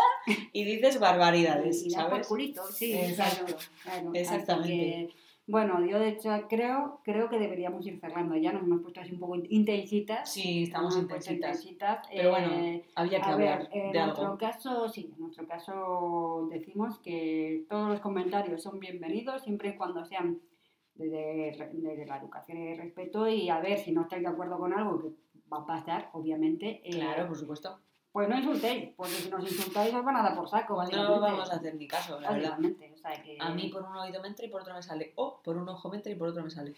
y 0.51 0.63
dices 0.65 0.99
barbaridades, 0.99 1.83
y 1.85 1.91
das 1.91 2.03
por 2.03 2.11
¿sabes? 2.11 2.27
culito, 2.27 2.63
sí, 2.71 2.93
Exacto. 2.93 3.45
claro, 3.45 3.57
claro. 3.83 4.11
Exactamente. 4.13 5.09
Bueno, 5.49 5.83
yo 5.85 5.99
de 5.99 6.09
hecho 6.09 6.29
creo, 6.47 7.01
creo 7.03 7.29
que 7.29 7.39
deberíamos 7.39 7.85
ir 7.87 7.99
cerrando 7.99 8.35
ya, 8.35 8.51
nos 8.53 8.63
hemos 8.63 8.81
puesto 8.81 9.01
así 9.01 9.13
un 9.13 9.19
poco 9.19 9.35
intensitas. 9.35 10.31
Sí, 10.31 10.63
estamos 10.63 10.95
intensitas. 10.95 11.33
intensitas, 11.63 12.07
Pero 12.11 12.29
eh, 12.29 12.31
bueno, 12.31 12.83
había 12.95 13.19
que 13.21 13.29
hablar 13.29 13.59
ver, 13.59 13.69
en 13.71 13.91
de 13.91 13.99
nuestro 13.99 14.25
algo. 14.25 14.37
caso, 14.37 14.87
sí, 14.89 15.11
en 15.15 15.19
nuestro 15.21 15.47
caso 15.47 16.47
decimos 16.51 16.99
que 16.99 17.65
todos 17.69 17.89
los 17.89 17.99
comentarios 17.99 18.61
son 18.61 18.79
bienvenidos 18.79 19.41
siempre 19.43 19.69
y 19.69 19.75
cuando 19.77 20.05
sean 20.05 20.39
desde, 20.95 21.55
desde 21.73 22.05
la 22.05 22.17
educación 22.17 22.57
y 22.59 22.67
el 22.73 22.77
respeto 22.77 23.27
y 23.27 23.49
a 23.49 23.59
ver 23.59 23.77
si 23.79 23.91
no 23.91 24.01
estáis 24.01 24.21
de 24.23 24.29
acuerdo 24.29 24.57
con 24.59 24.73
algo 24.73 24.99
que 25.01 25.09
va 25.51 25.59
a 25.61 25.65
pasar, 25.65 26.09
obviamente, 26.13 26.81
eh, 26.83 26.91
Claro, 26.91 27.27
por 27.27 27.37
supuesto. 27.37 27.79
pues 28.11 28.27
no 28.29 28.37
insultéis, 28.37 28.89
porque 28.95 29.13
si 29.13 29.29
nos 29.29 29.41
insultáis 29.43 29.93
os 29.93 30.03
van 30.03 30.17
a 30.17 30.23
dar 30.23 30.35
por 30.35 30.47
saco. 30.49 30.83
No 30.91 31.19
vamos 31.21 31.49
a 31.51 31.55
hacer 31.55 31.75
ni 31.75 31.87
caso, 31.87 32.19
la 32.19 32.31
verdad. 32.33 32.59
Sea 33.01 33.21
que... 33.23 33.37
A 33.39 33.49
mí 33.51 33.69
por 33.69 33.83
un 33.83 33.95
oído 33.95 34.21
me 34.21 34.27
entra 34.27 34.45
y 34.45 34.49
por 34.49 34.61
otro 34.61 34.73
me 34.73 34.81
sale. 34.83 35.13
O 35.15 35.41
por 35.43 35.57
un 35.57 35.67
ojo 35.69 35.89
me 35.89 35.97
entra 35.97 36.11
y 36.11 36.15
por 36.15 36.27
otro 36.29 36.43
me 36.43 36.49
sale. 36.49 36.73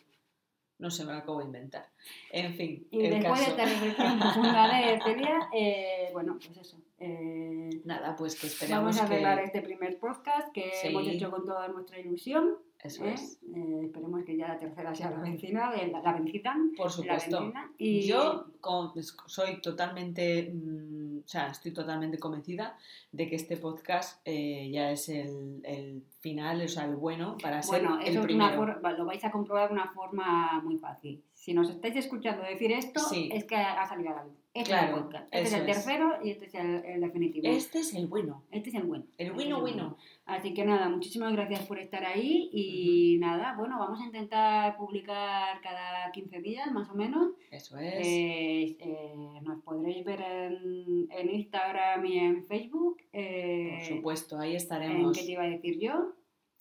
No 0.80 0.90
sé, 0.90 1.06
me 1.06 1.12
lo 1.14 1.20
acabo 1.20 1.40
de 1.40 1.46
inventar. 1.46 1.86
En 2.32 2.56
fin, 2.56 2.88
Y 2.90 3.06
el 3.06 3.20
después 3.22 3.40
caso. 3.42 3.56
de 3.56 3.88
esta 3.90 4.18
profunda 4.20 4.68
de 4.80 5.00
Celia, 5.04 5.40
eh, 5.54 6.10
bueno, 6.12 6.40
pues 6.44 6.58
eso. 6.58 6.78
eh, 7.00 7.70
Nada, 7.86 8.16
pues 8.16 8.40
que 8.40 8.48
esperamos 8.48 8.96
Vamos 8.96 9.00
a 9.02 9.08
que... 9.08 9.14
arreglar 9.14 9.40
este 9.44 9.62
primer 9.62 10.00
podcast 10.00 10.52
que 10.52 10.72
Sí. 10.82 10.88
hemos 10.88 11.08
hecho 11.08 11.30
con 11.30 11.46
toda 11.46 11.68
nuestra 11.68 12.00
ilusión. 12.00 12.56
Eso 12.84 13.06
¿eh? 13.06 13.14
es. 13.14 13.38
Eh, 13.56 13.82
esperemos 13.84 14.24
que 14.26 14.36
ya 14.36 14.48
la 14.48 14.58
tercera 14.58 14.96
sea 14.96 15.12
la 15.12 15.20
vencida, 15.20 15.72
la, 15.92 16.02
la 16.02 16.14
vencida. 16.14 16.56
Por 16.76 16.92
supuesto. 16.92 17.54
Y 17.78 18.02
Yo 18.08 18.48
con- 18.60 18.92
pues, 18.92 19.16
soy 19.28 19.62
totalmente, 19.62 20.52
mm, 20.52 21.01
o 21.24 21.28
sea, 21.28 21.48
estoy 21.48 21.72
totalmente 21.72 22.18
convencida 22.18 22.78
de 23.12 23.30
que 23.30 23.36
este 23.36 23.58
podcast 23.58 24.22
eh, 24.26 24.70
ya 24.72 24.92
es 24.92 25.10
el, 25.10 25.62
el 25.64 26.04
final, 26.20 26.62
o 26.62 26.68
sea, 26.68 26.86
el 26.86 26.96
bueno 26.96 27.38
para 27.42 27.62
ser 27.62 27.82
bueno, 27.82 28.00
el 28.00 28.08
eso 28.08 28.26
es 28.26 28.34
una 28.34 28.52
primero. 28.52 28.98
lo 28.98 29.06
vais 29.06 29.24
a 29.24 29.32
comprobar 29.32 29.70
de 29.70 29.74
una 29.74 29.92
forma 29.92 30.62
muy 30.64 30.78
fácil. 30.78 31.24
Si 31.42 31.56
nos 31.56 31.72
estáis 31.72 31.96
escuchando 31.96 32.44
decir 32.44 32.72
esto, 32.72 33.00
Sí. 33.00 33.30
es 33.34 33.46
que 33.46 33.56
ha 33.56 33.84
salido 33.88 34.12
a 34.12 34.16
la 34.18 34.24
luz. 34.26 34.36
Este 34.54 34.70
Claro, 34.70 34.88
es 34.89 34.94
el 34.98 35.02
podcast. 35.04 35.26
Este 35.32 35.48
es 35.48 35.54
el 35.54 35.60
es. 35.62 35.66
tercero 35.76 36.14
y 36.24 36.30
este 36.30 36.46
es 36.46 36.54
el, 36.54 36.86
el 36.86 37.02
definitivo. 37.02 37.48
Este 37.48 37.80
es 37.80 37.96
el 37.96 38.06
bueno, 38.06 38.44
Este 38.52 38.70
es 38.70 38.76
el 38.76 38.84
bueno. 38.84 39.06
el 39.18 39.28
Este 39.28 39.34
bueno 39.34 39.56
es 39.56 39.72
el 39.74 39.78
bueno. 39.80 39.98
Así 40.28 40.54
que 40.54 40.64
nada, 40.66 40.88
muchísimas 40.89 41.34
gracias 41.34 41.66
por 41.66 41.80
estar 41.80 42.06
ahí 42.06 42.50
y 42.54 43.18
nada, 43.20 43.56
bueno, 43.58 43.80
vamos 43.80 44.00
a 44.02 44.06
intentar 44.06 44.78
publicar 44.78 45.60
cada 45.62 46.12
15 46.12 46.42
días 46.42 46.72
más 46.72 46.88
o 46.92 46.94
menos. 46.94 47.32
Eso 47.50 47.76
es. 47.80 48.06
Eh, 48.06 48.78
eh, 48.80 49.39
nos 49.42 49.64
podréis 49.64 50.06
ver 50.06 50.22
en, 50.22 51.08
en 51.10 51.30
Instagram 51.34 52.06
y 52.06 52.20
en 52.20 52.46
Facebook. 52.46 52.98
eh, 53.14 53.78
Por 53.80 53.98
supuesto, 53.98 54.38
ahí 54.38 54.52
en 54.52 54.58
estaremos. 54.58 55.18
qué 55.18 55.26
te 55.26 55.32
iba 55.32 55.42
a 55.44 55.48
decir 55.50 55.80
yo. 55.80 56.12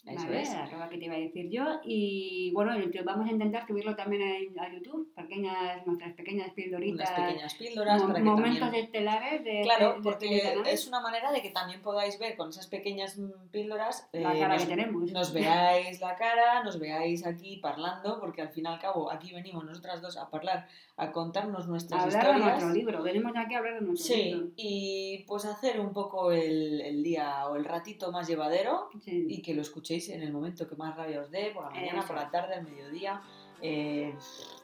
Eso 0.06 0.24
Vale, 0.24 0.40
es. 0.40 0.50
arroba 0.50 0.88
qué 0.88 0.96
te 0.96 1.04
iba 1.04 1.14
a 1.14 1.18
decir 1.18 1.50
yo. 1.50 1.64
Y 1.84 2.50
bueno, 2.54 2.72
vamos 3.04 3.28
a 3.28 3.32
intentar 3.32 3.66
subirlo 3.66 3.94
también 3.96 4.22
a 4.58 4.72
YouTube, 4.72 5.12
pequeñas, 5.14 5.86
nuestras 5.86 6.14
pequeñas 6.14 6.50
pildoritas, 6.52 7.10
Unas 7.10 7.20
pequeñas 7.28 7.54
píldoras 7.54 8.02
para 8.02 8.14
que 8.14 8.20
momentos 8.22 8.60
también... 8.60 8.84
estelares 8.86 9.44
de, 9.44 9.60
Claro, 9.62 9.88
de- 9.90 9.96
de 9.96 10.02
porque 10.02 10.36
este 10.38 10.72
es 10.72 10.88
una 10.88 11.00
manera 11.00 11.30
de 11.32 11.42
que 11.42 11.50
también 11.50 11.82
podáis 11.82 12.18
ver 12.18 12.36
con 12.36 12.48
esas 12.48 12.66
pequeñas 12.66 13.18
mm, 13.18 13.48
píldoras, 13.50 14.08
la 14.12 14.34
eh, 14.34 14.38
cara 14.40 14.54
nos, 14.54 14.62
que 14.64 14.68
tenemos. 14.70 15.12
nos 15.12 15.32
veáis 15.34 16.00
la 16.00 16.16
cara, 16.16 16.62
nos 16.64 16.78
veáis 16.80 17.26
aquí 17.26 17.58
parlando, 17.58 18.18
porque 18.20 18.40
al 18.42 18.48
fin 18.48 18.64
y 18.64 18.68
al 18.68 18.78
cabo 18.80 19.10
aquí 19.12 19.32
venimos 19.34 19.64
nosotras 19.64 20.00
dos 20.00 20.16
a 20.16 20.28
hablar, 20.32 20.66
a 20.96 21.12
contarnos 21.12 21.68
nuestras 21.68 22.00
a 22.00 22.04
hablar 22.04 22.22
de 22.22 22.30
historias. 22.30 22.50
nuestro 22.62 22.74
libro, 22.74 23.02
venimos 23.02 23.32
aquí 23.36 23.54
a 23.54 23.58
hablar 23.58 23.74
de 23.80 23.86
nuestro 23.86 24.16
libro. 24.16 24.46
Sí, 24.46 24.52
y 24.56 25.24
pues 25.26 25.44
hacer 25.44 25.78
un 25.78 25.92
poco 25.92 26.32
el, 26.32 26.80
el 26.80 27.02
día 27.02 27.46
o 27.48 27.56
el 27.56 27.64
ratito 27.66 28.10
más 28.10 28.26
llevadero 28.26 28.88
Sí. 29.04 29.26
y 29.28 29.42
que 29.42 29.54
lo 29.54 29.60
escuchéis 29.62 29.99
en 30.08 30.22
el 30.22 30.32
momento 30.32 30.68
que 30.68 30.76
más 30.76 30.96
rabia 30.96 31.20
os 31.20 31.30
dé, 31.30 31.50
por 31.52 31.64
la 31.64 31.70
mañana, 31.70 32.02
por 32.06 32.16
la 32.16 32.30
tarde, 32.30 32.54
al 32.54 32.64
mediodía, 32.64 33.20
eh, 33.60 34.14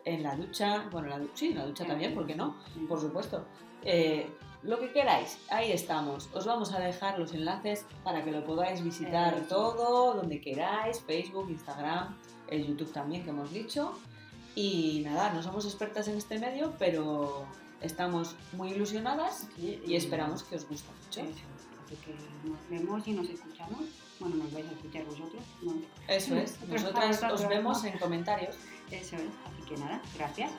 en 0.05 0.22
la 0.22 0.34
ducha, 0.37 0.89
bueno, 0.91 1.09
la 1.09 1.20
sí, 1.34 1.49
en 1.49 1.59
la 1.59 1.66
ducha 1.66 1.84
también, 1.84 2.14
¿por 2.14 2.26
qué 2.26 2.34
no? 2.34 2.57
Por 2.89 3.01
supuesto. 3.01 3.45
Eh, 3.82 4.26
lo 4.62 4.80
que 4.80 4.91
queráis, 4.91 5.39
ahí 5.51 5.70
estamos. 5.70 6.28
Os 6.34 6.47
vamos 6.47 6.72
a 6.72 6.80
dejar 6.80 7.18
los 7.18 7.32
enlaces 7.34 7.84
para 8.03 8.24
que 8.24 8.32
lo 8.32 8.45
podáis 8.45 8.82
visitar 8.82 9.43
todo, 9.49 10.14
donde 10.14 10.41
queráis, 10.41 11.01
Facebook, 11.01 11.49
Instagram, 11.51 12.16
el 12.49 12.66
YouTube 12.66 12.93
también 12.93 13.22
que 13.22 13.30
hemos 13.30 13.53
dicho. 13.53 13.93
Y 14.55 15.03
nada, 15.05 15.32
no 15.32 15.43
somos 15.43 15.66
expertas 15.66 16.09
en 16.09 16.16
este 16.16 16.39
medio, 16.39 16.72
pero 16.78 17.47
estamos 17.80 18.34
muy 18.53 18.70
ilusionadas 18.70 19.47
y 19.59 19.95
esperamos 19.95 20.43
que 20.43 20.57
os 20.57 20.68
guste 20.68 20.89
mucho. 21.05 21.20
Así 21.84 21.97
que 21.97 22.49
nos 22.49 22.68
vemos 22.68 23.07
y 23.07 23.12
nos 23.12 23.28
escuchamos. 23.28 24.06
Bueno, 24.19 24.37
nos 24.37 24.53
vais 24.53 24.67
a 24.67 24.73
escuchar 24.73 25.05
vosotros. 25.05 25.43
¿no? 25.62 25.75
Eso 26.09 26.37
es. 26.37 26.61
Nosotras 26.69 27.23
os 27.33 27.49
vemos 27.49 27.85
en 27.85 27.99
comentarios. 27.99 28.57
Eso 28.91 29.17
es. 29.17 29.23
Así 29.23 29.62
que 29.69 29.77
nada, 29.77 30.01
gracias. 30.17 30.53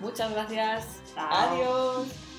Muchas 0.00 0.30
gracias. 0.32 1.00
Chao. 1.14 1.28
Adiós. 1.30 2.33